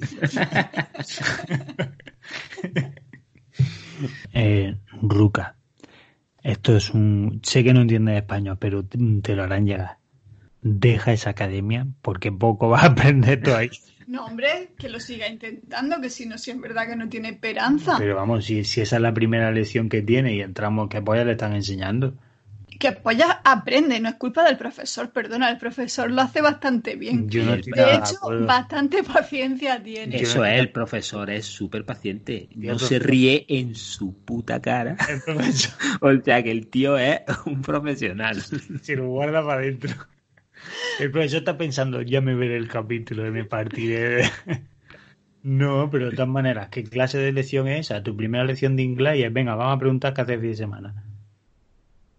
eh, 4.32 4.76
Ruca, 5.02 5.56
esto 6.42 6.74
es 6.74 6.88
un... 6.88 7.40
Sé 7.44 7.62
que 7.62 7.74
no 7.74 7.82
entiendes 7.82 8.16
español, 8.16 8.56
pero 8.58 8.82
te 8.82 9.36
lo 9.36 9.42
harán 9.42 9.66
llegar. 9.66 9.98
Deja 10.62 11.12
esa 11.12 11.30
academia 11.30 11.86
porque 12.00 12.32
poco 12.32 12.70
vas 12.70 12.84
a 12.84 12.86
aprender 12.86 13.42
tú 13.42 13.52
ahí. 13.52 13.70
No, 14.12 14.26
hombre, 14.26 14.72
que 14.76 14.90
lo 14.90 15.00
siga 15.00 15.26
intentando, 15.26 15.98
que 16.02 16.10
si 16.10 16.26
no, 16.26 16.36
si 16.36 16.50
es 16.50 16.60
verdad 16.60 16.86
que 16.86 16.96
no 16.96 17.08
tiene 17.08 17.30
esperanza. 17.30 17.96
Pero 17.98 18.14
vamos, 18.14 18.44
si, 18.44 18.62
si 18.62 18.82
esa 18.82 18.96
es 18.96 19.02
la 19.02 19.14
primera 19.14 19.50
lección 19.50 19.88
que 19.88 20.02
tiene 20.02 20.34
y 20.34 20.42
entramos, 20.42 20.90
¿qué 20.90 21.00
polla 21.00 21.24
le 21.24 21.32
están 21.32 21.54
enseñando? 21.54 22.12
Que 22.78 22.92
Polla 22.92 23.40
aprende, 23.42 23.98
no 24.00 24.10
es 24.10 24.16
culpa 24.16 24.44
del 24.44 24.58
profesor, 24.58 25.12
perdona, 25.12 25.48
el 25.48 25.56
profesor 25.56 26.10
lo 26.10 26.20
hace 26.20 26.42
bastante 26.42 26.94
bien. 26.96 27.30
Yo 27.30 27.42
no 27.42 27.54
estoy 27.54 27.72
De 27.72 27.80
nada 27.80 27.94
hecho, 27.94 28.16
bastante 28.44 29.02
paciencia 29.02 29.82
tiene. 29.82 30.16
Eso 30.16 30.44
es, 30.44 30.60
el 30.60 30.70
profesor 30.72 31.30
es 31.30 31.46
súper 31.46 31.86
paciente. 31.86 32.50
No 32.54 32.78
se 32.78 32.98
ríe 32.98 33.46
en 33.48 33.74
su 33.74 34.12
puta 34.12 34.60
cara. 34.60 34.98
El 35.08 35.22
profesor 35.22 35.72
O 36.02 36.22
sea 36.22 36.42
que 36.42 36.50
el 36.50 36.66
tío 36.66 36.98
es 36.98 37.20
un 37.46 37.62
profesional. 37.62 38.42
se 38.82 38.94
lo 38.94 39.08
guarda 39.08 39.42
para 39.42 39.62
adentro. 39.62 39.94
El 41.00 41.10
profesor 41.10 41.38
está 41.38 41.56
pensando, 41.58 42.02
ya 42.02 42.20
me 42.20 42.34
veré 42.34 42.56
el 42.56 42.68
capítulo 42.68 43.26
y 43.26 43.30
me 43.30 43.44
partiré. 43.44 44.30
No, 45.44 45.90
pero 45.90 46.10
de 46.10 46.12
todas 46.12 46.28
maneras, 46.28 46.68
¿qué 46.68 46.84
clase 46.84 47.18
de 47.18 47.32
lección 47.32 47.66
es 47.66 47.90
esa? 47.90 48.02
Tu 48.04 48.16
primera 48.16 48.44
lección 48.44 48.76
de 48.76 48.84
inglés 48.84 49.18
y 49.18 49.24
es, 49.24 49.32
venga, 49.32 49.56
vamos 49.56 49.74
a 49.74 49.78
preguntar 49.80 50.14
qué 50.14 50.20
haces 50.20 50.34
el 50.34 50.40
fin 50.40 50.50
de 50.50 50.56
semana. 50.56 51.04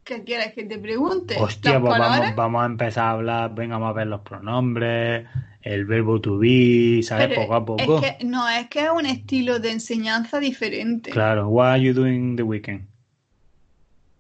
¿Qué 0.03 0.23
quieres 0.25 0.53
que 0.53 0.65
te 0.65 0.77
pregunte? 0.77 1.37
Hostia, 1.39 1.79
¿Las 1.79 1.81
pues 1.81 1.97
vamos, 1.97 2.35
vamos 2.35 2.63
a 2.63 2.65
empezar 2.65 3.05
a 3.05 3.11
hablar, 3.11 3.55
venga, 3.55 3.77
vamos 3.77 3.91
a 3.91 3.93
ver 3.93 4.07
los 4.07 4.19
pronombres, 4.21 5.25
el 5.61 5.85
verbo 5.85 6.19
to 6.19 6.37
be, 6.37 6.99
¿sabes? 7.01 7.29
Pero 7.29 7.43
poco 7.43 7.55
a 7.55 7.65
poco. 7.65 8.03
Es 8.03 8.17
que, 8.17 8.25
no, 8.25 8.49
es 8.49 8.67
que 8.67 8.81
es 8.81 8.89
un 8.93 9.05
estilo 9.05 9.59
de 9.59 9.71
enseñanza 9.71 10.41
diferente. 10.41 11.09
Claro, 11.09 11.47
what 11.47 11.69
are 11.69 11.81
you 11.81 11.93
doing 11.93 12.35
the 12.35 12.43
weekend? 12.43 12.87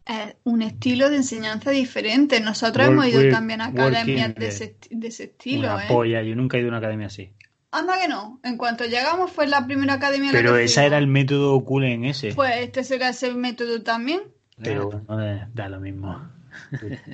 Es 0.05 0.35
un 0.43 0.61
estilo 0.61 1.09
de 1.09 1.17
enseñanza 1.17 1.71
diferente. 1.71 2.39
Nosotros 2.41 2.87
Work 2.87 2.91
hemos 2.93 3.07
ido 3.07 3.21
with- 3.21 3.31
también 3.31 3.61
a 3.61 3.67
academias 3.67 4.35
de 4.35 4.47
ese, 4.47 4.75
de 4.91 5.07
ese 5.07 5.23
estilo, 5.25 5.73
Una 5.73 5.83
¿eh? 5.85 5.87
polla, 5.87 6.21
yo 6.23 6.35
nunca 6.35 6.57
he 6.57 6.59
ido 6.59 6.67
a 6.67 6.71
una 6.71 6.77
academia 6.79 7.07
así. 7.07 7.31
Anda 7.71 7.99
que 7.99 8.07
no. 8.07 8.39
En 8.43 8.57
cuanto 8.57 8.83
llegamos 8.85 9.31
fue 9.31 9.47
la 9.47 9.65
primera 9.65 9.93
academia 9.93 10.31
la 10.31 10.37
Pero 10.37 10.55
que 10.55 10.65
ese 10.65 10.85
era 10.85 10.97
el 10.97 11.05
fuimos. 11.05 11.13
método 11.13 11.63
cool 11.65 11.85
en 11.85 12.05
ese. 12.05 12.33
Pues 12.35 12.51
este 12.57 12.83
será 12.83 13.09
ese 13.09 13.33
método 13.33 13.81
también. 13.81 14.21
Pero 14.61 14.89
bueno, 14.89 15.25
eh, 15.25 15.47
da 15.53 15.69
lo 15.69 15.79
mismo. 15.79 16.21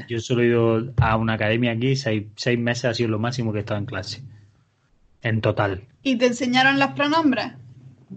Yo 0.09 0.19
solo 0.19 0.41
he 0.41 0.47
ido 0.47 0.91
a 0.97 1.15
una 1.15 1.33
academia 1.33 1.71
aquí, 1.71 1.95
seis, 1.95 2.23
seis 2.35 2.59
meses 2.59 2.85
ha 2.85 2.93
sido 2.93 3.09
lo 3.09 3.19
máximo 3.19 3.53
que 3.53 3.59
he 3.59 3.61
estado 3.61 3.79
en 3.79 3.85
clase. 3.85 4.21
En 5.21 5.39
total. 5.41 5.83
¿Y 6.03 6.17
te 6.17 6.25
enseñaron 6.25 6.77
los 6.79 6.89
pronombres? 6.91 7.53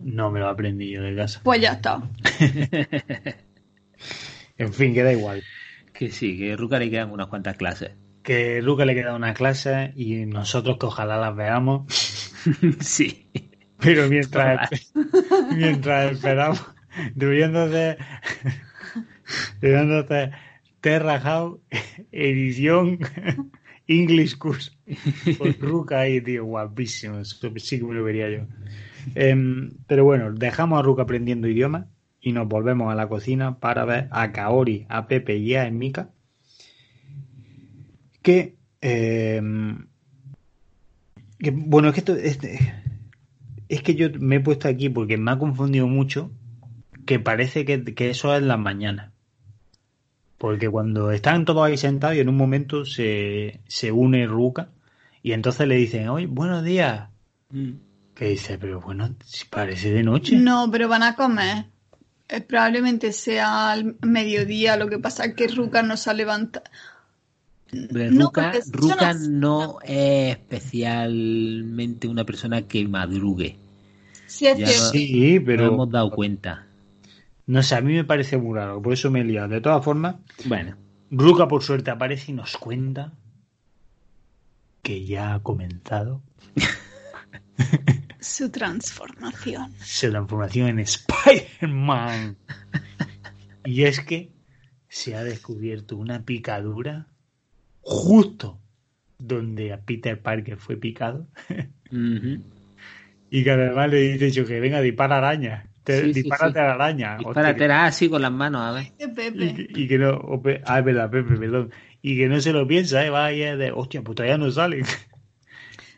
No 0.02 0.30
me 0.32 0.40
lo 0.40 0.48
aprendí 0.48 0.90
yo 0.90 1.02
de 1.02 1.14
casa. 1.14 1.40
Pues 1.44 1.60
ya 1.60 1.72
está. 1.74 2.02
En 4.62 4.72
fin, 4.72 4.94
queda 4.94 5.12
igual. 5.12 5.42
Que 5.92 6.10
sí, 6.10 6.38
que 6.38 6.52
a 6.52 6.56
Ruca 6.56 6.78
le 6.78 6.88
quedan 6.88 7.10
unas 7.10 7.26
cuantas 7.26 7.56
clases. 7.56 7.92
Que 8.22 8.62
Luca 8.62 8.84
le 8.84 8.94
queda 8.94 9.16
una 9.16 9.34
clase 9.34 9.92
y 9.96 10.24
nosotros 10.26 10.78
que 10.78 10.86
ojalá 10.86 11.16
las 11.16 11.34
veamos. 11.34 11.92
sí. 12.80 13.28
Pero 13.80 14.08
mientras, 14.08 14.92
mientras 15.56 16.12
esperamos, 16.12 16.64
deberían 17.16 17.52
de 17.52 17.58
hacer, 17.58 17.98
deberían 19.60 19.88
de 19.88 19.98
hacer 19.98 20.32
Terra 20.80 21.18
House 21.18 21.58
edición 22.12 23.00
English 23.88 24.38
Course 24.38 24.70
con 25.38 25.54
Ruca 25.58 26.00
ahí, 26.00 26.20
tío, 26.20 26.44
guapísimo. 26.44 27.24
Sí 27.24 27.78
que 27.80 27.84
me 27.84 27.94
lo 27.94 28.04
vería 28.04 28.30
yo. 28.30 28.46
Em, 29.16 29.72
pero 29.88 30.04
bueno, 30.04 30.32
dejamos 30.32 30.78
a 30.78 30.82
Ruca 30.82 31.02
aprendiendo 31.02 31.48
idiomas 31.48 31.86
y 32.22 32.32
nos 32.32 32.48
volvemos 32.48 32.90
a 32.90 32.94
la 32.94 33.08
cocina 33.08 33.58
para 33.58 33.84
ver 33.84 34.08
a 34.12 34.32
Kaori, 34.32 34.86
a 34.88 35.06
Pepe 35.08 35.36
y 35.36 35.54
a 35.56 35.66
Emika 35.66 36.10
que, 38.22 38.56
em, 38.80 39.86
que, 41.38 41.50
bueno, 41.50 41.88
es 41.88 41.94
que 41.94 42.00
esto 42.00 42.14
es, 42.14 42.38
es 43.68 43.82
que 43.82 43.94
yo 43.94 44.08
me 44.18 44.36
he 44.36 44.40
puesto 44.40 44.68
aquí 44.68 44.88
porque 44.88 45.18
me 45.18 45.32
ha 45.32 45.38
confundido 45.38 45.86
mucho 45.88 46.30
que 47.04 47.18
parece 47.18 47.64
que, 47.64 47.84
que 47.84 48.10
eso 48.10 48.34
es 48.34 48.42
la 48.42 48.56
mañana. 48.56 49.12
Porque 50.38 50.68
cuando 50.68 51.10
están 51.12 51.44
todos 51.44 51.64
ahí 51.64 51.76
sentados 51.76 52.16
y 52.16 52.20
en 52.20 52.28
un 52.28 52.36
momento 52.36 52.84
se, 52.84 53.60
se 53.66 53.92
une 53.92 54.26
Ruka 54.26 54.70
y 55.22 55.32
entonces 55.32 55.68
le 55.68 55.76
dicen, 55.76 56.08
oye, 56.08 56.26
buenos 56.26 56.64
días. 56.64 57.08
Que 58.14 58.28
dice, 58.28 58.58
pero 58.58 58.80
bueno, 58.80 59.14
si 59.24 59.46
parece 59.46 59.92
de 59.92 60.02
noche. 60.02 60.36
No, 60.36 60.68
pero 60.70 60.88
van 60.88 61.02
a 61.02 61.14
comer. 61.14 61.66
Eh, 62.32 62.40
probablemente 62.40 63.12
sea 63.12 63.72
al 63.72 63.96
mediodía, 64.00 64.76
lo 64.76 64.88
que 64.88 64.98
pasa 64.98 65.24
es 65.26 65.34
que 65.34 65.48
Ruka 65.48 65.82
no 65.82 65.96
se 65.98 66.08
ha 66.10 66.14
levantado. 66.14 66.64
No, 67.72 68.30
Ruca 68.70 69.12
no- 69.14 69.28
no 69.28 69.78
es 69.82 70.30
especialmente 70.36 72.08
una 72.08 72.24
persona 72.24 72.62
que 72.62 72.86
madrugue. 72.88 73.56
Sí, 74.26 74.46
es 74.46 74.58
Ya 74.58 74.66
cierto. 74.66 74.84
no- 74.84 74.90
Sí, 74.90 75.34
Nos 75.38 75.44
pero 75.46 75.66
hemos 75.74 75.90
dado 75.90 76.10
cuenta. 76.10 76.66
no 77.46 77.62
sé, 77.62 77.74
a 77.74 77.80
mí 77.82 77.92
me 77.94 78.04
parece 78.04 78.36
muy 78.38 78.56
raro, 78.58 78.80
por 78.80 78.92
eso 78.94 79.10
me 79.10 79.20
he 79.20 79.24
liado. 79.24 79.48
De 79.48 79.60
todas 79.60 79.84
formas, 79.84 80.16
Bueno, 80.44 80.76
Ruka 81.10 81.48
por 81.48 81.62
suerte 81.62 81.90
aparece 81.90 82.32
y 82.32 82.34
nos 82.34 82.56
cuenta 82.56 83.12
que 84.82 85.04
ya 85.04 85.34
ha 85.34 85.40
comenzado 85.42 86.22
Su 88.22 88.50
transformación. 88.50 89.72
su 89.80 90.10
transformación 90.10 90.68
en 90.68 90.78
Spider-Man. 90.80 92.36
Y 93.64 93.82
es 93.84 94.00
que 94.00 94.30
se 94.88 95.14
ha 95.16 95.24
descubierto 95.24 95.96
una 95.96 96.24
picadura 96.24 97.06
justo 97.80 98.60
donde 99.18 99.72
a 99.72 99.80
Peter 99.80 100.20
Parker 100.20 100.56
fue 100.56 100.76
picado 100.76 101.26
y 103.30 103.44
que 103.44 103.50
además 103.50 103.90
le 103.90 104.12
dice 104.12 104.30
yo 104.30 104.46
que 104.46 104.60
venga, 104.60 104.80
dispara 104.80 105.18
araña. 105.18 105.66
Te, 105.84 106.00
Sí, 106.00 106.14
sí, 106.14 106.22
dispárate 106.22 106.52
sí. 106.54 106.58
a 106.60 106.62
la 106.68 106.74
araña. 106.74 107.16
Dispárate 107.18 107.64
así 107.72 108.08
con 108.08 108.22
las 108.22 108.30
manos, 108.32 108.62
a 108.62 108.72
ver. 108.72 108.86
Y, 109.34 109.54
que- 109.54 109.68
y 109.80 109.88
que 109.88 109.98
no, 109.98 110.10
o 110.16 110.40
pe- 110.40 110.62
ah, 110.64 110.78
es 110.78 110.84
verdad, 110.84 111.10
Pepe, 111.10 111.34
perdón. 111.36 111.72
Y 112.02 112.16
que 112.16 112.28
no 112.28 112.40
se 112.40 112.52
lo 112.52 112.66
piensa, 112.68 113.04
¿eh? 113.04 113.10
vaya 113.10 113.56
de, 113.56 113.72
hostia, 113.72 114.02
pues 114.02 114.14
todavía 114.16 114.38
no 114.38 114.50
salen. 114.50 114.84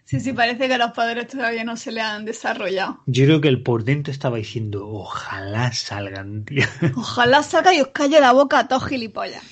Sí, 0.04 0.20
sí, 0.20 0.32
parece 0.32 0.68
que 0.68 0.76
los 0.76 0.92
padres 0.92 1.28
todavía 1.28 1.64
no 1.64 1.76
se 1.76 1.90
le 1.90 2.00
han 2.00 2.24
desarrollado. 2.24 3.00
Yo 3.06 3.24
creo 3.24 3.40
que 3.40 3.48
el 3.48 3.62
por 3.62 3.84
dentro 3.84 4.12
estaba 4.12 4.36
diciendo, 4.36 4.86
ojalá 4.86 5.72
salgan, 5.72 6.44
tío. 6.44 6.64
Ojalá 6.96 7.42
salga 7.42 7.74
y 7.74 7.80
os 7.80 7.88
calle 7.88 8.20
la 8.20 8.32
boca 8.32 8.58
a 8.58 8.68
todos 8.68 8.86
gilipollas. 8.86 9.42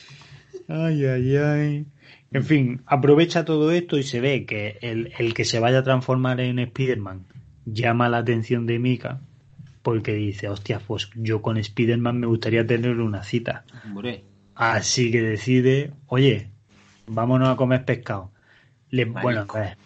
Ay, 0.69 1.05
ay, 1.07 1.37
ay. 1.37 1.87
En 2.33 2.45
fin, 2.45 2.83
aprovecha 2.87 3.45
todo 3.45 3.71
esto 3.73 3.99
y 3.99 4.03
se 4.03 4.21
ve 4.21 4.45
que 4.45 4.79
el, 4.83 5.13
el 5.19 5.35
que 5.35 5.45
se 5.45 5.59
vaya 5.59 5.79
a 5.79 5.83
transformar 5.83 6.41
en 6.41 6.59
Spider-Man 6.59 7.25
llama 7.65 8.09
la 8.09 8.19
atención 8.19 8.67
de 8.67 8.79
Mika 8.79 9.21
porque 9.83 10.15
dice, 10.15 10.49
hostia, 10.49 10.81
pues 10.87 11.11
yo 11.15 11.43
con 11.43 11.57
Spider-Man 11.57 12.21
me 12.21 12.27
gustaría 12.27 12.67
tener 12.67 13.01
una 13.01 13.23
cita. 13.23 13.65
Hombre, 13.85 14.25
Así 14.55 15.11
que 15.11 15.23
decide, 15.23 15.93
oye, 16.07 16.51
vámonos 17.07 17.49
a 17.49 17.57
comer 17.57 17.85
pescado. 17.85 18.31
Le, 18.91 19.07
bueno, 19.07 19.47
a 19.49 19.59
ver, 19.59 19.77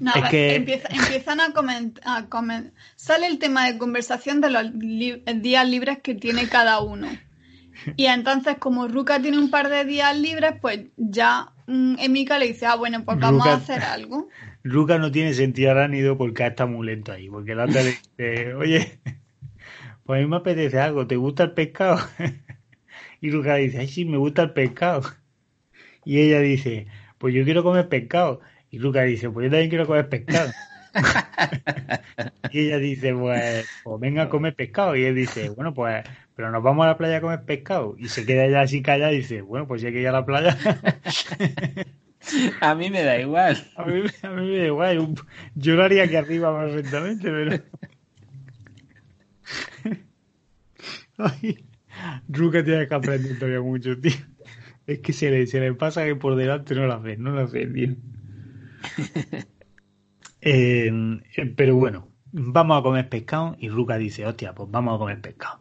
No, 0.00 0.10
Es 0.10 0.16
a 0.16 0.20
ver, 0.22 0.30
que- 0.30 0.54
empieza- 0.56 0.88
empiezan 0.90 1.40
a 1.40 1.52
comentar. 1.52 2.72
Sale 2.96 3.26
el 3.26 3.38
tema 3.38 3.66
de 3.70 3.78
conversación 3.78 4.40
de 4.40 4.50
los 4.50 4.72
li- 4.74 5.22
días 5.36 5.68
libres 5.68 5.98
que 6.02 6.14
tiene 6.14 6.48
cada 6.48 6.80
uno. 6.80 7.08
Y 7.96 8.06
entonces, 8.06 8.56
como 8.58 8.86
Ruka 8.88 9.20
tiene 9.20 9.38
un 9.38 9.50
par 9.50 9.68
de 9.68 9.84
días 9.84 10.16
libres, 10.16 10.54
pues 10.60 10.80
ya 10.96 11.52
mm, 11.66 11.96
Emika 11.98 12.38
le 12.38 12.48
dice, 12.48 12.66
ah, 12.66 12.76
bueno, 12.76 13.04
pues 13.04 13.18
vamos 13.18 13.44
Ruka- 13.44 13.52
a 13.52 13.56
hacer 13.56 13.82
algo. 13.82 14.28
Luca 14.62 14.98
no 14.98 15.10
tiene 15.10 15.32
sentido 15.34 16.16
porque 16.16 16.46
está 16.46 16.66
muy 16.66 16.86
lento 16.86 17.12
ahí. 17.12 17.28
Porque 17.28 17.54
la 17.54 17.64
otra 17.64 17.82
le 17.82 17.90
dice, 18.18 18.54
oye, 18.54 19.00
pues 20.04 20.18
a 20.18 20.22
mí 20.22 20.28
me 20.28 20.36
apetece 20.36 20.78
algo, 20.78 21.06
¿te 21.06 21.16
gusta 21.16 21.44
el 21.44 21.52
pescado? 21.52 21.98
Y 23.20 23.30
Luca 23.30 23.54
dice, 23.54 23.78
ay, 23.78 23.88
sí, 23.88 24.04
me 24.04 24.16
gusta 24.18 24.42
el 24.42 24.50
pescado. 24.52 25.02
Y 26.04 26.18
ella 26.20 26.40
dice, 26.40 26.88
pues 27.18 27.32
yo 27.34 27.44
quiero 27.44 27.62
comer 27.62 27.88
pescado. 27.88 28.40
Y 28.72 28.78
Luca 28.78 29.02
dice, 29.02 29.28
pues 29.30 29.44
yo 29.44 29.50
también 29.50 29.68
quiero 29.68 29.86
comer 29.86 30.08
pescado. 30.08 30.50
Y 32.50 32.66
ella 32.66 32.78
dice, 32.78 33.14
pues, 33.14 33.66
pues 33.82 34.00
venga 34.00 34.24
a 34.24 34.28
comer 34.28 34.54
pescado. 34.54 34.96
Y 34.96 35.04
él 35.04 35.14
dice, 35.14 35.48
bueno, 35.50 35.72
pues, 35.72 36.04
pero 36.34 36.50
nos 36.50 36.62
vamos 36.62 36.84
a 36.84 36.88
la 36.88 36.96
playa 36.98 37.18
a 37.18 37.20
comer 37.20 37.44
pescado. 37.44 37.94
Y 37.98 38.08
se 38.08 38.26
queda 38.26 38.44
ella 38.44 38.62
así 38.62 38.82
callada 38.82 39.12
y 39.12 39.18
dice, 39.18 39.42
bueno, 39.42 39.66
pues 39.66 39.80
si 39.80 39.86
hay 39.86 39.92
que 39.92 40.00
ir 40.00 40.08
a 40.08 40.12
la 40.12 40.26
playa. 40.26 40.58
A 42.60 42.74
mí 42.74 42.88
me 42.88 43.02
da 43.02 43.18
igual. 43.18 43.56
A 43.74 43.84
mí, 43.84 44.02
a 44.22 44.30
mí 44.30 44.46
me 44.48 44.58
da 44.58 44.66
igual. 44.66 45.14
Yo 45.56 45.74
lo 45.74 45.82
haría 45.82 46.04
aquí 46.04 46.14
arriba 46.14 46.56
perfectamente, 46.56 47.30
pero. 47.30 47.62
Ay, 51.18 51.64
Ruka 52.28 52.62
tiene 52.64 52.86
que 52.86 52.94
aprender 52.94 53.38
todavía 53.38 53.60
mucho, 53.60 53.98
tío. 53.98 54.12
Es 54.86 55.00
que 55.00 55.12
se 55.12 55.30
le, 55.30 55.46
se 55.48 55.58
le 55.58 55.74
pasa 55.74 56.04
que 56.04 56.14
por 56.14 56.36
delante 56.36 56.76
no 56.76 56.86
la 56.86 56.98
ve, 56.98 57.16
no 57.16 57.34
la 57.34 57.44
ve, 57.44 57.66
tío. 57.66 57.96
Eh, 60.44 60.90
pero 61.56 61.76
bueno, 61.76 62.08
vamos 62.32 62.80
a 62.80 62.82
comer 62.82 63.08
pescado 63.08 63.54
y 63.60 63.68
Ruka 63.68 63.96
dice, 63.96 64.26
hostia, 64.26 64.52
pues 64.52 64.68
vamos 64.72 64.96
a 64.96 64.98
comer 64.98 65.20
pescado. 65.20 65.58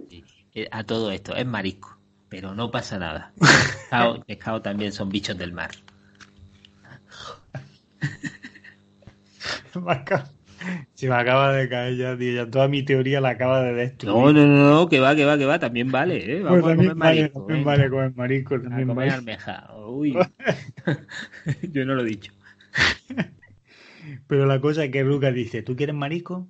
Eh, 0.55 0.67
A 0.71 0.83
todo 0.83 1.11
esto, 1.11 1.35
es 1.35 1.45
marisco, 1.45 1.99
pero 2.29 2.55
no 2.55 2.71
pasa 2.71 2.97
nada. 2.97 3.31
Pescado, 3.37 4.23
pescado 4.23 4.63
también 4.63 4.91
son 4.91 5.09
bichos 5.09 5.37
del 5.37 5.53
mar. 5.53 5.69
Se 10.93 11.09
me 11.09 11.15
acaba 11.15 11.53
de 11.53 11.67
caer 11.67 11.97
ya, 11.97 12.17
tío. 12.17 12.33
Ya 12.33 12.49
toda 12.49 12.67
mi 12.67 12.83
teoría 12.83 13.19
la 13.21 13.29
acaba 13.29 13.63
de 13.63 13.73
destruir. 13.73 14.15
No, 14.15 14.31
no, 14.31 14.45
no, 14.45 14.69
no, 14.69 14.89
que 14.89 14.99
va, 14.99 15.15
que 15.15 15.25
va, 15.25 15.37
que 15.37 15.45
va, 15.45 15.59
también 15.59 15.91
vale, 15.91 16.37
¿eh? 16.37 16.43
Pues 16.47 16.63
a 16.63 16.67
también 16.67 16.99
vale, 16.99 17.29
también 17.29 17.63
comer 17.89 18.13
marisco, 18.15 18.55
A 18.55 18.61
también 18.61 18.87
comer 18.87 19.09
vale. 19.09 19.11
almeja. 19.11 19.69
Uy. 19.87 20.17
Yo 21.71 21.85
no 21.85 21.95
lo 21.95 22.01
he 22.01 22.05
dicho. 22.05 22.31
Pero 24.27 24.45
la 24.45 24.61
cosa 24.61 24.85
es 24.85 24.91
que 24.91 25.03
Ruka 25.03 25.31
dice, 25.31 25.63
¿tú 25.63 25.75
quieres 25.75 25.95
marisco? 25.95 26.47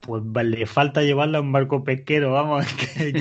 Pues 0.00 0.22
le 0.46 0.66
falta 0.66 1.02
llevarla 1.02 1.38
a 1.38 1.40
un 1.42 1.52
barco 1.52 1.84
pesquero, 1.84 2.32
vamos, 2.32 2.66
que- 2.96 3.14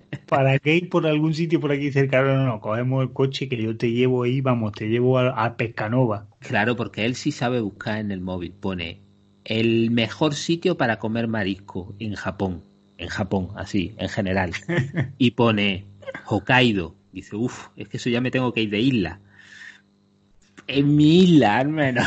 ¿para 0.28 0.58
qué 0.58 0.76
ir 0.76 0.88
por 0.90 1.06
algún 1.06 1.34
sitio 1.34 1.60
por 1.60 1.72
aquí 1.72 1.92
cerca? 1.92 2.22
No, 2.22 2.36
no, 2.36 2.46
no, 2.46 2.60
cogemos 2.60 3.02
el 3.04 3.12
coche 3.12 3.48
que 3.48 3.62
yo 3.62 3.76
te 3.76 3.90
llevo 3.92 4.24
ahí, 4.24 4.40
vamos, 4.40 4.72
te 4.72 4.88
llevo 4.88 5.18
a, 5.18 5.30
a 5.44 5.56
Pescanova. 5.56 6.28
Claro, 6.40 6.76
porque 6.76 7.04
él 7.04 7.14
sí 7.16 7.32
sabe 7.32 7.60
buscar 7.60 7.98
en 7.98 8.10
el 8.12 8.20
móvil. 8.20 8.52
Pone 8.52 9.00
el 9.44 9.90
mejor 9.90 10.34
sitio 10.34 10.76
para 10.76 10.98
comer 10.98 11.28
marisco 11.28 11.94
en 11.98 12.14
Japón. 12.14 12.62
En 12.98 13.08
Japón, 13.08 13.50
así, 13.56 13.94
en 13.98 14.08
general. 14.08 14.52
Y 15.18 15.32
pone 15.32 15.84
Hokkaido. 16.26 16.94
Dice, 17.12 17.36
uff, 17.36 17.68
es 17.76 17.88
que 17.88 17.96
eso 17.96 18.10
ya 18.10 18.20
me 18.20 18.30
tengo 18.30 18.52
que 18.52 18.62
ir 18.62 18.70
de 18.70 18.80
isla. 18.80 19.20
En 20.66 20.96
mi 20.96 21.20
isla, 21.20 21.58
al 21.58 21.68
menos. 21.68 22.06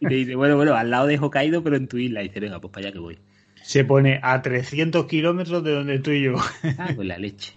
Y 0.00 0.06
te 0.06 0.14
dice, 0.14 0.34
bueno, 0.34 0.56
bueno, 0.56 0.74
al 0.74 0.90
lado 0.90 1.06
de 1.06 1.18
Hokkaido, 1.18 1.62
pero 1.62 1.76
en 1.76 1.88
tu 1.88 1.98
isla. 1.98 2.22
Y 2.22 2.28
dice, 2.28 2.40
venga, 2.40 2.60
pues 2.60 2.72
para 2.72 2.86
allá 2.86 2.92
que 2.92 2.98
voy. 2.98 3.18
Se 3.62 3.84
pone 3.84 4.20
a 4.22 4.42
300 4.42 5.06
kilómetros 5.06 5.64
de 5.64 5.72
donde 5.72 5.94
estoy 5.96 6.22
yo. 6.22 6.34
Ah, 6.78 6.90
pues 6.94 7.06
la 7.06 7.18
leche. 7.18 7.54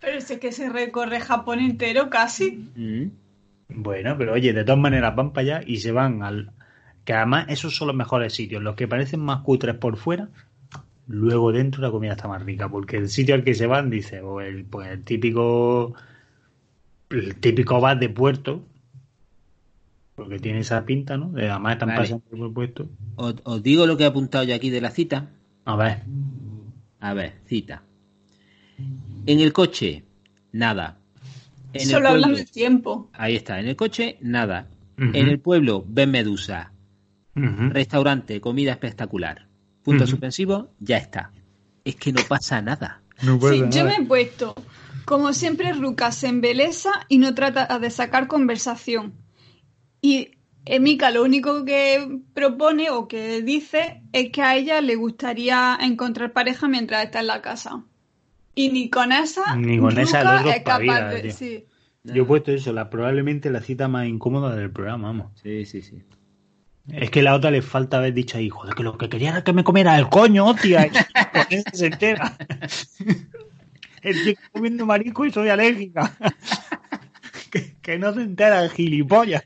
Pero 0.00 0.20
sé 0.20 0.38
que 0.38 0.52
se 0.52 0.68
recorre 0.68 1.20
Japón 1.20 1.60
entero 1.60 2.10
casi. 2.10 2.70
Mm. 2.74 3.10
Bueno, 3.68 4.16
pero 4.18 4.34
oye, 4.34 4.52
de 4.52 4.64
todas 4.64 4.80
maneras 4.80 5.14
van 5.14 5.32
para 5.32 5.56
allá 5.56 5.64
y 5.66 5.78
se 5.78 5.92
van 5.92 6.22
al... 6.22 6.52
Que 7.04 7.14
además 7.14 7.46
esos 7.48 7.76
son 7.76 7.88
los 7.88 7.96
mejores 7.96 8.32
sitios, 8.32 8.62
los 8.62 8.76
que 8.76 8.86
parecen 8.86 9.20
más 9.20 9.42
cutres 9.42 9.74
por 9.74 9.96
fuera, 9.96 10.28
luego 11.08 11.50
dentro 11.50 11.82
la 11.82 11.90
comida 11.90 12.12
está 12.12 12.28
más 12.28 12.42
rica, 12.42 12.68
porque 12.68 12.96
el 12.96 13.08
sitio 13.08 13.34
al 13.34 13.42
que 13.42 13.54
se 13.54 13.66
van, 13.66 13.90
dice, 13.90 14.20
o 14.20 14.40
el, 14.40 14.64
pues 14.64 14.88
el 14.88 15.02
típico... 15.04 15.94
El 17.10 17.36
típico 17.36 17.80
bar 17.80 17.98
de 17.98 18.08
puerto, 18.08 18.64
porque 20.14 20.38
tiene 20.38 20.60
esa 20.60 20.84
pinta, 20.84 21.16
¿no? 21.16 21.30
De- 21.32 21.48
Además 21.50 21.72
están 21.74 21.88
Vale. 21.88 22.00
pasando 22.00 22.24
por 22.30 22.38
el 22.46 22.52
puesto. 22.52 22.88
Os, 23.16 23.34
os 23.44 23.62
digo 23.62 23.86
lo 23.86 23.96
que 23.96 24.04
he 24.04 24.06
apuntado 24.06 24.44
yo 24.44 24.54
aquí 24.54 24.70
de 24.70 24.80
la 24.80 24.90
cita. 24.90 25.30
A 25.64 25.76
ver, 25.76 26.02
A 27.00 27.14
ver, 27.14 27.34
cita. 27.46 27.82
En 29.26 29.40
el 29.40 29.52
coche, 29.52 30.04
nada. 30.52 30.98
En 31.72 31.82
el 31.82 31.86
Solo 31.88 32.08
hablan 32.10 32.22
pueblo- 32.30 32.36
del 32.38 32.50
tiempo. 32.50 33.10
Ahí 33.12 33.34
está, 33.36 33.58
en 33.58 33.66
el 33.68 33.76
coche, 33.76 34.18
nada. 34.20 34.68
En 34.98 35.28
el 35.28 35.40
pueblo, 35.40 35.84
ven 35.88 36.10
medusa. 36.12 36.72
Restaurante, 37.34 38.40
comida 38.40 38.72
espectacular. 38.72 39.46
Punto 39.82 40.04
Ujú. 40.04 40.10
suspensivo, 40.12 40.68
ya 40.78 40.98
está. 40.98 41.32
Es 41.84 41.96
que 41.96 42.12
no 42.12 42.20
pasa 42.28 42.60
nada. 42.62 43.00
no 43.22 43.38
pasa 43.38 43.54
Sí, 43.54 43.62
yo 43.70 43.84
me 43.84 43.94
he 43.96 44.04
puesto. 44.04 44.54
Como 45.04 45.32
siempre, 45.32 45.72
Ruka 45.72 46.12
se 46.12 46.28
embelesa 46.28 46.92
y 47.08 47.18
no 47.18 47.34
trata 47.34 47.78
de 47.80 47.90
sacar 47.90 48.28
conversación. 48.28 49.14
Y 50.02 50.32
Emika 50.64 51.10
lo 51.10 51.22
único 51.22 51.64
que 51.64 52.20
propone 52.34 52.90
o 52.90 53.08
que 53.08 53.40
dice 53.42 54.02
es 54.12 54.30
que 54.30 54.42
a 54.42 54.56
ella 54.56 54.80
le 54.80 54.96
gustaría 54.96 55.78
encontrar 55.80 56.32
pareja 56.32 56.68
mientras 56.68 57.04
está 57.04 57.20
en 57.20 57.28
la 57.28 57.40
casa. 57.40 57.84
Y 58.54 58.68
ni 58.68 58.90
con 58.90 59.12
esa, 59.12 59.56
Ni 59.56 59.78
con 59.78 59.98
esa 59.98 60.40
es 60.54 60.62
capaz 60.62 61.08
de. 61.08 61.32
sí. 61.32 61.64
Yo 62.04 62.24
he 62.24 62.26
puesto 62.26 62.50
eso, 62.50 62.72
la, 62.72 62.90
probablemente 62.90 63.48
la 63.48 63.60
cita 63.60 63.86
más 63.86 64.06
incómoda 64.06 64.56
del 64.56 64.72
programa, 64.72 65.06
vamos. 65.08 65.40
Sí, 65.40 65.64
sí, 65.66 65.82
sí. 65.82 66.02
Es 66.90 67.10
que 67.10 67.22
la 67.22 67.34
otra 67.34 67.52
le 67.52 67.62
falta 67.62 67.98
haber 67.98 68.12
dicho 68.12 68.38
ahí, 68.38 68.48
joder, 68.48 68.74
que 68.74 68.82
lo 68.82 68.98
que 68.98 69.08
quería 69.08 69.30
era 69.30 69.44
que 69.44 69.52
me 69.52 69.62
comiera 69.62 69.96
el 69.96 70.08
coño, 70.08 70.46
hostia. 70.46 70.86
Y 70.86 70.90
con 70.90 71.46
eso 71.50 71.70
se 71.72 71.86
entera. 71.86 72.36
Estoy 74.02 74.36
comiendo 74.52 74.84
marisco 74.84 75.24
y 75.24 75.30
soy 75.30 75.48
alérgica. 75.48 76.12
Que, 77.52 77.76
que 77.82 77.98
no 77.98 78.12
se 78.14 78.22
entera 78.22 78.64
el 78.64 78.70
gilipollas. 78.70 79.44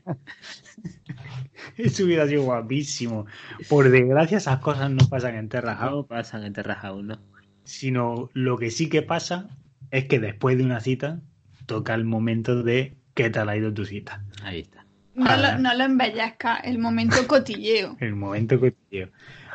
Eso 1.77 2.05
hubiera 2.05 2.27
sido 2.27 2.43
guapísimo. 2.43 3.25
Por 3.69 3.89
desgracia, 3.89 4.37
esas 4.37 4.59
cosas 4.59 4.89
no 4.89 5.07
pasan 5.09 5.35
en 5.35 5.49
Terra 5.49 5.77
No 5.79 6.05
pasan 6.05 6.43
en 6.43 6.53
Terra 6.53 6.81
¿no? 7.03 7.19
sino 7.63 8.29
lo 8.33 8.57
que 8.57 8.71
sí 8.71 8.87
que 8.87 9.01
pasa 9.01 9.49
es 9.91 10.05
que 10.05 10.19
después 10.19 10.57
de 10.57 10.63
una 10.63 10.79
cita 10.79 11.19
toca 11.65 11.93
el 11.93 12.05
momento 12.05 12.63
de 12.63 12.95
qué 13.13 13.29
tal 13.29 13.49
ha 13.49 13.57
ido 13.57 13.73
tu 13.73 13.83
cita. 13.85 14.23
Ahí 14.43 14.61
está. 14.61 14.85
No, 15.15 15.35
lo, 15.35 15.57
no 15.57 15.73
lo 15.73 15.83
embellezca, 15.83 16.57
el 16.57 16.77
momento 16.77 17.27
cotilleo. 17.27 17.97
el 17.99 18.15
momento 18.15 18.59
cotilleo. 18.59 19.09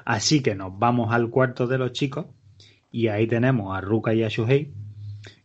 Así 0.05 0.43
que 0.43 0.55
nos 0.55 0.79
vamos 0.79 1.15
al 1.15 1.31
cuarto 1.31 1.67
de 1.67 1.79
los 1.79 1.93
chicos 1.93 2.27
y 2.91 3.09
ahí 3.09 3.27
tenemos 3.27 3.75
a 3.77 3.81
Ruka 3.81 4.13
y 4.13 4.25
a 4.25 4.29
Shuhei, 4.29 4.73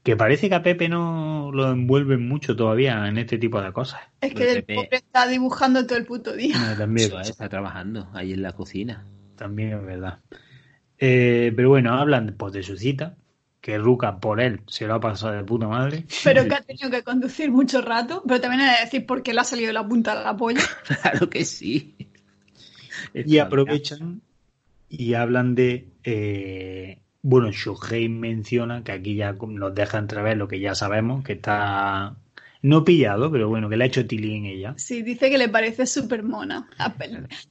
que 0.07 0.15
parece 0.15 0.47
que 0.47 0.55
a 0.55 0.63
Pepe 0.63 0.87
no 0.87 1.51
lo 1.53 1.69
envuelven 1.69 2.25
mucho 2.29 2.55
todavía 2.55 3.09
en 3.09 3.17
este 3.17 3.37
tipo 3.37 3.61
de 3.61 3.73
cosas. 3.73 3.99
Es 4.21 4.33
que 4.33 4.51
el 4.53 4.63
Pepe- 4.63 4.75
pobre 4.75 4.97
está 4.99 5.27
dibujando 5.27 5.85
todo 5.85 5.97
el 5.97 6.05
puto 6.05 6.31
día. 6.31 6.55
También, 6.77 7.11
está 7.19 7.49
trabajando 7.49 8.09
ahí 8.13 8.31
en 8.31 8.41
la 8.41 8.53
cocina. 8.53 9.03
también 9.35 9.73
es 9.73 9.83
verdad. 9.83 10.19
Eh, 10.97 11.51
pero 11.57 11.67
bueno, 11.67 11.93
hablan 11.93 12.35
pues, 12.37 12.53
de 12.53 12.63
su 12.63 12.77
cita, 12.77 13.17
que 13.59 13.77
Ruka 13.77 14.21
por 14.21 14.39
él 14.39 14.61
se 14.67 14.87
lo 14.87 14.93
ha 14.93 15.01
pasado 15.01 15.33
de 15.33 15.43
puta 15.43 15.67
madre. 15.67 16.05
Pero 16.23 16.45
que 16.47 16.55
ha 16.55 16.61
tenido 16.61 16.89
que 16.89 17.03
conducir 17.03 17.51
mucho 17.51 17.81
rato. 17.81 18.23
Pero 18.25 18.39
también 18.39 18.61
he 18.61 18.71
de 18.75 18.85
decir 18.85 19.05
por 19.05 19.21
qué 19.23 19.33
le 19.33 19.41
ha 19.41 19.43
salido 19.43 19.73
la 19.73 19.85
punta 19.85 20.17
de 20.17 20.23
la 20.23 20.37
polla. 20.37 20.61
Claro 21.01 21.29
que 21.29 21.43
sí. 21.43 21.97
Y 23.13 23.39
aprovechan 23.39 24.21
y 24.87 25.15
hablan 25.15 25.53
de. 25.53 25.89
eh, 26.05 27.01
bueno, 27.21 27.51
Shuhei 27.51 28.09
menciona 28.09 28.83
que 28.83 28.91
aquí 28.91 29.15
ya 29.15 29.33
nos 29.33 29.75
deja 29.75 29.97
entrever 29.97 30.37
lo 30.37 30.47
que 30.47 30.59
ya 30.59 30.75
sabemos, 30.75 31.23
que 31.23 31.33
está 31.33 32.15
no 32.61 32.83
pillado, 32.83 33.31
pero 33.31 33.49
bueno, 33.49 33.69
que 33.69 33.77
le 33.77 33.83
ha 33.83 33.87
hecho 33.87 34.05
tilín 34.07 34.45
ella. 34.45 34.73
Sí, 34.77 35.01
dice 35.03 35.29
que 35.29 35.37
le 35.37 35.49
parece 35.49 35.85
súper 35.85 36.23
mona. 36.23 36.67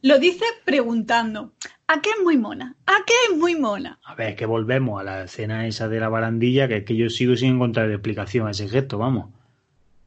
Lo 0.02 0.18
dice 0.18 0.44
preguntando, 0.64 1.52
¿a 1.86 2.00
qué 2.00 2.10
es 2.10 2.22
muy 2.22 2.36
mona? 2.36 2.74
¿A 2.86 2.96
qué 3.06 3.14
es 3.30 3.38
muy 3.38 3.54
mona? 3.54 3.98
A 4.04 4.14
ver, 4.14 4.36
que 4.36 4.46
volvemos 4.46 5.00
a 5.00 5.04
la 5.04 5.24
escena 5.24 5.66
esa 5.66 5.88
de 5.88 6.00
la 6.00 6.08
barandilla, 6.08 6.68
que 6.68 6.78
es 6.78 6.84
que 6.84 6.96
yo 6.96 7.08
sigo 7.08 7.36
sin 7.36 7.54
encontrar 7.54 7.90
explicación 7.90 8.46
a 8.48 8.50
ese 8.50 8.68
gesto, 8.68 8.98
vamos. 8.98 9.30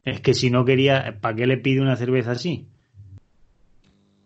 Es 0.03 0.21
que 0.21 0.33
si 0.33 0.49
no 0.49 0.65
quería, 0.65 1.17
¿para 1.21 1.35
qué 1.35 1.47
le 1.47 1.57
pide 1.57 1.81
una 1.81 1.95
cerveza 1.95 2.31
así? 2.31 2.65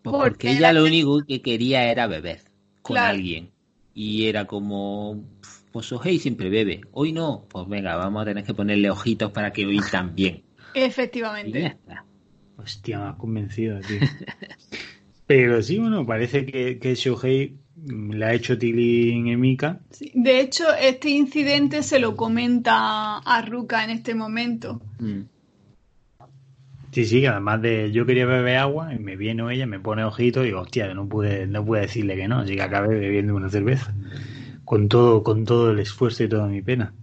Pues 0.02 0.12
Porque 0.12 0.30
porque 0.30 0.50
ella 0.50 0.72
la 0.72 0.80
lo 0.80 0.84
único 0.86 1.24
que 1.26 1.40
quería 1.42 1.90
era 1.90 2.06
beber 2.06 2.40
con 2.82 2.94
Claro. 2.96 3.14
alguien. 3.14 3.53
Y 3.94 4.26
era 4.26 4.46
como, 4.46 5.24
pues 5.72 5.92
Ojei 5.92 6.18
siempre 6.18 6.50
bebe. 6.50 6.80
Hoy 6.92 7.12
no, 7.12 7.46
pues 7.48 7.68
venga, 7.68 7.96
vamos 7.96 8.22
a 8.22 8.24
tener 8.26 8.44
que 8.44 8.54
ponerle 8.54 8.90
ojitos 8.90 9.30
para 9.32 9.52
que 9.52 9.66
hoy 9.66 9.80
también. 9.90 10.42
Y 10.74 10.80
ya 10.80 10.86
Efectivamente. 10.86 11.66
está. 11.66 12.04
Hostia, 12.56 12.98
me 12.98 13.04
has 13.06 13.16
convencido, 13.16 13.78
tío. 13.80 14.00
Pero 15.26 15.62
sí, 15.62 15.78
bueno, 15.78 16.04
parece 16.04 16.44
que, 16.44 16.78
que 16.80 16.96
Shohei 16.96 17.56
le 17.86 18.24
ha 18.24 18.34
hecho 18.34 18.58
tilín 18.58 19.28
en 19.28 19.40
Mika. 19.40 19.80
Sí. 19.90 20.10
De 20.14 20.40
hecho, 20.40 20.64
este 20.74 21.10
incidente 21.10 21.82
se 21.82 21.98
lo 21.98 22.16
comenta 22.16 23.18
a 23.18 23.42
Ruka 23.42 23.84
en 23.84 23.90
este 23.90 24.14
momento. 24.14 24.80
Mm. 24.98 25.22
Sí, 26.94 27.06
sí, 27.06 27.20
que 27.20 27.26
además 27.26 27.60
de 27.60 27.90
yo 27.90 28.06
quería 28.06 28.24
beber 28.24 28.56
agua 28.58 28.94
y 28.94 29.00
me 29.00 29.16
viene 29.16 29.42
ella, 29.52 29.66
me 29.66 29.80
pone 29.80 30.04
ojito 30.04 30.42
y 30.42 30.46
digo, 30.46 30.60
hostia, 30.60 30.86
que 30.86 30.94
no 30.94 31.08
pude, 31.08 31.44
no 31.48 31.64
pude 31.64 31.80
decirle 31.80 32.14
que 32.14 32.28
no, 32.28 32.38
así 32.38 32.54
que 32.54 32.62
acabé 32.62 32.96
bebiendo 32.96 33.34
una 33.34 33.50
cerveza. 33.50 33.92
Con 34.64 34.88
todo, 34.88 35.24
con 35.24 35.44
todo 35.44 35.72
el 35.72 35.80
esfuerzo 35.80 36.22
y 36.22 36.28
toda 36.28 36.46
mi 36.46 36.62
pena. 36.62 36.94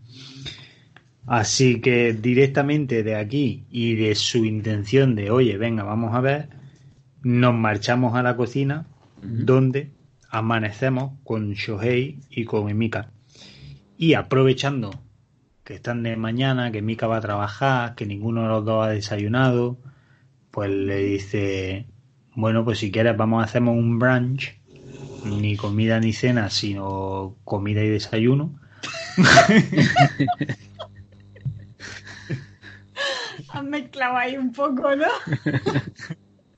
Así 1.28 1.82
que 1.82 2.14
directamente 2.14 3.04
de 3.04 3.16
aquí 3.18 3.66
y 3.70 3.96
de 3.96 4.16
su 4.16 4.46
intención 4.46 5.14
de, 5.14 5.30
oye, 5.30 5.58
venga, 5.58 5.84
vamos 5.84 6.16
a 6.16 6.22
ver, 6.22 6.48
nos 7.22 7.54
marchamos 7.54 8.16
a 8.16 8.24
la 8.24 8.38
cocina 8.38 8.86
donde 9.22 9.92
amanecemos 10.30 11.20
con 11.26 11.52
Shohei 11.52 12.22
y 12.30 12.46
con 12.46 12.70
Emika. 12.70 13.12
Y 13.98 14.14
aprovechando 14.14 14.92
que 15.72 15.76
están 15.76 16.03
de 16.03 16.17
mañana, 16.17 16.69
que 16.69 16.82
Mika 16.82 17.07
va 17.07 17.15
a 17.15 17.22
trabajar, 17.22 17.95
que 17.95 18.05
ninguno 18.05 18.41
de 18.41 18.49
los 18.49 18.65
dos 18.65 18.86
ha 18.86 18.89
desayunado, 18.89 19.78
pues 20.51 20.69
le 20.69 20.97
dice, 20.97 21.86
bueno, 22.36 22.65
pues 22.65 22.80
si 22.80 22.91
quieres 22.91 23.15
vamos 23.15 23.41
a 23.41 23.45
hacer 23.45 23.63
un 23.63 23.97
brunch, 23.97 24.59
ni 25.24 25.55
comida 25.55 26.01
ni 26.01 26.11
cena, 26.11 26.49
sino 26.49 27.38
comida 27.45 27.82
y 27.86 27.88
desayuno. 27.88 28.59
Han 33.53 33.69
mezclado 33.69 34.17
ahí 34.17 34.36
un 34.36 34.51
poco, 34.51 34.93
¿no? 34.93 35.05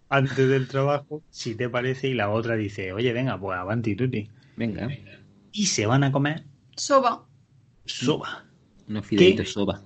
Antes 0.09 0.49
del 0.49 0.68
trabajo, 0.68 1.22
si 1.30 1.53
te 1.53 1.70
parece, 1.70 2.07
y 2.07 2.16
la 2.16 2.32
otra 2.32 2.55
dice, 2.55 2.93
oye, 2.93 3.14
venga, 3.14 3.39
pues 3.39 3.59
avanti 3.59 3.95
tutti. 3.95 4.28
Venga, 4.55 4.89
Y 5.51 5.68
se 5.68 5.86
van 5.86 6.03
a 6.03 6.11
comer 6.11 6.45
Soba. 6.76 7.28
soba. 7.86 8.45
Unos 8.88 9.06
fideitos 9.06 9.52
soba. 9.54 9.82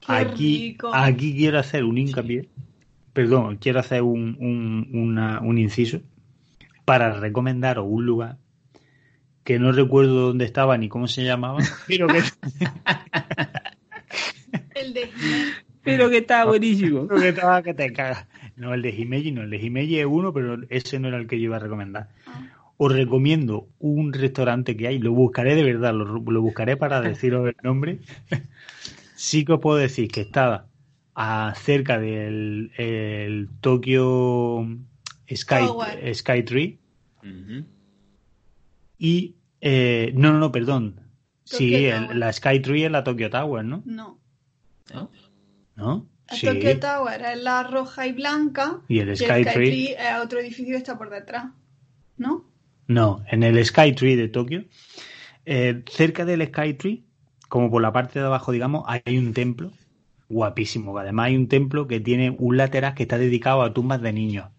Qué 0.00 0.06
Aquí, 0.12 0.58
rico. 0.72 0.90
aquí 0.94 1.34
quiero 1.36 1.58
hacer 1.58 1.84
un 1.84 1.98
hincapié, 1.98 2.48
perdón, 3.12 3.56
quiero 3.56 3.80
hacer 3.80 4.02
un, 4.02 4.36
un, 4.40 4.88
una- 4.92 5.40
un 5.40 5.58
inciso 5.58 6.00
para 6.84 7.18
recomendaros 7.18 7.86
un 7.88 8.06
lugar 8.06 8.36
que 9.42 9.58
no 9.58 9.72
recuerdo 9.72 10.28
dónde 10.28 10.44
estaba 10.44 10.76
ni 10.78 10.88
cómo 10.88 11.06
se 11.08 11.24
llamaba, 11.24 11.58
pero 11.88 12.06
que, 12.08 12.20
El 14.74 14.92
de 14.94 15.06
Jiménez. 15.08 15.54
Pero 15.82 16.10
que 16.10 16.18
está 16.18 16.44
buenísimo. 16.44 17.06
pero 17.06 17.20
que 17.20 17.28
estaba 17.28 17.62
que 17.62 17.72
te 17.74 17.92
cagas. 17.92 18.26
No, 18.56 18.74
el 18.74 18.82
de 18.82 18.90
Himeji 18.90 19.30
no, 19.32 19.42
el 19.42 19.50
de 19.50 19.58
Himeji 19.58 20.00
es 20.00 20.06
uno, 20.06 20.32
pero 20.32 20.58
ese 20.68 20.98
no 20.98 21.08
era 21.08 21.16
el 21.18 21.26
que 21.28 21.38
yo 21.38 21.44
iba 21.44 21.56
a 21.56 21.60
recomendar. 21.60 22.08
Ah. 22.26 22.42
Os 22.78 22.92
recomiendo 22.92 23.68
un 23.78 24.12
restaurante 24.12 24.76
que 24.76 24.86
hay, 24.88 24.98
lo 24.98 25.12
buscaré 25.12 25.54
de 25.54 25.62
verdad, 25.64 25.94
lo, 25.94 26.04
lo 26.20 26.42
buscaré 26.42 26.76
para 26.76 27.00
deciros 27.02 27.48
el 27.48 27.56
nombre. 27.62 28.00
Sí 29.14 29.44
que 29.44 29.52
os 29.54 29.60
puedo 29.60 29.78
decir 29.78 30.08
que 30.10 30.20
estaba 30.22 30.66
a- 31.14 31.54
cerca 31.56 31.98
del 31.98 32.70
el 32.76 33.48
Tokyo 33.60 34.66
Sky, 35.34 36.42
Tree 36.44 36.78
y 38.98 39.36
eh, 39.60 40.12
no, 40.14 40.32
no, 40.32 40.38
no, 40.38 40.52
perdón. 40.52 41.00
Sí, 41.44 41.86
el- 41.86 42.18
la 42.18 42.32
Sky 42.32 42.60
Tree 42.60 42.84
es 42.86 42.90
la 42.90 43.04
Tokyo 43.04 43.30
Tower, 43.30 43.64
¿no? 43.64 43.82
No. 43.86 44.18
¿No? 44.92 45.10
¿No? 45.76 46.06
La 46.28 46.36
Sí. 46.36 46.46
Tokyo 46.46 46.78
Tower 46.80 47.22
es 47.22 47.42
la 47.42 47.62
roja 47.62 48.06
y 48.06 48.12
blanca. 48.12 48.80
Y 48.88 48.98
el 48.98 49.10
y 49.12 49.16
Sky 49.16 49.42
Tree. 49.44 49.52
Tree 49.52 49.92
es 49.92 50.20
otro 50.22 50.40
edificio 50.40 50.72
que 50.72 50.78
está 50.78 50.98
por 50.98 51.08
detrás. 51.10 51.46
¿No? 52.16 52.45
No, 52.88 53.24
en 53.30 53.42
el 53.42 53.64
Sky 53.64 53.92
Tree 53.94 54.16
de 54.16 54.28
Tokio, 54.28 54.64
eh, 55.44 55.82
cerca 55.90 56.24
del 56.24 56.46
Sky 56.48 56.74
Tree, 56.74 57.04
como 57.48 57.70
por 57.70 57.82
la 57.82 57.92
parte 57.92 58.18
de 58.20 58.26
abajo, 58.26 58.52
digamos, 58.52 58.84
hay 58.88 59.18
un 59.18 59.32
templo 59.34 59.72
guapísimo. 60.28 60.94
que 60.94 61.00
Además, 61.02 61.26
hay 61.28 61.36
un 61.36 61.48
templo 61.48 61.86
que 61.88 62.00
tiene 62.00 62.30
un 62.38 62.56
lateral 62.56 62.94
que 62.94 63.04
está 63.04 63.18
dedicado 63.18 63.62
a 63.62 63.72
tumbas 63.74 64.02
de 64.02 64.12
niños. 64.12 64.50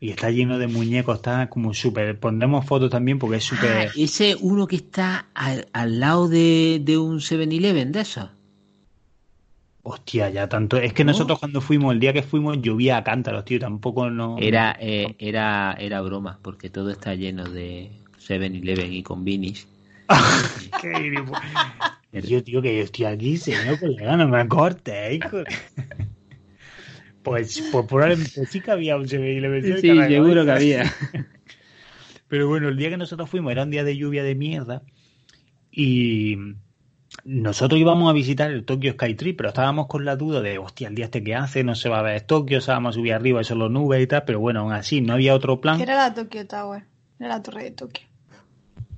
Y 0.00 0.10
está 0.10 0.30
lleno 0.30 0.58
de 0.58 0.66
muñecos, 0.68 1.16
está 1.16 1.48
como 1.50 1.74
súper. 1.74 2.18
Pondremos 2.20 2.66
fotos 2.66 2.90
también 2.90 3.18
porque 3.18 3.36
es 3.38 3.44
Ah, 3.50 3.56
súper. 3.56 3.90
ese 3.94 4.36
uno 4.40 4.66
que 4.66 4.76
está 4.76 5.30
al, 5.34 5.68
al 5.72 6.00
lado 6.00 6.28
de, 6.28 6.80
de 6.82 6.98
un 6.98 7.20
7-Eleven 7.20 7.92
de 7.92 8.00
esos. 8.00 8.30
Hostia, 9.84 10.30
ya 10.30 10.48
tanto. 10.48 10.76
Es 10.76 10.92
que 10.92 11.04
¿No? 11.04 11.10
nosotros 11.10 11.40
cuando 11.40 11.60
fuimos, 11.60 11.92
el 11.92 12.00
día 12.00 12.12
que 12.12 12.22
fuimos, 12.22 12.62
llovía 12.62 12.98
a 12.98 13.04
cántaros, 13.04 13.44
tío. 13.44 13.58
Tampoco 13.58 14.10
no. 14.10 14.36
Era, 14.38 14.76
eh, 14.80 15.16
era, 15.18 15.76
era 15.78 16.00
broma, 16.00 16.38
porque 16.42 16.70
todo 16.70 16.90
está 16.90 17.14
lleno 17.14 17.44
de 17.44 17.90
7-Eleven 18.18 18.92
y 18.92 19.02
convinis. 19.02 19.66
Qué 20.80 21.24
Yo, 22.22 22.44
tío, 22.44 22.62
que 22.62 22.76
yo 22.76 22.84
estoy 22.84 23.06
aquí, 23.06 23.36
señor 23.36 23.80
colega, 23.80 24.16
no 24.16 24.28
me 24.28 24.46
cortes, 24.46 25.14
hijo. 25.14 25.38
Pues, 27.22 27.62
pues 27.70 27.86
probablemente 27.86 28.46
sí 28.46 28.60
que 28.60 28.70
había 28.70 28.96
un 28.96 29.06
7-Eleven 29.06 29.62
cerca, 29.62 29.80
Sí, 29.80 30.12
seguro 30.12 30.44
que 30.44 30.50
había. 30.50 30.92
Pero 32.28 32.48
bueno, 32.48 32.68
el 32.68 32.76
día 32.76 32.90
que 32.90 32.96
nosotros 32.96 33.28
fuimos 33.28 33.52
era 33.52 33.62
un 33.62 33.70
día 33.70 33.84
de 33.84 33.96
lluvia 33.96 34.22
de 34.22 34.34
mierda 34.34 34.82
y 35.70 36.36
nosotros 37.24 37.80
íbamos 37.80 38.10
a 38.10 38.12
visitar 38.12 38.50
el 38.50 38.64
Tokyo 38.64 38.92
Sky 38.92 39.14
Tree, 39.14 39.34
pero 39.34 39.50
estábamos 39.50 39.86
con 39.86 40.04
la 40.04 40.16
duda 40.16 40.40
de, 40.40 40.58
hostia, 40.58 40.88
el 40.88 40.94
día 40.94 41.06
este 41.06 41.22
que 41.22 41.34
hace, 41.34 41.62
no 41.64 41.74
se 41.74 41.88
va 41.88 42.00
a 42.00 42.02
ver 42.02 42.22
Tokio, 42.22 42.60
se 42.60 42.72
vamos 42.72 42.94
a 42.94 42.98
subir 42.98 43.14
arriba, 43.14 43.40
eso 43.40 43.54
solo 43.54 43.68
nubes 43.68 44.02
y 44.02 44.06
tal, 44.06 44.24
pero 44.24 44.40
bueno, 44.40 44.60
aún 44.60 44.72
así 44.72 45.00
no 45.00 45.12
había 45.14 45.34
otro 45.34 45.60
plan. 45.60 45.80
Era 45.80 45.96
la 45.96 46.14
Tokyo 46.14 46.46
Tower. 46.46 46.84
Era 47.18 47.28
la 47.28 47.42
torre 47.42 47.64
de 47.64 47.70
Tokio. 47.70 48.06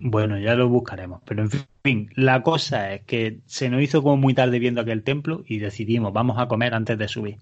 Bueno, 0.00 0.38
ya 0.38 0.54
lo 0.54 0.68
buscaremos. 0.68 1.20
Pero 1.24 1.42
en 1.42 1.50
fin, 1.82 2.10
la 2.14 2.42
cosa 2.42 2.92
es 2.92 3.02
que 3.02 3.40
se 3.46 3.68
nos 3.68 3.82
hizo 3.82 4.02
como 4.02 4.16
muy 4.16 4.34
tarde 4.34 4.58
viendo 4.58 4.80
aquel 4.80 5.02
templo 5.02 5.44
y 5.46 5.58
decidimos, 5.58 6.12
vamos 6.12 6.38
a 6.38 6.46
comer 6.46 6.74
antes 6.74 6.98
de 6.98 7.08
subir. 7.08 7.38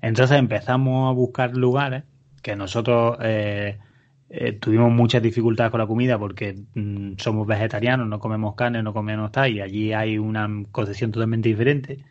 Entonces 0.00 0.38
empezamos 0.38 1.08
a 1.08 1.12
buscar 1.12 1.56
lugares 1.56 2.04
que 2.42 2.56
nosotros 2.56 3.18
eh, 3.22 3.78
eh, 4.34 4.52
tuvimos 4.54 4.90
muchas 4.90 5.22
dificultades 5.22 5.70
con 5.70 5.80
la 5.80 5.86
comida 5.86 6.18
porque 6.18 6.64
mm, 6.74 7.18
somos 7.18 7.46
vegetarianos, 7.46 8.08
no 8.08 8.18
comemos 8.18 8.54
carne, 8.54 8.82
no 8.82 8.94
comemos 8.94 9.30
tal, 9.30 9.52
y 9.52 9.60
allí 9.60 9.92
hay 9.92 10.16
una 10.16 10.48
concepción 10.70 11.12
totalmente 11.12 11.50
diferente. 11.50 12.02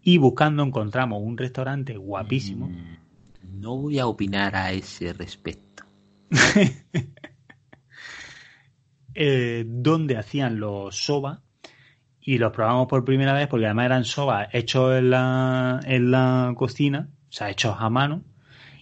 Y 0.00 0.18
buscando 0.18 0.62
encontramos 0.62 1.20
un 1.20 1.36
restaurante 1.36 1.96
guapísimo. 1.96 2.68
Mm, 2.68 3.60
No 3.60 3.76
voy 3.78 3.98
a 3.98 4.06
opinar 4.06 4.54
a 4.54 4.70
ese 4.70 5.12
respecto. 5.12 5.82
eh, 9.14 9.64
donde 9.66 10.16
hacían 10.18 10.60
los 10.60 11.04
soba 11.04 11.42
y 12.20 12.38
los 12.38 12.52
probamos 12.52 12.86
por 12.86 13.04
primera 13.04 13.32
vez 13.32 13.48
porque 13.48 13.66
además 13.66 13.86
eran 13.86 14.04
soba 14.04 14.48
hechos 14.52 14.96
en 14.96 15.10
la, 15.10 15.80
en 15.84 16.12
la 16.12 16.52
cocina, 16.56 17.08
o 17.28 17.32
sea, 17.32 17.50
hechos 17.50 17.74
a 17.76 17.90
mano 17.90 18.22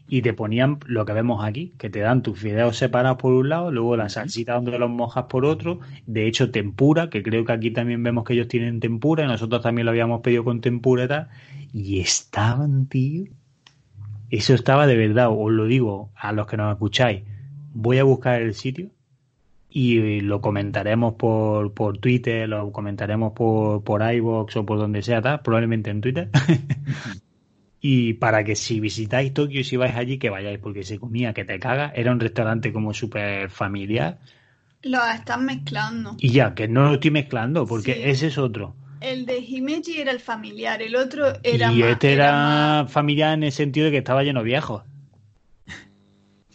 y 0.09 0.23
te 0.23 0.33
ponían 0.33 0.79
lo 0.87 1.05
que 1.05 1.13
vemos 1.13 1.45
aquí, 1.45 1.75
que 1.79 1.91
te 1.91 2.01
dan 2.01 2.23
tus 2.23 2.39
fideos 2.39 2.77
separados 2.77 3.19
por 3.19 3.35
un 3.35 3.51
lado, 3.51 3.71
luego 3.71 3.97
la 3.97 4.09
salsita 4.09 4.55
donde 4.55 4.79
los 4.79 4.89
mojas 4.91 5.25
por 5.25 5.45
otro, 5.45 5.81
de 6.07 6.27
hecho 6.27 6.51
tempura, 6.51 7.11
que 7.11 7.23
creo 7.23 7.45
que 7.45 7.53
aquí 7.53 7.71
también 7.71 8.03
vemos 8.03 8.25
que 8.25 8.33
ellos 8.33 8.49
tienen 8.49 8.81
tempura 8.81 9.25
y 9.25 9.27
nosotros 9.27 9.63
también 9.63 9.85
lo 9.85 9.91
habíamos 9.91 10.23
pedido 10.23 10.45
con 10.45 10.63
tempura 10.63 11.05
y 11.05 11.09
tal, 11.09 11.29
y 11.75 12.01
estaban, 12.01 12.87
tío, 12.87 13.27
eso 14.31 14.55
estaba 14.55 14.87
de 14.87 14.97
verdad, 14.97 15.29
os 15.31 15.53
lo 15.53 15.67
digo 15.67 16.11
a 16.17 16.33
los 16.33 16.47
que 16.47 16.57
nos 16.57 16.73
escucháis, 16.73 17.23
voy 17.75 17.99
a 17.99 18.05
buscar 18.05 18.41
el 18.41 18.55
sitio 18.55 18.91
y 19.71 20.23
lo 20.23 20.41
comentaremos 20.41 21.15
por, 21.15 21.75
por 21.75 21.99
Twitter, 21.99 22.49
lo 22.49 22.73
comentaremos 22.73 23.33
por, 23.35 23.85
por 23.85 24.03
iVoox 24.03 24.57
o 24.57 24.65
por 24.65 24.79
donde 24.79 25.03
sea, 25.03 25.21
tal, 25.21 25.43
probablemente 25.43 25.91
en 25.91 26.01
Twitter. 26.01 26.31
Y 27.81 28.15
para 28.15 28.43
que 28.45 28.57
si 28.57 28.81
visitáis 28.81 29.33
Tokio 29.35 29.61
y 29.61 29.65
si 29.65 29.77
vais 29.77 29.95
allí, 29.95 30.19
que 30.19 30.31
vayáis, 30.31 30.59
porque 30.59 30.83
se 30.83 30.99
comía 30.99 31.33
que 31.33 31.45
te 31.45 31.59
caga. 31.61 31.93
Era 31.95 32.13
un 32.13 32.21
restaurante 32.21 32.73
como 32.73 32.93
súper 32.93 33.51
familiar. 33.51 34.19
Los 34.83 35.03
están 35.15 35.45
mezclando. 35.45 36.17
Y 36.19 36.31
ya, 36.31 36.55
que 36.55 36.69
no 36.69 36.85
lo 36.85 36.95
estoy 36.95 37.11
mezclando, 37.11 37.67
porque 37.67 37.95
Sí. 37.95 38.01
ese 38.05 38.27
es 38.29 38.39
otro. 38.39 38.75
El 39.01 39.27
de 39.27 39.39
Himeji 39.39 40.01
era 40.01 40.11
el 40.11 40.19
familiar, 40.21 40.83
el 40.83 40.97
otro 40.97 41.27
era 41.45 41.73
y 41.73 41.79
más- 41.81 41.91
este 41.93 42.13
era, 42.13 42.33
más- 42.33 42.93
familiar 42.93 43.35
en 43.35 43.45
el 43.45 43.53
sentido 43.53 43.87
de 43.87 43.93
que 43.93 43.99
estaba 43.99 44.25
lleno 44.25 44.41
de 44.41 44.47
viejos. 44.47 44.83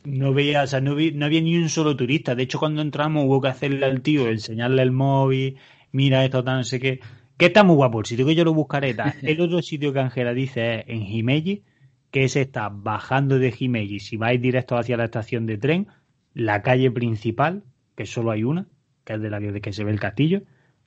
No 0.03 0.33
veía, 0.33 0.63
o 0.63 0.67
sea, 0.67 0.81
no, 0.81 0.95
vi- 0.95 1.13
no 1.13 1.25
había 1.25 1.39
ni 1.41 1.55
un 1.57 1.69
solo 1.69 1.95
turista. 1.95 2.35
De 2.35 2.43
hecho, 2.43 2.59
cuando 2.59 2.81
entramos 2.81 3.23
hubo 3.25 3.39
que 3.41 3.47
hacerle 3.47 3.85
al 3.85 4.01
tío, 4.01 4.27
enseñarle 4.27 4.81
el 4.81 4.91
móvil, 4.91 5.55
mira 5.93 6.25
esto, 6.25 6.43
tal, 6.43 6.57
no 6.57 6.63
sé 6.65 6.79
qué. 6.81 6.99
Que 7.37 7.47
está 7.47 7.63
muy 7.63 7.75
guapo, 7.75 7.99
el 7.99 8.05
sitio 8.05 8.25
que 8.25 8.35
yo 8.35 8.43
lo 8.43 8.53
buscaré. 8.53 8.93
tal. 8.93 9.13
El 9.21 9.41
otro 9.41 9.61
sitio 9.61 9.91
que 9.93 9.99
Ángela 9.99 10.33
dice 10.33 10.79
es 10.79 10.83
en 10.87 11.01
Himeji, 11.01 11.63
que 12.11 12.25
es 12.25 12.35
está 12.35 12.69
bajando 12.69 13.39
de 13.39 13.53
Himeji. 13.57 13.99
Si 13.99 14.17
vais 14.17 14.41
directo 14.41 14.77
hacia 14.77 14.97
la 14.97 15.05
estación 15.05 15.45
de 15.45 15.57
tren, 15.57 15.87
la 16.33 16.61
calle 16.61 16.91
principal, 16.91 17.63
que 17.95 18.05
solo 18.05 18.31
hay 18.31 18.43
una, 18.43 18.67
que 19.03 19.13
es 19.13 19.21
de 19.21 19.29
la 19.29 19.39
que, 19.39 19.51
de 19.51 19.61
que 19.61 19.73
se 19.73 19.83
ve 19.83 19.91
el 19.91 19.99
castillo, 19.99 20.43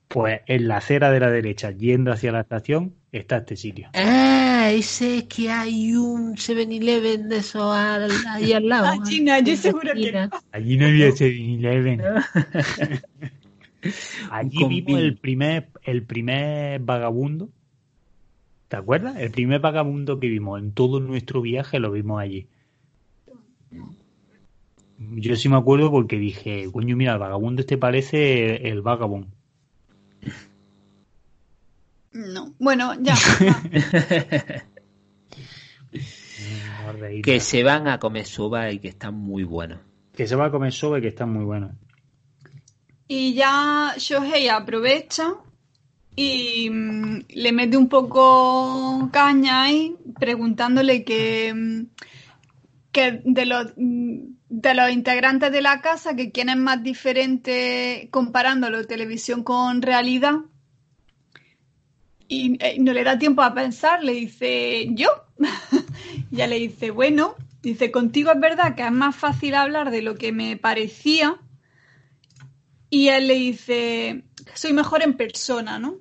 pues 0.09 0.41
en 0.47 0.69
la 0.69 0.79
acera 0.79 1.11
de 1.11 1.21
la 1.21 1.31
derecha, 1.31 1.73
yendo 1.73 2.13
hacia 2.13 2.33
la 2.33 2.41
estación, 2.41 2.95
está 3.13 3.39
este 3.39 3.57
sitio. 3.57 3.91
¡Ah! 3.95 4.37
Ese 4.71 5.29
que 5.29 5.49
hay 5.49 5.95
un 5.95 6.35
7-Eleven 6.35 7.29
de 7.29 7.37
eso 7.37 7.73
ahí 7.73 8.53
al 8.53 8.69
lado. 8.69 8.87
Ah, 9.01 9.05
China, 9.05 9.39
yo 9.41 9.57
seguro 9.57 9.93
que 9.95 10.13
no. 10.13 10.29
Allí 10.51 10.77
no 10.77 10.87
había 10.87 11.09
7-Eleven. 11.11 12.03
Allí 14.31 14.64
vimos 14.64 15.01
el 15.01 15.16
primer, 15.16 15.68
el 15.85 16.03
primer 16.05 16.81
vagabundo. 16.81 17.51
¿Te 18.68 18.77
acuerdas? 18.77 19.16
El 19.18 19.31
primer 19.31 19.61
vagabundo 19.61 20.18
que 20.18 20.29
vimos 20.29 20.61
en 20.61 20.72
todo 20.72 21.01
nuestro 21.01 21.41
viaje 21.41 21.79
lo 21.79 21.93
vimos 21.93 22.20
allí. 22.20 22.49
Yo 24.99 25.37
sí 25.37 25.49
me 25.49 25.57
acuerdo 25.57 25.91
porque 25.91 26.18
dije, 26.18 26.68
coño, 26.72 26.97
mira, 26.97 27.12
el 27.12 27.18
vagabundo 27.18 27.61
este 27.61 27.77
parece 27.77 28.68
el 28.68 28.83
vagabundo. 28.83 29.29
No, 32.12 32.55
bueno, 32.59 32.95
ya. 33.03 33.14
que 37.22 37.41
se 37.41 37.62
van 37.62 37.89
a 37.89 37.99
comer 37.99 38.24
soba 38.24 38.70
y 38.72 38.79
que 38.79 38.89
están 38.89 39.14
muy 39.14 39.45
buenos. 39.45 39.81
Que 40.14 40.27
se 40.27 40.35
va 40.35 40.47
a 40.47 40.51
comer 40.51 40.72
soba 40.72 40.99
y 40.99 41.03
que 41.03 41.09
están 41.09 41.31
muy 41.31 41.45
buenos. 41.45 41.72
Y 43.09 43.35
ya 43.35 43.95
Shohei 43.97 44.49
aprovecha 44.49 45.35
y 46.17 46.71
mm, 46.71 47.25
le 47.29 47.53
mete 47.53 47.77
un 47.77 47.89
poco 47.89 49.09
caña 49.13 49.63
ahí, 49.63 49.95
preguntándole 50.19 51.05
que, 51.05 51.55
mm, 51.55 51.87
que 52.91 53.21
de 53.25 53.47
los 53.47 53.75
mm, 53.77 54.37
de 54.49 54.75
los 54.75 54.91
integrantes 54.91 55.53
de 55.53 55.61
la 55.61 55.81
casa, 55.81 56.15
que 56.15 56.31
quién 56.31 56.49
es 56.49 56.57
más 56.57 56.83
diferente 56.83 58.09
comparándolo 58.11 58.87
televisión 58.87 59.43
con 59.43 59.83
realidad. 59.83 60.37
Y 62.29 62.57
eh, 62.65 62.77
no 62.79 62.93
le 62.93 63.05
da 63.05 63.19
tiempo 63.19 63.43
a 63.43 63.55
pensar, 63.55 64.03
le 64.03 64.13
dice, 64.13 64.89
yo. 64.93 65.09
ya 66.31 66.47
le 66.47 66.59
dice, 66.59 66.91
bueno, 66.91 67.35
dice, 67.63 67.91
contigo 67.91 68.33
es 68.33 68.41
verdad 68.41 68.75
que 68.75 68.85
es 68.85 68.93
más 68.93 69.15
fácil 69.15 69.55
hablar 69.55 69.91
de 69.91 70.03
lo 70.03 70.15
que 70.15 70.33
me 70.33 70.57
parecía. 70.57 71.37
Y 72.91 73.09
él 73.09 73.26
le 73.26 73.34
dice, 73.34 74.24
soy 74.55 74.72
mejor 74.72 75.03
en 75.03 75.16
persona, 75.16 75.78
¿no? 75.78 75.99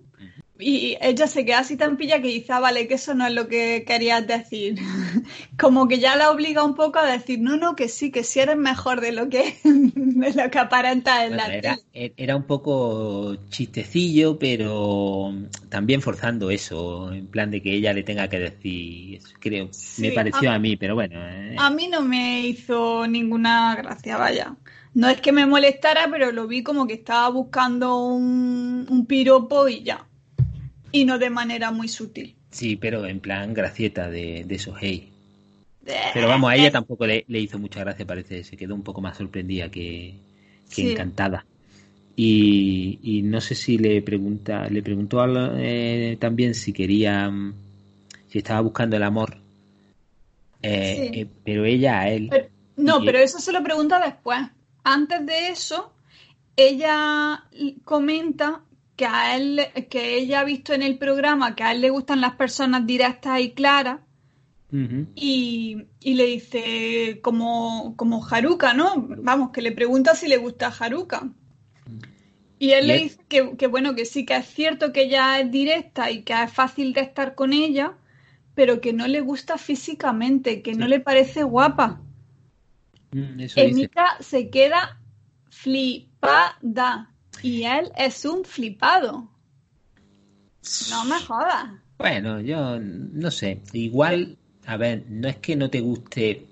Y 0.57 0.97
ella 1.01 1.27
se 1.27 1.43
queda 1.43 1.59
así 1.59 1.75
tan 1.75 1.97
pilla 1.97 2.21
que 2.21 2.29
dice, 2.29 2.53
ah, 2.53 2.61
vale, 2.61 2.88
que 2.88 2.93
eso 2.93 3.13
no 3.13 3.27
es 3.27 3.33
lo 3.33 3.49
que 3.49 3.83
querías 3.86 4.25
decir. 4.25 4.75
Como 5.59 5.89
que 5.89 5.99
ya 5.99 6.15
la 6.15 6.31
obliga 6.31 6.63
un 6.63 6.75
poco 6.75 6.99
a 6.99 7.05
decir, 7.05 7.39
no, 7.41 7.57
no, 7.57 7.75
que 7.75 7.89
sí, 7.89 8.09
que 8.09 8.23
sí 8.23 8.39
eres 8.39 8.55
mejor 8.55 9.01
de 9.01 9.11
lo 9.11 9.27
que, 9.27 9.57
de 9.63 10.33
lo 10.33 10.49
que 10.49 10.59
aparenta 10.59 11.25
en 11.25 11.36
la 11.36 11.53
era, 11.53 11.77
era, 11.93 12.38
un 12.38 12.43
poco 12.43 13.36
chistecillo, 13.49 14.39
pero 14.39 15.33
también 15.67 16.01
forzando 16.01 16.49
eso, 16.49 17.11
en 17.11 17.27
plan 17.27 17.51
de 17.51 17.61
que 17.61 17.73
ella 17.73 17.91
le 17.91 18.03
tenga 18.03 18.29
que 18.29 18.39
decir, 18.39 19.19
creo, 19.41 19.69
me 19.97 20.11
pareció 20.11 20.51
a, 20.51 20.59
mí, 20.59 20.77
pero 20.77 20.95
bueno. 20.95 21.19
Eh. 21.19 21.55
A 21.57 21.69
mí 21.69 21.89
no 21.89 22.01
me 22.01 22.47
hizo 22.47 23.05
ninguna 23.07 23.75
gracia, 23.75 24.15
vaya. 24.15 24.55
No 24.96 25.10
es 25.10 25.22
que 25.22 25.32
me 25.32 25.46
molestara, 25.46 26.08
pero 26.10 26.32
lo 26.32 26.48
vi 26.48 26.64
como 26.64 26.88
que 26.88 26.96
estaba 26.96 27.30
buscando 27.30 28.06
un, 28.06 28.88
un 28.89 29.06
piropo 29.06 29.68
y 29.68 29.84
ya 29.84 30.08
y 30.96 31.04
no 31.04 31.20
de 31.20 31.30
manera 31.30 31.72
muy 31.72 31.89
sutil. 31.89 32.36
Sí, 32.52 32.78
pero 32.78 33.06
en 33.06 33.20
plan 33.20 33.54
gracieta 33.54 34.10
de, 34.10 34.46
de 34.46 34.62
hey. 34.80 35.12
Pero 36.14 36.30
vamos, 36.30 36.50
a 36.50 36.56
ella 36.56 36.72
tampoco 36.72 37.06
le, 37.06 37.26
hizo 37.28 37.60
mucha 37.60 37.82
gracia, 37.82 38.06
parece. 38.06 38.43
Se 38.46 38.56
quedó 38.56 38.74
un 38.76 38.82
poco 38.82 39.02
más 39.02 39.18
sorprendida 39.18 39.70
que, 39.70 40.16
encantada. 40.78 41.46
Y, 42.16 43.22
no 43.26 43.41
sé 43.41 43.56
si 43.56 43.78
le 43.78 44.02
pregunta, 44.02 44.70
le 44.70 44.82
preguntó 44.82 45.22
eh, 45.58 46.18
también 46.20 46.56
si 46.56 46.72
quería, 46.72 47.30
si 48.30 48.38
estaba 48.38 48.62
buscando 48.62 48.96
el 48.96 49.04
amor. 49.04 49.38
Eh, 50.62 51.12
eh, 51.14 51.28
pero 51.43 51.66
ella 51.66 52.00
a 52.00 52.10
él. 52.10 52.32
no, 52.78 53.04
pero 53.04 53.20
eso 53.20 53.39
se 53.39 53.52
lo 53.52 53.62
pregunta 53.62 54.00
después. 54.00 54.39
Antes 54.88 55.25
de 55.25 55.49
eso, 55.49 55.91
ella 56.55 57.43
comenta 57.83 58.61
que 58.95 59.07
a 59.07 59.36
él, 59.36 59.59
que 59.89 60.15
ella 60.19 60.41
ha 60.41 60.43
visto 60.43 60.73
en 60.73 60.83
el 60.83 60.99
programa 60.99 61.55
que 61.55 61.63
a 61.63 61.71
él 61.71 61.81
le 61.81 61.89
gustan 61.89 62.21
las 62.21 62.36
personas 62.36 62.86
directas 62.86 63.41
y 63.41 63.51
claras. 63.51 63.99
y, 65.15 65.88
le 66.03 66.25
dice 66.25 67.19
como, 67.23 67.95
como 67.97 68.25
Haruka, 68.29 68.75
¿no? 68.75 68.93
Vamos, 68.97 69.49
que 69.49 69.63
le 69.63 69.71
pregunta 69.71 70.13
si 70.13 70.27
le 70.27 70.38
gusta 70.38 70.67
Haruka. 70.67 71.29
Y 72.59 72.71
él 72.71 72.88
le 72.88 72.97
dice 72.99 73.19
que, 73.27 73.67
bueno, 73.67 73.95
que 73.95 74.05
sí, 74.05 74.23
que 74.23 74.36
es 74.36 74.45
cierto 74.45 74.93
que 74.93 75.03
ella 75.03 75.39
es 75.39 75.49
directa 75.49 76.11
y 76.11 76.21
que 76.21 76.33
es 76.43 76.53
fácil 76.53 76.93
de 76.93 77.01
estar 77.01 77.33
con 77.33 77.53
ella, 77.53 77.93
pero 78.53 78.81
que 78.81 78.93
no 78.93 79.07
le 79.07 79.21
gusta 79.21 79.57
físicamente, 79.57 80.61
que 80.61 80.75
no 80.75 80.88
le 80.88 80.99
parece 80.99 81.41
guapa. 81.41 82.01
Mm, 83.16 83.45
Emika 83.55 84.18
se 84.20 84.49
queda 84.49 84.99
flipada. 85.49 87.09
Y 87.41 87.63
él 87.63 87.89
es 87.97 88.26
un 88.26 88.43
flipado. 88.43 89.30
No 90.89 91.05
me 91.05 91.20
jodas. 91.22 91.70
Bueno, 91.97 92.41
yo 92.41 92.78
no 92.78 93.32
sé. 93.32 93.61
Igual, 93.72 94.38
a 94.66 94.76
ver, 94.76 95.05
no 95.07 95.30
es 95.30 95.38
que 95.38 95.55
no 95.55 95.70
te 95.70 95.80
guste, 95.80 96.45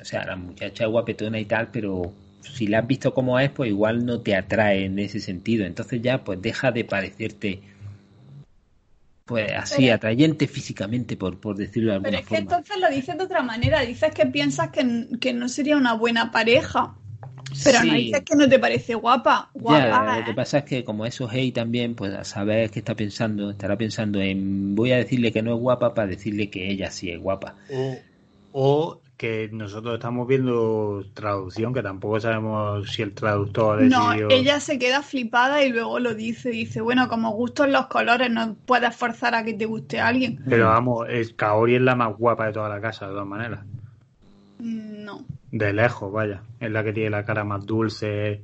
o 0.00 0.04
sea, 0.04 0.24
la 0.24 0.36
muchacha 0.36 0.84
es 0.84 0.90
guapetona 0.90 1.38
y 1.38 1.44
tal, 1.44 1.70
pero 1.70 2.14
si 2.40 2.66
la 2.66 2.78
has 2.78 2.86
visto 2.86 3.12
como 3.12 3.38
es, 3.38 3.50
pues 3.50 3.68
igual 3.68 4.06
no 4.06 4.22
te 4.22 4.34
atrae 4.34 4.86
en 4.86 4.98
ese 4.98 5.20
sentido. 5.20 5.66
Entonces 5.66 6.00
ya, 6.00 6.24
pues 6.24 6.40
deja 6.40 6.72
de 6.72 6.84
parecerte 6.84 7.60
pues 9.30 9.52
así, 9.52 9.88
atrayente 9.88 10.48
físicamente, 10.48 11.16
por, 11.16 11.38
por 11.38 11.56
decirlo 11.56 11.90
de 11.90 11.98
alguna 11.98 12.18
forma. 12.18 12.28
Pero 12.28 12.36
es 12.36 12.36
que 12.36 12.42
entonces 12.42 12.76
lo 12.80 12.90
dices 12.90 13.16
de 13.16 13.22
otra 13.22 13.44
manera, 13.44 13.80
dices 13.82 14.12
que 14.12 14.26
piensas 14.26 14.70
que, 14.70 15.06
que 15.20 15.32
no 15.32 15.48
sería 15.48 15.76
una 15.76 15.94
buena 15.94 16.32
pareja. 16.32 16.96
Pero 17.62 17.84
no 17.84 17.94
dices 17.94 18.22
que 18.22 18.34
no 18.34 18.48
te 18.48 18.58
parece 18.58 18.96
guapa. 18.96 19.50
guapa 19.54 20.18
Lo 20.18 20.24
que 20.24 20.32
¿eh? 20.32 20.34
pasa 20.34 20.58
es 20.58 20.64
que 20.64 20.82
como 20.82 21.06
eso 21.06 21.28
hey 21.30 21.52
también, 21.52 21.94
pues 21.94 22.12
a 22.12 22.24
saber 22.24 22.70
qué 22.70 22.80
está 22.80 22.96
pensando, 22.96 23.50
estará 23.52 23.78
pensando 23.78 24.20
en 24.20 24.74
voy 24.74 24.90
a 24.90 24.96
decirle 24.96 25.30
que 25.30 25.42
no 25.42 25.54
es 25.54 25.60
guapa 25.60 25.94
para 25.94 26.08
decirle 26.08 26.50
que 26.50 26.68
ella 26.68 26.90
sí 26.90 27.10
es 27.10 27.20
guapa. 27.20 27.54
O, 28.50 29.00
que 29.20 29.50
nosotros 29.52 29.96
estamos 29.96 30.26
viendo 30.26 31.04
traducción, 31.12 31.74
que 31.74 31.82
tampoco 31.82 32.18
sabemos 32.18 32.90
si 32.90 33.02
el 33.02 33.12
traductor 33.12 33.82
No, 33.82 34.14
ella 34.14 34.60
se 34.60 34.78
queda 34.78 35.02
flipada 35.02 35.62
y 35.62 35.68
luego 35.68 35.98
lo 35.98 36.14
dice, 36.14 36.48
dice, 36.48 36.80
bueno, 36.80 37.06
como 37.06 37.32
gustos 37.32 37.68
los 37.68 37.88
colores, 37.88 38.30
no 38.30 38.56
puedes 38.64 38.96
forzar 38.96 39.34
a 39.34 39.44
que 39.44 39.52
te 39.52 39.66
guste 39.66 40.00
alguien. 40.00 40.42
Pero 40.48 40.68
vamos, 40.68 41.06
es, 41.10 41.34
Kaori 41.34 41.74
es 41.74 41.82
la 41.82 41.94
más 41.94 42.16
guapa 42.16 42.46
de 42.46 42.54
toda 42.54 42.70
la 42.70 42.80
casa, 42.80 43.08
de 43.08 43.12
todas 43.12 43.26
maneras. 43.26 43.60
No. 44.58 45.22
De 45.52 45.74
lejos, 45.74 46.10
vaya. 46.10 46.40
Es 46.58 46.70
la 46.70 46.82
que 46.82 46.94
tiene 46.94 47.10
la 47.10 47.26
cara 47.26 47.44
más 47.44 47.66
dulce. 47.66 48.42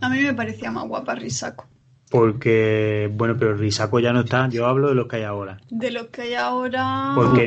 A 0.00 0.08
mí 0.08 0.20
me 0.22 0.34
parecía 0.34 0.72
más 0.72 0.88
guapa 0.88 1.14
Risako. 1.14 1.68
Porque, 2.10 3.10
bueno, 3.12 3.36
pero 3.38 3.54
Risako 3.54 4.00
ya 4.00 4.12
no 4.12 4.20
está. 4.20 4.48
Yo 4.48 4.66
hablo 4.66 4.88
de 4.88 4.94
los 4.94 5.08
que 5.08 5.16
hay 5.16 5.24
ahora. 5.24 5.58
De 5.70 5.90
los 5.90 6.06
que 6.06 6.22
hay 6.22 6.34
ahora. 6.34 7.12
Porque 7.14 7.46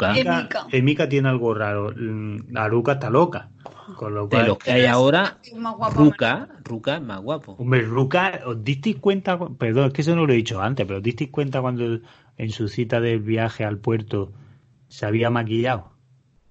Emika, 0.71 1.09
tiene 1.09 1.29
algo 1.29 1.53
raro. 1.53 1.93
Aruka 2.55 2.93
está 2.93 3.09
loca. 3.09 3.49
Con 3.95 4.13
lo 4.13 4.29
cual, 4.29 4.43
de 4.43 4.47
los 4.47 4.57
que 4.57 4.71
hay 4.71 4.85
ahora, 4.85 5.37
Ruka, 5.93 6.47
Ruka 6.63 6.95
es 6.95 7.01
más 7.01 7.21
guapo. 7.21 7.55
Hombre, 7.59 7.81
Ruka, 7.81 8.41
¿os 8.45 8.63
disteis 8.63 8.97
cuenta? 8.97 9.37
Perdón, 9.57 9.87
es 9.87 9.93
que 9.93 10.01
eso 10.01 10.15
no 10.15 10.25
lo 10.25 10.33
he 10.33 10.37
dicho 10.37 10.61
antes, 10.61 10.85
pero 10.85 10.99
¿os 10.99 11.03
disteis 11.03 11.29
cuenta 11.29 11.61
cuando 11.61 11.99
en 12.37 12.49
su 12.51 12.67
cita 12.67 13.01
del 13.01 13.19
viaje 13.19 13.65
al 13.65 13.79
puerto 13.79 14.31
se 14.87 15.05
había 15.05 15.29
maquillado? 15.29 15.91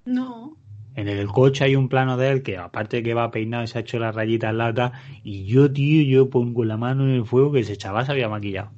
No. 0.05 0.57
En 0.97 1.09
el 1.09 1.29
coche 1.29 1.65
hay 1.65 1.77
un 1.77 1.89
plano 1.89 2.17
de 2.17 2.31
él 2.31 2.43
que, 2.43 2.57
aparte 2.57 2.99
de 2.99 3.03
que 3.03 3.15
va 3.15 3.31
peinado, 3.31 3.67
se 3.67 3.79
ha 3.79 3.81
hecho 3.83 3.99
las 3.99 4.15
rayitas 4.15 4.55
lata. 4.55 4.93
Y 5.23 5.45
yo, 5.45 5.73
tío, 5.73 6.03
yo 6.03 6.31
pongo 6.31 6.65
la 6.65 6.77
mano 6.77 7.05
en 7.05 7.11
el 7.11 7.25
fuego 7.25 7.53
que 7.53 7.61
ese 7.61 7.77
chaval 7.77 8.07
se 8.07 8.13
había 8.13 8.29
maquillado. 8.29 8.71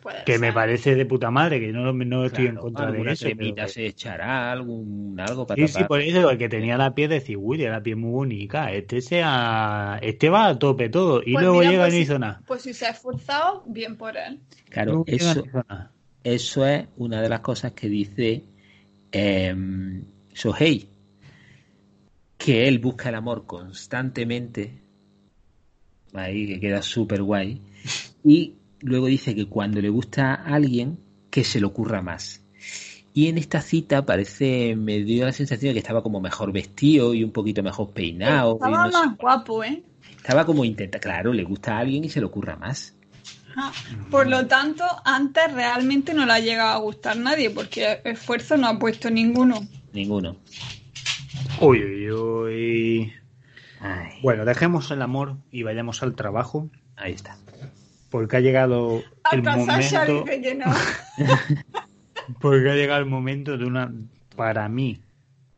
Pues 0.00 0.22
que 0.24 0.38
me 0.38 0.52
parece 0.52 0.94
de 0.94 1.06
puta 1.06 1.30
madre, 1.30 1.58
que 1.58 1.72
no, 1.72 1.92
no 1.92 2.24
estoy 2.24 2.46
en 2.46 2.54
contra 2.54 2.92
de 2.92 3.12
eso. 3.12 3.26
Pero 3.36 3.68
se 3.68 3.86
echará 3.86 4.52
algún, 4.52 5.18
algo 5.18 5.44
para 5.44 5.66
Sí, 5.66 5.72
sí, 5.72 5.84
por 5.84 6.00
eso, 6.00 6.30
el 6.30 6.38
que 6.38 6.48
tenía 6.48 6.76
la 6.76 6.94
piel 6.94 7.10
de 7.10 7.36
uy, 7.36 7.58
la 7.58 7.82
piel 7.82 7.96
muy 7.96 8.12
bonita. 8.12 8.70
Este 8.72 9.00
sea, 9.00 9.98
este 10.00 10.30
va 10.30 10.48
a 10.48 10.58
tope 10.58 10.88
todo. 10.88 11.20
Y 11.24 11.32
pues 11.32 11.44
luego 11.44 11.62
llega 11.62 11.84
pues 11.84 11.94
y 11.94 11.96
no 11.96 12.02
hizo 12.02 12.18
nada. 12.18 12.42
Pues 12.46 12.62
si 12.62 12.74
se 12.74 12.86
ha 12.86 12.90
esforzado, 12.90 13.64
bien 13.66 13.96
por 13.96 14.16
él. 14.16 14.38
Claro, 14.68 15.02
eso, 15.06 15.44
eso 16.22 16.66
es 16.66 16.86
una 16.96 17.20
de 17.20 17.28
las 17.28 17.40
cosas 17.40 17.72
que 17.72 17.88
dice 17.88 18.44
eh, 19.10 19.54
Shohei 20.32 20.91
que 22.44 22.66
él 22.66 22.78
busca 22.78 23.08
el 23.08 23.14
amor 23.14 23.46
constantemente, 23.46 24.82
ahí 26.12 26.46
que 26.46 26.60
queda 26.60 26.82
súper 26.82 27.22
guay, 27.22 27.60
y 28.24 28.54
luego 28.80 29.06
dice 29.06 29.34
que 29.34 29.46
cuando 29.46 29.80
le 29.80 29.88
gusta 29.88 30.34
a 30.34 30.54
alguien, 30.54 30.98
que 31.30 31.44
se 31.44 31.60
le 31.60 31.66
ocurra 31.66 32.02
más. 32.02 32.44
Y 33.14 33.28
en 33.28 33.38
esta 33.38 33.60
cita 33.60 34.04
parece, 34.04 34.74
me 34.74 35.00
dio 35.00 35.24
la 35.24 35.32
sensación 35.32 35.70
de 35.70 35.74
que 35.74 35.78
estaba 35.80 36.02
como 36.02 36.20
mejor 36.20 36.50
vestido 36.50 37.14
y 37.14 37.22
un 37.22 37.30
poquito 37.30 37.62
mejor 37.62 37.90
peinado. 37.90 38.54
Estaba 38.54 38.88
más 38.88 39.16
guapo, 39.18 39.62
¿eh? 39.62 39.82
Estaba 40.16 40.46
como 40.46 40.64
intenta, 40.64 40.98
claro, 40.98 41.32
le 41.32 41.44
gusta 41.44 41.76
a 41.76 41.80
alguien 41.80 42.04
y 42.04 42.08
se 42.08 42.20
le 42.20 42.26
ocurra 42.26 42.56
más. 42.56 42.94
Ah, 43.56 43.70
por 44.10 44.28
lo 44.28 44.46
tanto, 44.46 44.84
antes 45.04 45.52
realmente 45.52 46.14
no 46.14 46.24
le 46.24 46.32
ha 46.32 46.38
llegado 46.38 46.70
a 46.70 46.78
gustar 46.78 47.16
nadie, 47.18 47.50
porque 47.50 48.00
esfuerzo 48.04 48.56
no 48.56 48.66
ha 48.66 48.78
puesto 48.78 49.10
ninguno. 49.10 49.60
Ninguno. 49.92 50.36
Uy, 51.60 51.84
uy, 51.84 52.10
uy. 52.10 53.12
Bueno, 54.22 54.44
dejemos 54.44 54.90
el 54.90 55.02
amor 55.02 55.36
y 55.50 55.62
vayamos 55.62 56.02
al 56.02 56.14
trabajo. 56.14 56.70
Ahí 56.96 57.12
está. 57.12 57.36
Porque 58.10 58.36
ha 58.36 58.40
llegado 58.40 59.02
el 59.32 59.42
momento. 59.42 60.24
porque 62.40 62.70
ha 62.70 62.74
llegado 62.74 63.00
el 63.00 63.06
momento 63.06 63.58
de 63.58 63.64
una, 63.64 63.92
para 64.36 64.68
mí, 64.68 65.00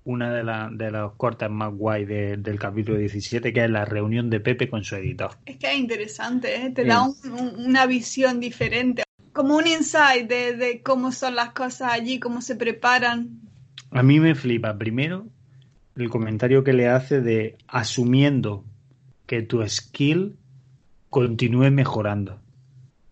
una 0.05 0.33
de, 0.33 0.77
de 0.77 0.91
los 0.91 1.15
cortes 1.15 1.51
más 1.51 1.73
guay 1.73 2.05
del 2.05 2.59
capítulo 2.59 2.99
17, 2.99 3.53
que 3.53 3.65
es 3.65 3.71
la 3.71 3.85
reunión 3.85 4.31
de 4.31 4.41
Pepe 4.41 4.69
con 4.69 4.85
su 4.85 4.97
editor. 4.97 5.33
Es 5.47 5.57
que 5.57 5.73
es 5.73 5.79
interesante, 5.79 6.63
¿eh? 6.63 6.71
te 6.71 6.85
da 6.85 7.03
una 7.03 7.87
visión 7.87 8.41
diferente, 8.41 9.05
como 9.33 9.57
un 9.57 9.67
insight 9.67 10.29
de, 10.29 10.55
de, 10.55 10.83
cómo 10.83 11.13
son 11.13 11.35
las 11.35 11.51
cosas 11.51 11.93
allí, 11.93 12.21
cómo 12.21 12.41
se 12.41 12.57
preparan. 12.57 13.41
A 13.91 14.03
mí 14.03 14.21
me 14.21 14.35
flipa, 14.35 14.77
primero, 14.77 15.27
el 15.97 16.11
comentario 16.11 16.65
que 16.65 16.73
le 16.73 16.89
hace 16.89 17.21
de 17.21 17.57
asumiendo 17.69 18.65
que 19.27 19.43
tu 19.43 19.67
skill 19.69 20.37
continúe 21.11 21.71
mejorando. 21.71 22.41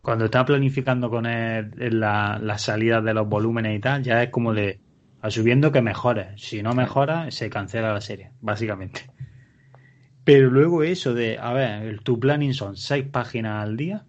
Cuando 0.00 0.24
está 0.24 0.44
planificando 0.44 1.08
con 1.10 1.26
él 1.26 1.70
la, 1.76 2.38
la 2.42 2.58
salida 2.58 3.00
de 3.00 3.14
los 3.14 3.28
volúmenes 3.28 3.76
y 3.76 3.80
tal, 3.80 4.02
ya 4.02 4.22
es 4.22 4.30
como 4.30 4.52
de 4.52 4.80
asumiendo 5.20 5.70
que 5.70 5.80
mejore. 5.80 6.36
Si 6.36 6.62
no 6.62 6.74
mejora, 6.74 7.30
se 7.30 7.48
cancela 7.48 7.92
la 7.92 8.00
serie, 8.00 8.32
básicamente. 8.40 9.08
Pero 10.24 10.50
luego 10.50 10.82
eso 10.82 11.14
de, 11.14 11.38
a 11.38 11.52
ver, 11.52 12.00
tu 12.00 12.18
planning 12.18 12.54
son 12.54 12.76
seis 12.76 13.04
páginas 13.04 13.62
al 13.62 13.76
día, 13.76 14.04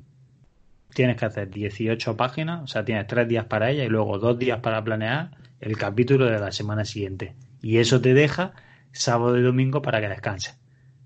tienes 0.93 1.17
que 1.17 1.26
hacer 1.26 1.49
18 1.49 2.15
páginas, 2.17 2.63
o 2.63 2.67
sea, 2.67 2.86
tienes 2.86 3.07
tres 3.07 3.28
días 3.28 3.45
para 3.45 3.71
ella 3.71 3.84
y 3.84 3.89
luego 3.89 4.19
dos 4.19 4.38
días 4.38 4.59
para 4.59 4.84
planear 4.84 5.32
el 5.59 5.78
capítulo 5.78 6.26
de 6.26 6.39
la 6.39 6.51
semana 6.51 6.86
siguiente. 6.86 7.36
Y 7.64 7.78
eso 7.78 8.01
te 8.01 8.14
deja 8.14 8.51
sábado 8.91 9.39
y 9.39 9.41
domingo 9.41 9.82
para 9.82 10.01
que 10.01 10.09
descanses. 10.09 10.59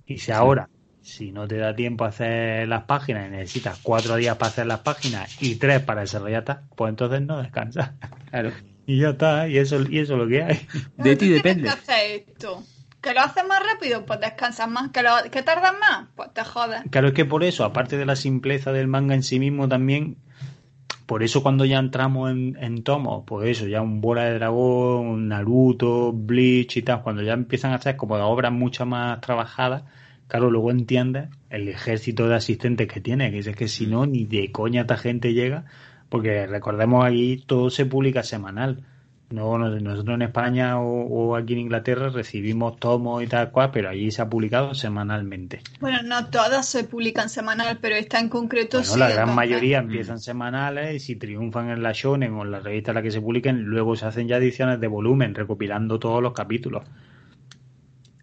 Y 0.07 0.17
si 0.17 0.31
ahora, 0.31 0.69
si 1.01 1.31
no 1.31 1.47
te 1.47 1.57
da 1.57 1.75
tiempo 1.75 2.03
a 2.03 2.07
hacer 2.07 2.67
las 2.67 2.83
páginas 2.85 3.27
y 3.27 3.29
necesitas 3.29 3.79
cuatro 3.83 4.15
días 4.15 4.37
para 4.37 4.49
hacer 4.49 4.65
las 4.65 4.79
páginas 4.79 5.41
y 5.41 5.55
tres 5.55 5.81
para 5.81 6.01
desarrollarlas, 6.01 6.59
pues 6.75 6.89
entonces 6.89 7.21
no 7.21 7.41
descansas. 7.41 7.91
Claro. 8.29 8.51
Y 8.89 8.99
ya 9.01 9.09
está, 9.09 9.49
y 9.49 9.57
eso, 9.57 9.81
y 9.81 9.99
eso 9.99 10.13
es 10.13 10.19
lo 10.19 10.29
que 10.29 10.43
hay. 10.43 10.65
De 10.95 11.17
ti 11.17 11.27
depende. 11.27 11.69
Esto? 12.15 12.63
¿Que 13.01 13.13
lo 13.13 13.19
haces 13.19 13.43
más 13.45 13.61
rápido? 13.61 14.05
Pues 14.05 14.21
descansas 14.21 14.69
más. 14.69 14.91
¿Que, 14.91 15.03
lo, 15.03 15.09
que 15.29 15.43
tardas 15.43 15.73
más? 15.77 16.07
Pues 16.15 16.33
te 16.33 16.45
jodas. 16.45 16.85
Claro, 16.89 17.09
es 17.09 17.13
que 17.13 17.25
por 17.25 17.43
eso, 17.43 17.65
aparte 17.65 17.97
de 17.97 18.05
la 18.05 18.15
simpleza 18.15 18.71
del 18.71 18.87
manga 18.87 19.13
en 19.13 19.23
sí 19.23 19.41
mismo, 19.41 19.67
también 19.67 20.15
por 21.07 21.23
eso 21.23 21.41
cuando 21.41 21.65
ya 21.65 21.79
entramos 21.79 22.31
en, 22.31 22.57
en 22.61 22.83
tomos, 22.83 23.23
pues 23.25 23.49
eso, 23.49 23.67
ya 23.67 23.81
un 23.81 24.01
Bola 24.01 24.25
de 24.25 24.35
Dragón, 24.35 25.07
un 25.07 25.29
Naruto, 25.29 26.11
Bleach 26.13 26.77
y 26.77 26.81
tal, 26.83 27.01
cuando 27.01 27.23
ya 27.23 27.33
empiezan 27.33 27.71
a 27.71 27.75
hacer 27.75 27.95
como 27.97 28.15
obras 28.15 28.51
mucho 28.51 28.85
más 28.85 29.21
trabajadas, 29.21 29.83
claro, 30.27 30.51
luego 30.51 30.69
entiendes 30.71 31.29
el 31.49 31.69
ejército 31.69 32.27
de 32.27 32.35
asistentes 32.35 32.87
que 32.87 33.01
tiene, 33.01 33.31
que 33.31 33.39
es 33.39 33.55
que 33.55 33.67
si 33.69 33.87
no, 33.87 34.05
ni 34.05 34.25
de 34.25 34.51
coña 34.51 34.81
esta 34.81 34.97
gente 34.97 35.33
llega, 35.33 35.65
porque 36.09 36.45
recordemos 36.47 37.05
ahí 37.05 37.37
todo 37.47 37.69
se 37.69 37.85
publica 37.85 38.23
semanal. 38.23 38.83
No, 39.29 39.57
nosotros 39.57 40.15
en 40.15 40.21
España 40.21 40.79
o, 40.79 41.35
aquí 41.35 41.53
en 41.53 41.59
Inglaterra 41.59 42.09
recibimos 42.09 42.79
tomos 42.79 43.21
y 43.21 43.27
tal 43.27 43.51
cual, 43.51 43.71
pero 43.71 43.89
allí 43.89 44.09
se 44.09 44.21
ha 44.21 44.29
publicado 44.29 44.73
semanalmente. 44.73 45.61
Bueno, 45.81 46.01
no 46.03 46.29
todas 46.29 46.65
se 46.65 46.85
publican 46.85 47.29
semanal, 47.29 47.79
pero 47.81 47.95
esta 47.95 48.19
en 48.19 48.29
concreto 48.29 48.79
bueno, 48.79 48.97
La 48.97 49.09
gran 49.09 49.35
mayoría 49.35 49.79
empiezan 49.79 50.19
semanales 50.19 50.95
y 50.95 50.99
si 50.99 51.15
triunfan 51.17 51.69
en 51.69 51.83
la 51.83 51.91
Shonen 51.91 52.33
o 52.35 52.45
en 52.45 52.51
la 52.51 52.61
revista 52.61 52.91
en 52.91 52.95
la 52.95 53.01
que 53.01 53.11
se 53.11 53.19
publiquen, 53.19 53.63
luego 53.63 53.97
se 53.97 54.05
hacen 54.05 54.29
ya 54.29 54.37
ediciones 54.37 54.79
de 54.79 54.87
volumen, 54.87 55.35
recopilando 55.35 55.99
todos 55.99 56.23
los 56.23 56.31
capítulos. 56.31 56.85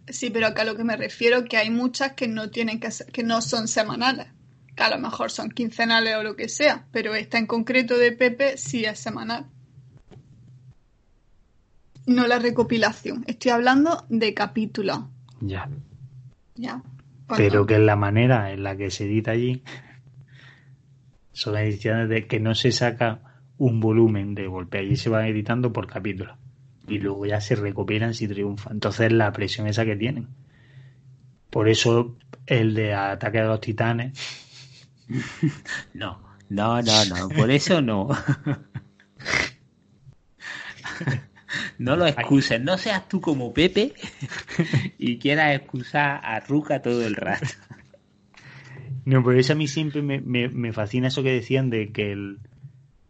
Sí, 0.07 0.31
pero 0.31 0.47
acá 0.47 0.63
a 0.63 0.65
lo 0.65 0.75
que 0.75 0.83
me 0.83 0.97
refiero 0.97 1.45
que 1.45 1.57
hay 1.57 1.69
muchas 1.69 2.13
que 2.13 2.27
no 2.27 2.49
tienen 2.49 2.79
que 2.79 2.89
que 3.11 3.23
no 3.23 3.41
son 3.41 3.67
semanales 3.67 4.27
que 4.75 4.83
a 4.83 4.89
lo 4.89 4.99
mejor 4.99 5.31
son 5.31 5.49
quincenales 5.49 6.15
o 6.17 6.23
lo 6.23 6.35
que 6.35 6.49
sea, 6.49 6.85
pero 6.91 7.15
esta 7.15 7.37
en 7.37 7.47
concreto 7.47 7.97
de 7.97 8.11
Pepe 8.11 8.57
sí 8.57 8.83
es 8.83 8.99
semanal. 8.99 9.45
No 12.05 12.27
la 12.27 12.39
recopilación, 12.39 13.23
estoy 13.27 13.51
hablando 13.51 14.05
de 14.09 14.33
capítulos. 14.33 14.99
Ya. 15.41 15.69
Ya. 16.55 16.81
Pero 17.35 17.65
que 17.65 17.75
es 17.75 17.81
la 17.81 17.95
manera 17.95 18.51
en 18.51 18.63
la 18.63 18.77
que 18.77 18.91
se 18.91 19.05
edita 19.05 19.31
allí 19.31 19.63
son 21.31 21.57
ediciones 21.57 22.07
de 22.07 22.27
que 22.27 22.39
no 22.39 22.55
se 22.55 22.71
saca 22.71 23.19
un 23.57 23.79
volumen 23.79 24.35
de 24.35 24.47
golpe, 24.47 24.77
allí 24.77 24.95
se 24.95 25.09
van 25.09 25.25
editando 25.25 25.73
por 25.73 25.87
capítulo 25.87 26.37
y 26.87 26.99
luego 26.99 27.25
ya 27.25 27.41
se 27.41 27.55
recopilan 27.55 28.13
si 28.13 28.27
triunfa. 28.27 28.71
Entonces 28.71 29.11
la 29.11 29.31
presión 29.33 29.67
esa 29.67 29.85
que 29.85 29.95
tienen. 29.95 30.27
Por 31.49 31.67
eso 31.67 32.15
el 32.45 32.73
de 32.73 32.93
Ataque 32.93 33.39
de 33.39 33.47
los 33.47 33.59
Titanes 33.59 34.17
No, 35.93 36.19
no, 36.49 36.81
no, 36.81 37.05
no, 37.05 37.29
por 37.29 37.51
eso 37.51 37.81
no. 37.81 38.09
No 41.77 41.95
lo 41.95 42.07
excuses, 42.07 42.61
no 42.61 42.77
seas 42.77 43.07
tú 43.07 43.21
como 43.21 43.53
Pepe 43.53 43.93
y 44.97 45.17
quieras 45.17 45.55
excusar 45.55 46.21
a 46.23 46.39
Ruka 46.39 46.81
todo 46.81 47.05
el 47.05 47.15
rato. 47.15 47.47
No, 49.03 49.21
por 49.21 49.37
eso 49.37 49.53
a 49.53 49.55
mí 49.55 49.67
siempre 49.67 50.01
me, 50.01 50.73
fascina 50.73 51.09
eso 51.09 51.21
que 51.21 51.31
decían 51.31 51.69
de 51.69 51.91
que 51.91 52.11
el 52.11 52.39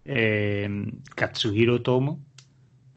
eh, 0.03 0.91
Katsuhiro 1.16 1.82
Tomo, 1.82 2.20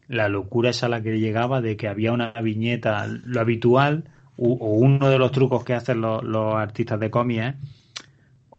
la 0.08 0.28
locura 0.28 0.70
esa 0.70 0.86
a 0.86 0.88
la 0.88 1.02
que 1.02 1.20
llegaba 1.20 1.60
de 1.60 1.76
que 1.76 1.86
había 1.86 2.12
una 2.12 2.32
viñeta, 2.32 3.06
lo 3.06 3.40
habitual, 3.40 4.10
o, 4.36 4.52
uno 4.52 5.10
de 5.10 5.18
los 5.18 5.32
trucos 5.32 5.64
que 5.64 5.74
hacen 5.74 6.00
los, 6.00 6.24
los 6.24 6.54
artistas 6.54 6.98
de 6.98 7.10
cómics 7.10 7.54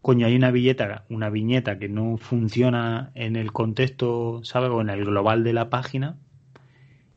coño, 0.01 0.27
hay 0.27 0.35
una 0.35 0.51
viñeta, 0.51 1.05
una 1.09 1.29
viñeta 1.29 1.77
que 1.77 1.89
no 1.89 2.17
funciona 2.17 3.11
en 3.15 3.35
el 3.35 3.51
contexto, 3.51 4.41
¿sabes? 4.43 4.69
O 4.69 4.81
en 4.81 4.89
el 4.89 5.05
global 5.05 5.43
de 5.43 5.53
la 5.53 5.69
página 5.69 6.17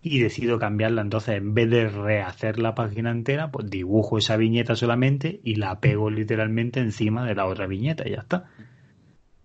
y 0.02 0.18
decido 0.18 0.58
cambiarla. 0.58 1.00
Entonces, 1.00 1.36
en 1.36 1.54
vez 1.54 1.70
de 1.70 1.88
rehacer 1.88 2.58
la 2.58 2.74
página 2.74 3.10
entera, 3.10 3.50
pues 3.50 3.70
dibujo 3.70 4.18
esa 4.18 4.36
viñeta 4.36 4.74
solamente 4.74 5.40
y 5.44 5.54
la 5.54 5.78
pego 5.80 6.10
literalmente 6.10 6.80
encima 6.80 7.24
de 7.24 7.36
la 7.36 7.46
otra 7.46 7.66
viñeta 7.66 8.06
y 8.06 8.12
ya 8.12 8.18
está. 8.18 8.46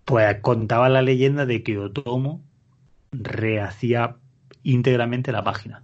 Pues 0.03 0.38
contaba 0.41 0.89
la 0.89 1.01
leyenda 1.01 1.45
de 1.45 1.62
que 1.62 1.78
Otomo 1.78 2.41
rehacía 3.12 4.16
íntegramente 4.64 5.32
la 5.32 5.43
página. 5.43 5.84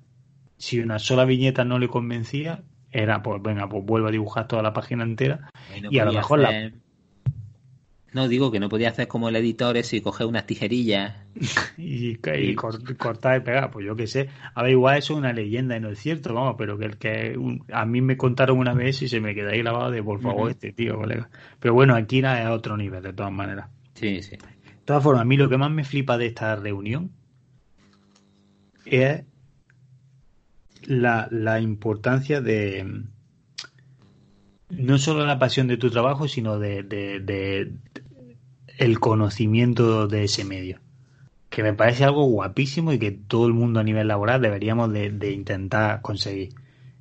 Si 0.57 0.80
una 0.80 0.97
sola 0.97 1.26
viñeta 1.26 1.65
no 1.65 1.78
le 1.78 1.88
convencía, 1.88 2.63
era 2.91 3.21
pues 3.21 3.41
venga, 3.41 3.69
pues 3.69 3.86
vuelvo 3.86 4.07
a 4.07 4.11
dibujar 4.11 4.47
toda 4.47 4.63
la 4.63 4.74
página 4.74 5.03
entera 5.03 5.49
y 5.89 5.99
a 5.99 6.05
lo 6.05 6.13
mejor 6.13 6.39
la 6.39 6.71
no, 8.14 8.28
digo 8.28 8.51
que 8.51 8.59
no 8.59 8.70
podía 8.70 8.89
hacer 8.89 9.07
como 9.07 9.30
el 9.30 9.36
editor 9.36 9.76
ese 9.76 9.97
y 9.97 10.01
coger 10.01 10.28
unas 10.28 10.45
tijerillas. 10.45 11.16
y, 11.78 12.16
cortar 12.18 13.38
y 13.38 13.43
pegar, 13.43 13.72
pues 13.72 13.86
yo 13.86 13.95
qué 13.95 14.05
sé. 14.05 14.30
A 14.53 14.61
ver, 14.61 14.72
igual 14.72 14.99
eso 14.99 15.14
es 15.14 15.20
una 15.20 15.34
leyenda 15.34 15.76
y 15.76 15.80
no 15.80 15.89
es 15.89 15.99
cierto, 15.99 16.34
vamos, 16.34 16.55
pero 16.57 16.78
que 16.78 16.86
el 16.86 16.97
que 16.97 17.36
a 17.72 17.86
mí 17.86 18.01
me 18.01 18.16
contaron 18.16 18.59
una 18.59 18.74
vez 18.74 19.01
y 19.01 19.07
se 19.07 19.20
me 19.20 19.34
queda 19.34 19.51
ahí 19.51 19.59
grabado 19.59 19.89
de 19.89 20.03
por 20.03 20.22
favor 20.22 20.51
este 20.51 20.72
tío, 20.72 20.97
colega. 20.97 21.30
Pero 21.59 21.74
bueno, 21.74 21.95
aquí 21.95 22.20
es 22.20 22.26
a 22.26 22.51
otro 22.53 22.78
nivel, 22.78 23.01
de 23.01 23.14
todas 23.14 23.32
maneras. 23.32 23.70
Sí, 23.95 24.22
sí. 24.22 24.38
De 24.38 24.86
todas 24.86 25.01
formas, 25.01 25.22
a 25.22 25.26
mí 25.26 25.36
lo 25.36 25.49
que 25.49 25.57
más 25.57 25.72
me 25.72 25.84
flipa 25.84 26.18
de 26.18 26.28
esta 26.28 26.55
reunión 26.55 27.11
es 28.86 29.24
la, 30.86 31.28
la 31.32 31.59
importancia 31.61 32.41
de 32.41 33.05
no 34.78 34.97
solo 34.97 35.26
la 35.26 35.39
pasión 35.39 35.68
de 35.68 35.78
tu 35.78 35.89
trabajo, 35.89 36.28
sino 36.28 36.59
de, 36.59 37.74
el 38.78 38.99
conocimiento 38.99 40.07
de 40.07 40.26
ese 40.26 40.45
medio. 40.45 40.80
Que 41.49 41.63
me 41.63 41.74
parece 41.74 42.03
algo 42.03 42.26
guapísimo 42.26 42.93
y 42.93 42.99
que 42.99 43.11
todo 43.11 43.45
el 43.45 43.53
mundo 43.53 43.80
a 43.80 43.84
nivel 43.84 44.07
laboral 44.07 44.41
deberíamos 44.41 44.91
de, 44.91 45.32
intentar 45.32 46.01
conseguir. 46.01 46.55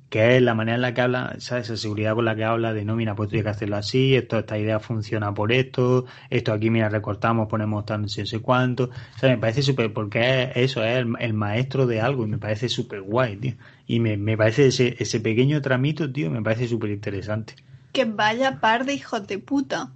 Que 0.09 0.37
es 0.37 0.43
la 0.43 0.53
manera 0.53 0.75
en 0.75 0.83
la 0.83 0.93
que 0.93 1.01
habla, 1.01 1.35
¿sabes? 1.39 1.65
Esa 1.65 1.77
seguridad 1.77 2.13
con 2.13 2.25
la 2.25 2.35
que 2.35 2.43
habla 2.43 2.71
de 2.71 2.85
no, 2.85 2.95
mira, 2.95 3.15
pues 3.15 3.29
tienes 3.29 3.45
que 3.45 3.49
hacerlo 3.49 3.77
así, 3.77 4.15
esto, 4.15 4.37
esta 4.37 4.59
idea 4.59 4.79
funciona 4.79 5.33
por 5.33 5.51
esto, 5.51 6.05
esto 6.29 6.53
aquí, 6.53 6.69
mira, 6.69 6.87
recortamos, 6.87 7.47
ponemos 7.47 7.83
tan 7.87 8.03
no 8.03 8.07
sé 8.07 8.39
cuánto. 8.39 8.91
O 9.15 9.19
sea, 9.19 9.29
me 9.29 9.39
parece 9.39 9.63
súper, 9.63 9.91
porque 9.91 10.51
eso 10.53 10.83
es 10.83 11.03
el, 11.19 11.33
maestro 11.33 11.87
de 11.87 11.99
algo 11.99 12.25
y 12.25 12.27
me 12.27 12.37
parece 12.37 12.69
súper 12.69 13.01
guay, 13.01 13.37
tío. 13.37 13.53
Y 13.87 13.99
me, 13.99 14.17
me 14.17 14.37
parece 14.37 14.67
ese, 14.67 14.95
ese 14.99 15.19
pequeño 15.19 15.63
tramito, 15.63 16.11
tío, 16.11 16.29
me 16.29 16.43
parece 16.43 16.67
súper 16.67 16.91
interesante. 16.91 17.55
Que 17.91 18.05
vaya 18.05 18.59
par 18.59 18.85
de 18.85 18.93
hijos 18.93 19.25
de 19.25 19.39
puta 19.39 19.91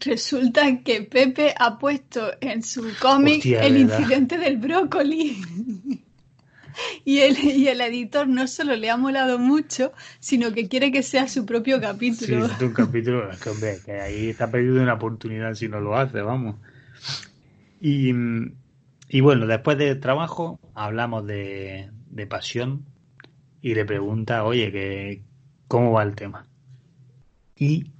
resulta 0.00 0.78
que 0.82 1.02
Pepe 1.02 1.54
ha 1.58 1.78
puesto 1.78 2.30
en 2.40 2.62
su 2.62 2.86
cómic 3.00 3.44
el 3.44 3.76
incidente 3.76 4.38
del 4.38 4.56
brócoli. 4.56 5.36
y, 7.04 7.18
el, 7.18 7.38
y 7.38 7.68
el 7.68 7.80
editor 7.80 8.28
no 8.28 8.46
solo 8.46 8.76
le 8.76 8.90
ha 8.90 8.96
molado 8.96 9.38
mucho, 9.38 9.92
sino 10.20 10.52
que 10.52 10.68
quiere 10.68 10.92
que 10.92 11.02
sea 11.02 11.28
su 11.28 11.44
propio 11.44 11.80
capítulo. 11.80 12.48
Sí, 12.48 12.54
es 12.54 12.62
un 12.62 12.72
capítulo, 12.72 13.28
que 13.42 13.50
hombre, 13.50 13.78
que 13.84 14.00
ahí 14.00 14.28
está 14.28 14.50
perdiendo 14.50 14.82
una 14.82 14.94
oportunidad 14.94 15.54
si 15.54 15.68
no 15.68 15.80
lo 15.80 15.96
hace, 15.96 16.20
vamos. 16.20 16.56
Y, 17.80 18.12
y 19.08 19.20
bueno, 19.20 19.46
después 19.46 19.78
del 19.78 20.00
trabajo 20.00 20.58
hablamos 20.74 21.26
de, 21.26 21.90
de 22.10 22.26
pasión 22.26 22.84
y 23.62 23.74
le 23.74 23.84
pregunta, 23.84 24.44
oye, 24.44 24.70
que, 24.72 25.22
¿cómo 25.66 25.92
va 25.92 26.02
el 26.02 26.14
tema? 26.14 26.46
Y 27.56 27.90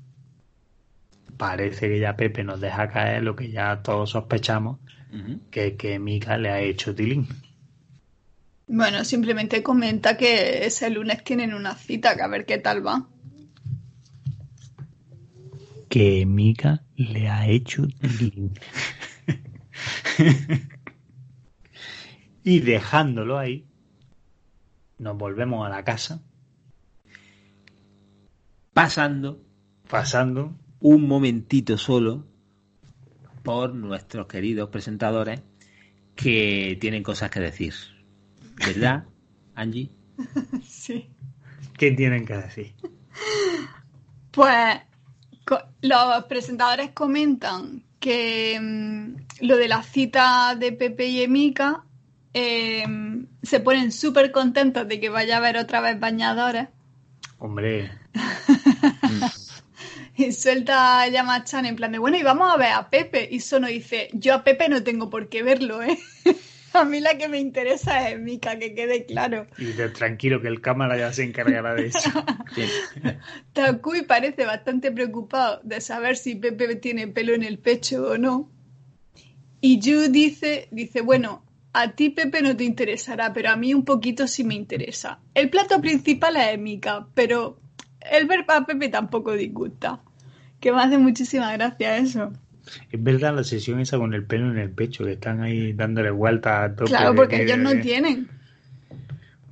parece 1.39 1.89
que 1.89 1.99
ya 2.01 2.16
Pepe 2.16 2.45
nos 2.45 2.61
deja 2.61 2.91
caer 2.91 3.22
lo 3.22 3.34
que 3.34 3.51
ya 3.51 3.80
todos 3.82 4.11
sospechamos, 4.11 4.78
que, 5.51 5.76
que 5.76 5.99
Mika 5.99 6.36
le 6.36 6.51
ha 6.51 6.61
hecho 6.61 6.95
tilín. 6.95 7.26
Bueno, 8.66 9.03
simplemente 9.05 9.62
comenta 9.62 10.18
que 10.18 10.66
ese 10.66 10.91
lunes 10.91 11.24
tienen 11.24 11.55
una 11.55 11.74
cita, 11.74 12.14
que 12.14 12.22
a 12.22 12.28
ver 12.28 12.45
qué 12.45 12.59
tal 12.59 12.86
va. 12.86 13.09
Que 15.89 16.26
Mika 16.26 16.82
le 16.97 17.30
ha 17.30 17.49
hecho 17.49 17.86
tilín. 17.86 18.53
y 22.45 22.61
dejándolo 22.61 23.39
ahí, 23.39 23.64
nos 24.99 25.16
volvemos 25.16 25.66
a 25.66 25.70
la 25.70 25.82
casa. 25.84 26.20
Pasando. 28.74 29.41
Pasando. 29.89 30.55
Un 30.81 31.09
momentito 31.09 31.76
solo 31.76 32.24
por 33.43 33.74
nuestros 33.74 34.26
queridos 34.26 34.68
presentadores 34.68 35.41
que 36.14 36.76
tienen 36.81 37.03
cosas 37.03 37.31
que 37.31 37.41
decir. 37.41 37.74
¿Verdad, 38.57 39.05
Angie? 39.55 39.91
Sí. 40.64 41.09
¿Qué 41.76 41.93
tienen 41.93 42.26
que 42.26 42.35
decir? 42.35 42.74
Pues 44.31 44.81
los 45.81 46.24
presentadores 46.24 46.91
comentan 46.91 47.85
que 47.99 48.59
mm, 48.61 49.47
lo 49.47 49.57
de 49.57 49.68
la 49.68 49.83
cita 49.83 50.55
de 50.57 50.72
Pepe 50.72 51.07
y 51.07 51.22
Emika 51.22 51.85
eh, 52.35 52.85
se 53.43 53.61
ponen 53.61 53.93
súper 53.93 54.31
contentos 54.31 54.87
de 54.87 55.01
que 55.01 55.09
vaya 55.09 55.37
a 55.37 55.39
haber 55.39 55.57
otra 55.57 55.81
vez 55.81 55.99
bañadores. 55.99 56.68
Hombre. 57.39 57.91
y 60.19 60.33
suelta 60.33 61.01
a 61.01 61.09
Yamachan 61.09 61.64
en 61.64 61.77
plan 61.77 61.93
de, 61.93 61.99
bueno, 61.99 62.19
y 62.19 62.23
vamos 62.23 62.53
a 62.53 62.57
ver 62.57 62.73
a 62.73 62.91
Pepe. 62.91 63.29
Y 63.31 63.41
Sono 63.41 63.69
dice, 63.69 64.09
yo 64.12 64.35
a 64.35 64.45
Pepe 64.45 64.69
no 64.69 64.83
tengo 64.83 65.09
por 65.09 65.29
qué 65.29 65.43
verlo, 65.43 65.81
¿eh? 65.83 65.99
a 66.73 66.85
mí 66.85 67.01
la 67.01 67.16
que 67.16 67.29
me 67.29 67.39
interesa 67.39 68.11
es 68.11 68.19
Mika, 68.19 68.59
que 68.59 68.75
quede 68.75 69.07
claro. 69.07 69.47
Y 69.57 69.73
tranquilo, 69.93 70.43
que 70.43 70.49
el 70.49 70.61
cámara 70.61 70.99
ya 70.99 71.12
se 71.12 71.23
encargará 71.23 71.75
de 71.75 71.87
eso. 71.87 72.11
Takui 73.53 74.03
parece 74.03 74.45
bastante 74.45 74.91
preocupado 74.91 75.61
de 75.62 75.81
saber 75.81 76.16
si 76.16 76.35
Pepe 76.35 76.77
tiene 76.77 77.07
pelo 77.09 77.33
en 77.35 77.45
el 77.45 77.59
pecho 77.59 78.11
o 78.11 78.19
no. 78.19 78.51
Y 79.61 79.79
Yu 79.81 80.11
dice, 80.11 80.69
dice, 80.71 81.01
bueno, 81.01 81.45
a 81.73 81.93
ti 81.93 82.11
Pepe 82.11 82.43
no 82.43 82.57
te 82.57 82.64
interesará, 82.64 83.33
pero 83.33 83.51
a 83.51 83.57
mí 83.57 83.73
un 83.73 83.85
poquito 83.85 84.27
sí 84.27 84.45
me 84.45 84.55
interesa. 84.55 85.21
El 85.35 85.49
plato 85.51 85.81
principal 85.81 86.37
es 86.37 86.59
Mika, 86.59 87.07
pero 87.14 87.61
el 88.01 88.27
ver 88.27 88.45
a 88.49 88.64
Pepe 88.64 88.89
tampoco 88.89 89.33
disgusta. 89.33 90.03
Que 90.61 90.73
me 90.73 90.81
hace 90.81 90.99
muchísima 90.99 91.53
gracia 91.53 91.97
eso. 91.97 92.33
Es 92.91 93.03
verdad 93.03 93.35
la 93.35 93.45
sesión 93.45 93.81
esa 93.81 93.99
con 93.99 94.13
el 94.13 94.25
pelo 94.25 94.51
en 94.51 94.59
el 94.59 94.71
pecho, 94.71 95.05
que 95.05 95.13
están 95.13 95.41
ahí 95.41 95.73
dándole 95.73 96.11
vuelta 96.11 96.65
a 96.65 96.75
todo. 96.75 96.87
Claro, 96.87 97.15
porque 97.15 97.43
ellos 97.43 97.59
no 97.59 97.79
tienen. 97.81 98.29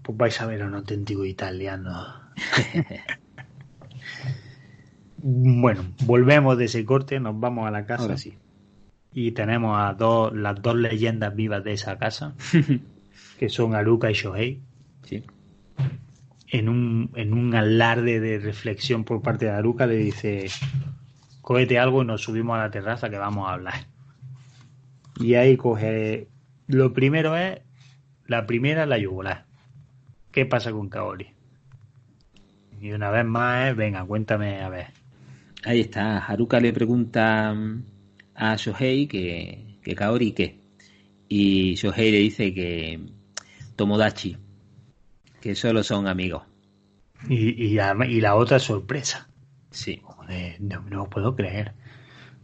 Pues 0.03 0.19
vais 0.19 0.41
a 0.41 0.47
ver 0.47 0.63
a 0.63 0.67
un 0.67 0.75
auténtico 0.75 1.25
italiano. 1.25 2.15
bueno, 5.19 5.93
volvemos 6.05 6.59
de 6.59 6.67
ese 6.67 6.85
corte, 6.85 7.19
nos 7.21 7.41
vamos 7.41 7.67
a 7.67 7.71
la 7.71 7.87
casa. 7.87 8.19
sí 8.19 8.37
y 9.17 9.33
tenemos 9.33 9.81
a 9.81 9.95
dos, 9.95 10.37
las 10.37 10.61
dos 10.61 10.77
leyendas 10.77 11.35
vivas 11.35 11.65
de 11.65 11.73
esa 11.73 11.97
casa, 11.97 12.35
que 13.39 13.49
son 13.49 13.75
Aruka 13.75 14.11
y 14.11 14.15
Shohei. 14.15 14.61
Sí. 15.05 15.25
En 16.49 16.69
un, 16.69 17.11
en 17.15 17.33
un 17.33 17.55
alarde 17.55 18.21
de 18.21 18.39
reflexión 18.39 19.05
por 19.05 19.23
parte 19.23 19.47
de 19.47 19.53
Aruka 19.53 19.87
le 19.87 19.97
dice, 19.97 20.49
cógete 21.47 21.79
algo 21.79 22.03
y 22.03 22.07
nos 22.07 22.23
subimos 22.23 22.59
a 22.59 22.63
la 22.63 22.71
terraza 22.73 23.09
que 23.09 23.19
vamos 23.19 23.49
a 23.49 23.53
hablar. 23.53 23.87
Y 25.21 25.35
ahí 25.35 25.57
coge, 25.57 26.27
lo 26.67 26.93
primero 26.93 27.37
es, 27.37 27.61
la 28.27 28.47
primera 28.47 28.85
la 28.85 28.99
yugular. 28.99 29.45
¿Qué 30.33 30.45
pasa 30.45 30.73
con 30.73 30.89
Kaori? 30.89 31.29
Y 32.81 32.91
una 32.91 33.11
vez 33.11 33.25
más 33.25 33.77
venga, 33.77 34.05
cuéntame 34.05 34.61
a 34.61 34.69
ver. 34.71 34.89
Ahí 35.63 35.83
está, 35.83 36.19
Haruka 36.19 36.59
le 36.59 36.73
pregunta 36.73 37.55
a 38.35 38.57
Shohei 38.57 39.07
que, 39.07 39.79
que 39.83 39.95
Kaori 39.95 40.33
qué. 40.33 40.59
Y 41.29 41.77
Shohei 41.77 42.11
le 42.11 42.19
dice 42.19 42.53
que 42.55 43.07
Tomodachi, 43.77 44.37
que 45.41 45.55
solo 45.55 45.85
son 45.85 46.09
amigos. 46.09 46.43
Y, 47.29 47.67
y, 47.67 48.21
la 48.21 48.35
otra 48.35 48.59
sorpresa. 48.59 49.29
Sí. 49.71 50.03
No, 50.61 50.83
no 50.83 51.09
puedo 51.09 51.35
creer. 51.35 51.75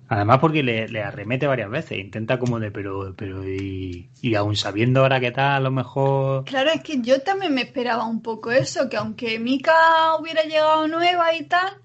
Además 0.09 0.41
porque 0.41 0.62
le, 0.62 1.03
arremete 1.03 1.47
varias 1.47 1.70
veces, 1.70 1.99
intenta 1.99 2.39
como 2.39 2.61
de, 2.61 2.70
pero, 2.70 3.14
pero, 3.16 3.49
y, 3.49 4.11
y 4.20 4.35
aún 4.35 4.57
sabiendo 4.57 5.01
ahora 5.01 5.20
que 5.20 5.30
tal, 5.30 5.53
a 5.53 5.61
lo 5.61 5.70
mejor... 5.70 6.45
Claro, 6.45 6.70
es 6.70 6.83
que 6.83 7.01
yo 7.01 7.22
también 7.22 7.55
me 7.55 7.62
esperaba 7.62 8.07
un 8.07 8.20
poco 8.20 8.51
eso, 8.51 8.91
que 8.91 8.99
aunque 8.99 9.39
Mika 9.39 9.72
hubiera 10.20 10.43
llegado 10.43 10.87
nueva 10.87 11.35
y 11.35 11.45
tal, 11.45 11.78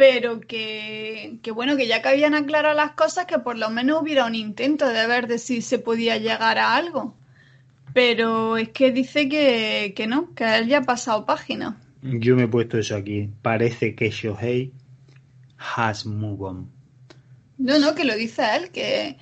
pero 0.00 0.40
que, 0.40 1.38
bueno, 1.54 1.76
que 1.76 1.86
ya 1.86 2.00
que 2.00 2.08
habían 2.08 2.34
aclarado 2.34 2.74
las 2.74 2.92
cosas, 2.92 3.26
que 3.26 3.38
por 3.38 3.58
lo 3.58 3.68
menos 3.68 4.00
hubiera 4.00 4.24
un 4.24 4.34
intento 4.34 4.88
de 4.88 5.06
ver 5.06 5.26
de 5.28 5.38
si 5.38 5.60
se 5.60 5.78
podía 5.78 6.16
llegar 6.16 6.58
a 6.58 6.74
algo. 6.74 7.14
Pero 7.92 8.56
es 8.56 8.70
que 8.70 8.92
dice 8.92 9.28
que, 9.28 9.92
que 9.94 10.06
no, 10.06 10.34
que 10.34 10.56
él 10.56 10.68
ya 10.68 10.78
ha 10.78 10.82
pasado 10.82 11.26
página. 11.26 11.78
Yo 12.00 12.34
me 12.34 12.44
he 12.44 12.48
puesto 12.48 12.78
eso 12.78 12.96
aquí. 12.96 13.28
Parece 13.42 13.94
que 13.94 14.10
Shohei 14.10 14.72
has 15.60 16.06
moved 16.06 16.42
on. 16.42 16.70
No, 17.58 17.78
no, 17.78 17.94
que 17.94 18.04
lo 18.04 18.16
dice 18.16 18.42
él, 18.56 18.70
que, 18.70 19.18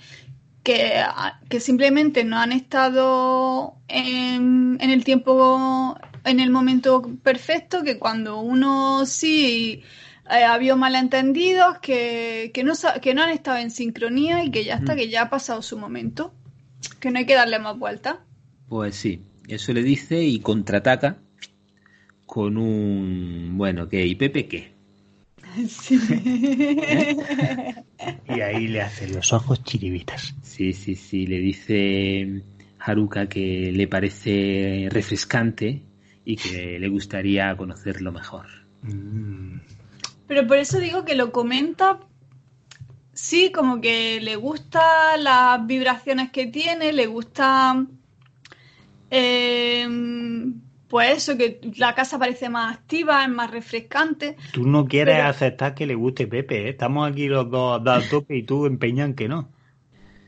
que, 0.62 1.03
que 1.49 1.61
simplemente 1.61 2.24
no 2.24 2.39
han 2.39 2.53
estado 2.53 3.74
en, 3.89 4.78
en 4.80 4.91
el 4.91 5.05
tiempo, 5.05 5.99
en 6.24 6.39
el 6.39 6.51
momento 6.51 7.03
perfecto, 7.22 7.82
que 7.82 7.99
cuando 7.99 8.41
uno 8.41 9.05
sí 9.07 9.82
eh, 10.30 10.45
ha 10.45 10.55
habido 10.55 10.76
malentendidos, 10.76 11.78
que, 11.80 12.53
que, 12.55 12.62
no, 12.62 12.74
que 13.03 13.14
no 13.14 13.22
han 13.22 13.30
estado 13.30 13.59
en 13.59 13.72
sincronía 13.72 14.45
y 14.45 14.51
que 14.53 14.64
ya 14.64 14.76
está, 14.76 14.95
mm. 14.95 14.97
que 14.97 15.09
ya 15.09 15.22
ha 15.22 15.30
pasado 15.30 15.61
su 15.61 15.76
momento, 15.76 16.32
que 17.01 17.11
no 17.11 17.18
hay 17.18 17.26
que 17.26 17.34
darle 17.34 17.59
más 17.59 17.76
vuelta. 17.76 18.20
Pues 18.68 18.95
sí, 18.95 19.22
eso 19.49 19.72
le 19.72 19.82
dice 19.82 20.22
y 20.22 20.39
contraataca 20.39 21.18
con 22.24 22.57
un, 22.57 23.55
bueno, 23.57 23.89
¿qué? 23.89 24.07
¿Y 24.07 24.14
Pepe 24.14 24.47
qué? 24.47 24.78
Sí. 25.69 25.99
Y 28.29 28.41
ahí 28.41 28.69
le 28.69 28.83
hace 28.83 29.09
los 29.09 29.33
ojos 29.33 29.65
chiribitas. 29.65 30.35
Sí, 30.43 30.73
sí, 30.73 30.95
sí, 30.95 31.27
le 31.27 31.39
dice 31.39 32.43
Haruka 32.79 33.29
que 33.29 33.73
le 33.73 33.89
parece 33.89 34.89
refrescante 34.91 35.83
y 36.25 36.37
que 36.37 36.79
le 36.79 36.89
gustaría 36.89 37.57
conocerlo 37.57 38.13
mejor. 38.13 38.47
Mm. 38.83 39.61
Pero 40.27 40.47
por 40.47 40.59
eso 40.59 40.79
digo 40.79 41.05
que 41.05 41.15
lo 41.15 41.33
comenta, 41.33 42.01
sí, 43.15 43.51
como 43.51 43.81
que 43.81 44.21
le 44.21 44.37
gustan 44.37 45.25
las 45.25 45.67
vibraciones 45.67 46.31
que 46.31 46.47
tiene, 46.47 46.93
le 46.93 47.07
gusta, 47.07 47.87
em, 49.11 50.61
pues 50.89 51.18
eso, 51.18 51.36
que 51.36 51.61
la 51.76 51.95
casa 51.95 52.18
parece 52.18 52.49
más 52.49 52.76
activa, 52.76 53.22
es 53.22 53.30
más 53.30 53.51
refrescante. 53.51 54.36
Tú 54.53 54.66
no 54.66 54.86
quieres 54.86 55.20
aceptar 55.20 55.74
que 55.74 55.86
le 55.86 55.95
guste 55.95 56.26
Pepe, 56.26 56.66
¿eh? 56.66 56.68
estamos 56.70 57.11
aquí 57.11 57.28
los 57.28 57.51
dos 57.51 57.80
a 57.86 58.01
tope 58.09 58.36
y 58.36 58.43
tú 58.43 58.66
empeñan 58.66 59.14
que 59.14 59.28
no. 59.28 59.51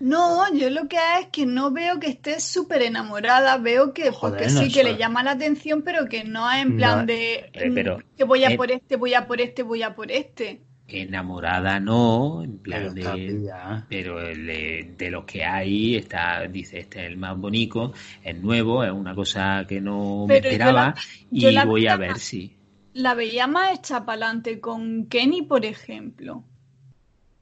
No, 0.01 0.51
yo 0.55 0.71
lo 0.71 0.89
que 0.89 0.97
es 1.21 1.27
que 1.27 1.45
no 1.45 1.73
veo 1.73 2.01
que 2.01 2.09
esté 2.09 2.41
súper 2.41 2.81
enamorada, 2.81 3.59
veo 3.59 3.93
que 3.93 4.13
porque 4.19 4.49
sí 4.49 4.73
que 4.73 4.83
le 4.83 4.97
llama 4.97 5.23
la 5.23 5.33
atención, 5.33 5.83
pero 5.83 6.07
que 6.07 6.25
no 6.25 6.51
es 6.51 6.63
en 6.63 6.77
plan 6.79 7.05
de 7.05 7.51
pero, 7.53 7.99
que 8.17 8.25
voy 8.25 8.45
a 8.45 8.57
por 8.57 8.71
este, 8.71 8.97
voy 8.97 9.13
a 9.13 9.27
por 9.27 9.43
este, 9.43 9.63
voy 9.63 9.83
a 9.83 9.95
por 9.95 10.11
este. 10.11 10.63
Enamorada 10.93 11.81
no, 11.81 12.43
en 12.43 12.59
plan 12.59 12.95
de 12.95 13.51
pero 13.89 14.19
de, 14.19 14.95
de 14.97 15.11
los 15.11 15.25
que 15.25 15.45
hay 15.45 15.97
está 15.97 16.47
dice 16.47 16.81
este 16.81 17.01
es 17.01 17.07
el 17.07 17.17
más 17.17 17.37
bonito, 17.37 17.93
es 18.23 18.37
nuevo, 18.37 18.85
es 18.85 18.93
una 18.93 19.15
cosa 19.15 19.65
que 19.69 19.81
no 19.81 20.27
me 20.27 20.39
esperaba 20.39 20.95
y 21.31 21.57
voy 21.65 21.87
a 21.87 21.97
ver 21.97 22.19
si 22.19 22.57
la 22.93 23.15
veía 23.15 23.47
más 23.47 23.79
hecha 23.79 24.05
para 24.05 24.27
adelante 24.27 24.61
con 24.61 25.07
Kenny, 25.07 25.43
por 25.43 25.65
ejemplo. 25.65 26.45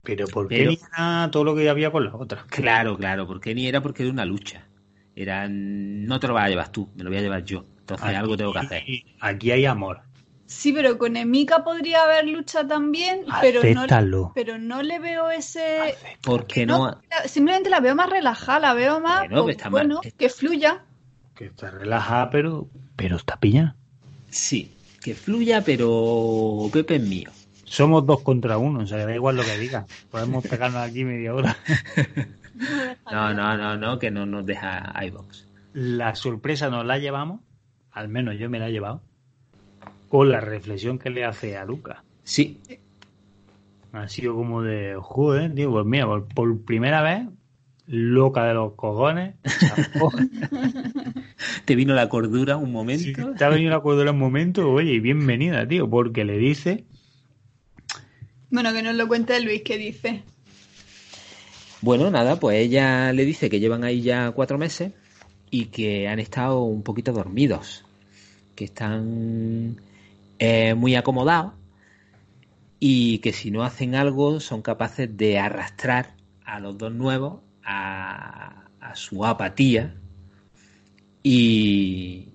Pero 0.02 0.26
¿por 0.26 0.48
qué 0.48 0.66
ni 0.66 0.74
era 0.74 1.28
todo 1.30 1.44
lo 1.44 1.54
que 1.54 1.68
había 1.68 1.90
con 1.90 2.04
las 2.04 2.14
otras? 2.14 2.44
Claro, 2.44 2.96
claro, 2.96 3.26
porque 3.26 3.54
ni 3.54 3.66
era 3.66 3.82
porque 3.82 4.02
era 4.02 4.12
una 4.12 4.24
lucha. 4.24 4.66
Era, 5.14 5.48
no 5.48 6.20
te 6.20 6.28
lo 6.28 6.34
vas 6.34 6.46
a 6.46 6.48
llevar 6.48 6.70
tú, 6.70 6.90
me 6.94 7.02
lo 7.02 7.10
voy 7.10 7.18
a 7.18 7.22
llevar 7.22 7.44
yo. 7.44 7.66
Entonces 7.80 8.16
algo 8.16 8.36
tengo 8.36 8.52
que 8.52 8.58
hacer. 8.60 8.84
Aquí 9.20 9.50
hay 9.50 9.66
amor. 9.66 10.02
Sí, 10.48 10.72
pero 10.72 10.96
con 10.96 11.14
Emika 11.18 11.62
podría 11.62 12.04
haber 12.04 12.26
lucha 12.26 12.66
también, 12.66 13.26
pero 13.42 13.60
no, 13.62 14.32
pero 14.34 14.56
no 14.56 14.82
le 14.82 14.98
veo 14.98 15.30
ese... 15.30 15.94
Porque 16.22 16.64
no, 16.64 16.92
no? 16.92 17.00
Simplemente 17.26 17.68
la 17.68 17.80
veo 17.80 17.94
más 17.94 18.08
relajada, 18.08 18.58
la 18.58 18.74
veo 18.74 18.98
más... 18.98 19.28
Bueno, 19.70 20.00
pues, 20.02 20.14
que 20.14 20.30
fluya. 20.30 20.82
Que 21.34 21.46
está 21.46 21.70
relajada, 21.70 22.30
pero, 22.30 22.66
pero 22.96 23.16
está 23.16 23.36
pilla. 23.36 23.76
Sí, 24.30 24.74
que 25.02 25.14
fluya, 25.14 25.60
pero 25.60 26.70
Pepe 26.72 26.96
es 26.96 27.02
mío. 27.02 27.30
Somos 27.64 28.06
dos 28.06 28.22
contra 28.22 28.56
uno, 28.56 28.80
o 28.80 28.86
sea, 28.86 29.04
da 29.04 29.14
igual 29.14 29.36
lo 29.36 29.44
que 29.44 29.58
diga. 29.58 29.84
Podemos 30.10 30.46
pegarnos 30.46 30.80
aquí 30.80 31.04
media 31.04 31.34
hora. 31.34 31.58
no, 33.12 33.34
no, 33.34 33.56
no, 33.58 33.76
no, 33.76 33.98
que 33.98 34.10
no 34.10 34.24
nos 34.24 34.46
deja 34.46 34.94
iBox. 35.04 35.46
La 35.74 36.14
sorpresa 36.14 36.70
nos 36.70 36.86
la 36.86 36.96
llevamos, 36.96 37.42
al 37.92 38.08
menos 38.08 38.38
yo 38.38 38.48
me 38.48 38.58
la 38.58 38.68
he 38.68 38.72
llevado, 38.72 39.02
con 40.08 40.30
la 40.30 40.40
reflexión 40.40 40.98
que 40.98 41.10
le 41.10 41.24
hace 41.24 41.56
a 41.56 41.64
Luca. 41.64 42.04
Sí. 42.24 42.58
Ha 43.92 44.08
sido 44.08 44.34
como 44.34 44.62
de, 44.62 44.96
joder, 45.00 45.54
tío, 45.54 45.70
pues 45.70 45.86
mira, 45.86 46.06
por, 46.34 46.60
primera 46.62 47.02
vez, 47.02 47.28
loca 47.86 48.44
de 48.44 48.54
los 48.54 48.74
cojones. 48.74 49.34
te 51.64 51.74
vino 51.74 51.94
la 51.94 52.08
cordura 52.08 52.56
un 52.56 52.72
momento. 52.72 53.34
te 53.34 53.44
ha 53.44 53.48
venido 53.48 53.70
la 53.70 53.80
cordura 53.80 54.10
un 54.10 54.18
momento, 54.18 54.70
oye, 54.70 55.00
bienvenida, 55.00 55.66
tío, 55.66 55.88
porque 55.88 56.24
le 56.24 56.38
dice. 56.38 56.84
Bueno, 58.50 58.72
que 58.72 58.82
nos 58.82 58.94
lo 58.94 59.08
cuente 59.08 59.40
Luis, 59.40 59.62
¿qué 59.62 59.78
dice? 59.78 60.22
Bueno, 61.80 62.10
nada, 62.10 62.40
pues 62.40 62.58
ella 62.58 63.12
le 63.12 63.24
dice 63.24 63.48
que 63.48 63.60
llevan 63.60 63.84
ahí 63.84 64.02
ya 64.02 64.32
cuatro 64.32 64.58
meses 64.58 64.92
y 65.50 65.66
que 65.66 66.08
han 66.08 66.18
estado 66.18 66.62
un 66.62 66.82
poquito 66.82 67.12
dormidos, 67.12 67.84
que 68.54 68.64
están 68.64 69.80
eh, 70.38 70.74
muy 70.74 70.94
acomodados 70.94 71.52
y 72.80 73.18
que 73.18 73.32
si 73.32 73.50
no 73.50 73.64
hacen 73.64 73.94
algo 73.94 74.40
son 74.40 74.62
capaces 74.62 75.16
de 75.16 75.38
arrastrar 75.38 76.14
a 76.44 76.60
los 76.60 76.78
dos 76.78 76.92
nuevos 76.92 77.40
a, 77.64 78.64
su 78.94 79.26
apatía 79.26 79.94
y, 81.22 82.32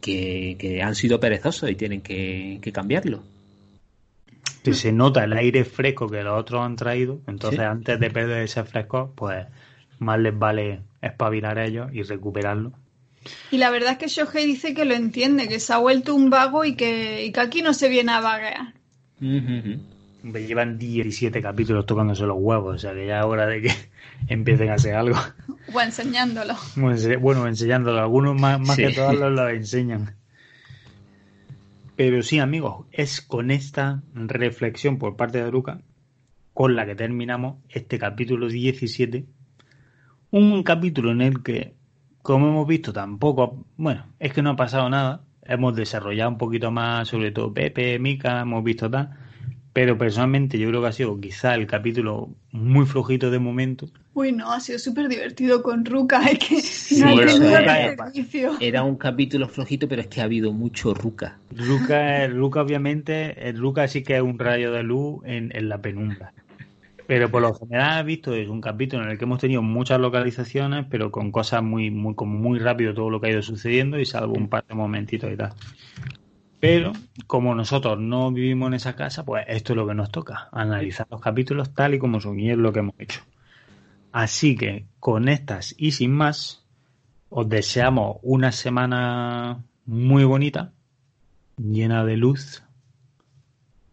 que, 0.00 0.80
han 0.84 0.94
sido 0.94 1.18
perezosos 1.18 1.70
y 1.70 1.74
tienen 1.74 2.02
que, 2.02 2.60
cambiarlo. 2.72 3.22
Que 4.62 4.74
se 4.74 4.92
nota 4.92 5.24
el 5.24 5.32
aire 5.32 5.64
fresco 5.64 6.08
que 6.08 6.22
los 6.22 6.38
otros 6.38 6.60
han 6.60 6.76
traído, 6.76 7.20
entonces 7.26 7.60
antes 7.60 7.98
de 7.98 8.10
perder 8.10 8.44
ese 8.44 8.62
fresco, 8.62 9.12
pues 9.16 9.46
más 9.98 10.20
les 10.20 10.38
vale 10.38 10.82
espabilar 11.00 11.58
a 11.58 11.64
ellos 11.64 11.90
y 11.92 12.02
recuperarlo 12.02 12.72
y 13.50 13.58
la 13.58 13.70
verdad 13.70 13.92
es 13.92 13.98
que 13.98 14.08
Shohei 14.08 14.46
dice 14.46 14.74
que 14.74 14.84
lo 14.84 14.94
entiende, 14.94 15.48
que 15.48 15.60
se 15.60 15.72
ha 15.72 15.78
vuelto 15.78 16.14
un 16.14 16.30
vago 16.30 16.64
y 16.64 16.74
que, 16.74 17.24
y 17.24 17.32
que 17.32 17.40
aquí 17.40 17.62
no 17.62 17.74
se 17.74 17.88
viene 17.88 18.12
a 18.12 18.20
vaguear. 18.20 18.74
Me 19.20 20.46
llevan 20.46 20.78
17 20.78 21.40
capítulos 21.42 21.86
tocándose 21.86 22.24
los 22.24 22.36
huevos, 22.38 22.76
o 22.76 22.78
sea 22.78 22.94
que 22.94 23.06
ya 23.06 23.20
es 23.20 23.24
hora 23.24 23.46
de 23.46 23.62
que 23.62 23.72
empiecen 24.28 24.70
a 24.70 24.74
hacer 24.74 24.94
algo. 24.94 25.16
O 25.72 25.80
enseñándolo. 25.80 26.54
Bueno, 26.76 27.46
enseñándolo. 27.46 28.00
Algunos 28.00 28.40
más, 28.40 28.60
más 28.60 28.76
que 28.76 28.92
todos 28.92 29.14
lo 29.14 29.48
enseñan. 29.48 30.16
Pero 31.96 32.22
sí, 32.22 32.38
amigos, 32.38 32.86
es 32.90 33.20
con 33.20 33.50
esta 33.50 34.02
reflexión 34.14 34.98
por 34.98 35.16
parte 35.16 35.42
de 35.42 35.50
Luca 35.50 35.80
con 36.54 36.76
la 36.76 36.86
que 36.86 36.94
terminamos 36.94 37.58
este 37.68 37.98
capítulo 37.98 38.48
17. 38.48 39.24
Un 40.30 40.62
capítulo 40.62 41.10
en 41.12 41.20
el 41.20 41.42
que 41.42 41.74
como 42.22 42.48
hemos 42.48 42.66
visto, 42.66 42.92
tampoco, 42.92 43.64
bueno, 43.76 44.06
es 44.18 44.32
que 44.32 44.42
no 44.42 44.50
ha 44.50 44.56
pasado 44.56 44.88
nada. 44.88 45.22
Hemos 45.44 45.74
desarrollado 45.74 46.30
un 46.30 46.38
poquito 46.38 46.70
más, 46.70 47.08
sobre 47.08 47.32
todo 47.32 47.52
Pepe, 47.52 47.98
Mica, 47.98 48.40
hemos 48.40 48.62
visto 48.62 48.88
tal. 48.88 49.10
Pero 49.72 49.96
personalmente 49.96 50.58
yo 50.58 50.68
creo 50.68 50.82
que 50.82 50.88
ha 50.88 50.92
sido 50.92 51.18
quizá 51.18 51.54
el 51.54 51.66
capítulo 51.66 52.30
muy 52.52 52.84
flojito 52.84 53.30
de 53.30 53.38
momento. 53.38 53.88
Uy, 54.12 54.30
no, 54.30 54.52
ha 54.52 54.60
sido 54.60 54.78
súper 54.78 55.08
divertido 55.08 55.62
con 55.62 55.84
Ruka. 55.84 56.22
Es 56.30 56.38
que 56.38 57.00
no 57.00 57.20
era, 58.60 58.82
un 58.84 58.96
capítulo 58.96 59.48
flojito, 59.48 59.88
pero 59.88 60.02
es 60.02 60.08
que 60.08 60.20
ha 60.20 60.24
habido 60.24 60.52
mucho 60.52 60.92
Ruka. 60.92 61.38
Ruka, 61.56 62.28
Ruka 62.28 62.60
obviamente, 62.60 63.48
el 63.48 63.58
Ruka 63.58 63.88
sí 63.88 64.02
que 64.02 64.16
es 64.16 64.22
un 64.22 64.38
rayo 64.38 64.72
de 64.72 64.82
luz 64.82 65.22
en, 65.24 65.50
en 65.56 65.70
la 65.70 65.80
penumbra. 65.80 66.34
Pero 67.06 67.30
por 67.30 67.42
lo 67.42 67.54
general 67.54 68.00
he 68.00 68.04
visto 68.04 68.34
es 68.34 68.48
un 68.48 68.60
capítulo 68.60 69.02
en 69.04 69.10
el 69.10 69.18
que 69.18 69.24
hemos 69.24 69.40
tenido 69.40 69.62
muchas 69.62 70.00
localizaciones, 70.00 70.86
pero 70.88 71.10
con 71.10 71.32
cosas 71.32 71.62
muy, 71.62 71.90
muy, 71.90 72.14
como 72.14 72.38
muy 72.38 72.58
rápido 72.58 72.94
todo 72.94 73.10
lo 73.10 73.20
que 73.20 73.28
ha 73.28 73.30
ido 73.30 73.42
sucediendo 73.42 73.98
y 73.98 74.04
salvo 74.04 74.34
un 74.34 74.48
par 74.48 74.64
de 74.66 74.74
momentitos 74.74 75.30
y 75.32 75.36
tal. 75.36 75.52
Pero 76.60 76.92
como 77.26 77.54
nosotros 77.56 77.98
no 77.98 78.30
vivimos 78.30 78.68
en 78.68 78.74
esa 78.74 78.94
casa, 78.94 79.24
pues 79.24 79.44
esto 79.48 79.72
es 79.72 79.76
lo 79.76 79.86
que 79.86 79.94
nos 79.94 80.12
toca, 80.12 80.48
analizar 80.52 81.08
los 81.10 81.20
capítulos 81.20 81.74
tal 81.74 81.94
y 81.94 81.98
como 81.98 82.20
son 82.20 82.38
y 82.38 82.54
lo 82.54 82.72
que 82.72 82.78
hemos 82.78 82.94
hecho. 82.98 83.20
Así 84.12 84.56
que 84.56 84.86
con 85.00 85.28
estas 85.28 85.74
y 85.76 85.90
sin 85.92 86.12
más, 86.12 86.64
os 87.30 87.48
deseamos 87.48 88.18
una 88.22 88.52
semana 88.52 89.64
muy 89.86 90.22
bonita, 90.22 90.72
llena 91.56 92.04
de 92.04 92.16
luz, 92.16 92.62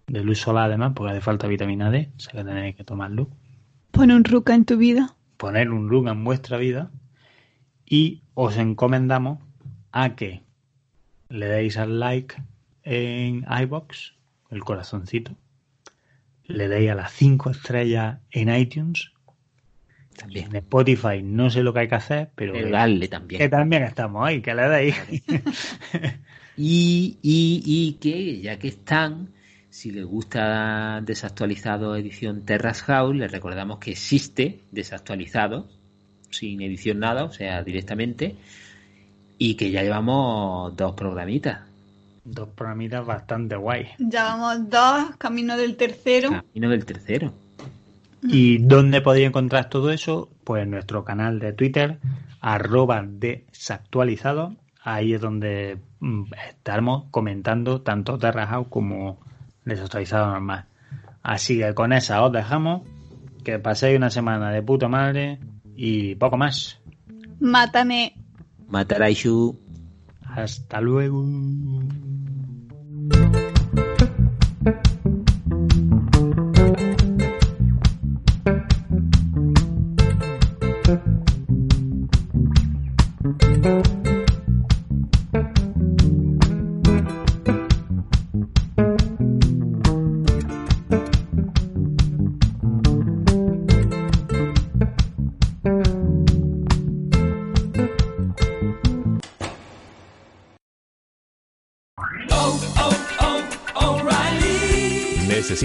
de 0.09 0.23
luz 0.23 0.39
solar 0.39 0.65
además, 0.65 0.93
porque 0.95 1.11
hace 1.11 1.21
falta 1.21 1.47
vitamina 1.47 1.91
D, 1.91 2.09
o 2.15 2.19
sea 2.19 2.33
que 2.33 2.43
tenéis 2.43 2.75
que 2.75 2.83
tomarlo. 2.83 3.29
Pon 3.91 4.11
un 4.11 4.23
ruca 4.23 4.53
en 4.55 4.65
tu 4.65 4.77
vida. 4.77 5.15
Poner 5.37 5.69
un 5.69 5.89
ruca 5.89 6.11
en 6.11 6.23
vuestra 6.23 6.57
vida 6.57 6.91
y 7.85 8.21
os 8.33 8.57
encomendamos 8.57 9.39
a 9.91 10.15
que 10.15 10.41
le 11.29 11.45
deis 11.45 11.77
al 11.77 11.99
like 11.99 12.35
en 12.83 13.45
iBox, 13.61 14.15
el 14.49 14.63
corazoncito, 14.63 15.35
le 16.45 16.67
deis 16.67 16.91
a 16.91 16.95
las 16.95 17.11
5 17.13 17.51
estrellas 17.51 18.17
en 18.31 18.53
iTunes. 18.53 19.11
También. 20.17 20.47
En 20.49 20.55
Spotify 20.57 21.21
no 21.23 21.49
sé 21.49 21.63
lo 21.63 21.73
que 21.73 21.79
hay 21.81 21.87
que 21.87 21.95
hacer, 21.95 22.31
pero, 22.35 22.53
pero 22.53 22.69
también. 23.09 23.39
Que 23.39 23.47
también 23.47 23.83
estamos 23.83 24.27
ahí, 24.27 24.41
que 24.41 24.53
le 24.53 24.67
deis. 24.67 24.95
y, 26.57 27.17
y, 27.21 27.61
y 27.65 27.93
que 28.01 28.41
ya 28.41 28.59
que 28.59 28.67
están, 28.67 29.29
si 29.69 29.91
les 29.91 30.05
gusta 30.05 31.01
desactualizado 31.01 31.95
edición 31.95 32.43
Terras 32.43 32.81
House, 32.83 33.15
les 33.15 33.31
recordamos 33.31 33.79
que 33.79 33.91
existe 33.91 34.61
desactualizado, 34.71 35.67
sin 36.31 36.61
edición 36.61 36.99
nada, 36.99 37.23
o 37.23 37.31
sea, 37.31 37.63
directamente, 37.63 38.35
y 39.37 39.55
que 39.55 39.71
ya 39.71 39.83
llevamos 39.83 40.75
dos 40.75 40.93
programitas. 40.95 41.61
Dos 42.25 42.49
programitas 42.49 43.05
bastante 43.05 43.55
guay. 43.55 43.87
Llevamos 43.97 44.69
dos, 44.69 45.15
camino 45.17 45.55
del 45.55 45.75
tercero. 45.77 46.29
Camino 46.29 46.69
del 46.69 46.85
tercero. 46.85 47.33
¿Y 48.21 48.57
dónde 48.57 49.01
podéis 49.01 49.27
encontrar 49.27 49.69
todo 49.69 49.91
eso? 49.91 50.29
Pues 50.43 50.63
en 50.63 50.71
nuestro 50.71 51.05
canal 51.05 51.39
de 51.39 51.53
Twitter, 51.53 51.99
arroba 52.41 53.05
desactualizado. 53.07 54.55
Ahí 54.83 55.13
es 55.13 55.21
donde 55.21 55.77
mm, 55.99 56.23
estamos 56.49 57.05
comentando 57.11 57.81
tanto 57.81 58.17
Terra 58.17 58.47
House 58.47 58.67
como 58.69 59.19
desactualizado 59.69 60.27
normal. 60.27 60.65
Así 61.23 61.57
que 61.57 61.73
con 61.73 61.93
esa 61.93 62.23
os 62.23 62.31
dejamos. 62.31 62.81
Que 63.43 63.59
paséis 63.59 63.97
una 63.97 64.09
semana 64.09 64.51
de 64.51 64.61
puta 64.61 64.87
madre 64.87 65.39
y 65.75 66.15
poco 66.15 66.37
más. 66.37 66.79
Mátame. 67.39 68.13
Mataraishu. 68.67 69.57
Hasta 70.35 70.81
luego. 70.81 71.25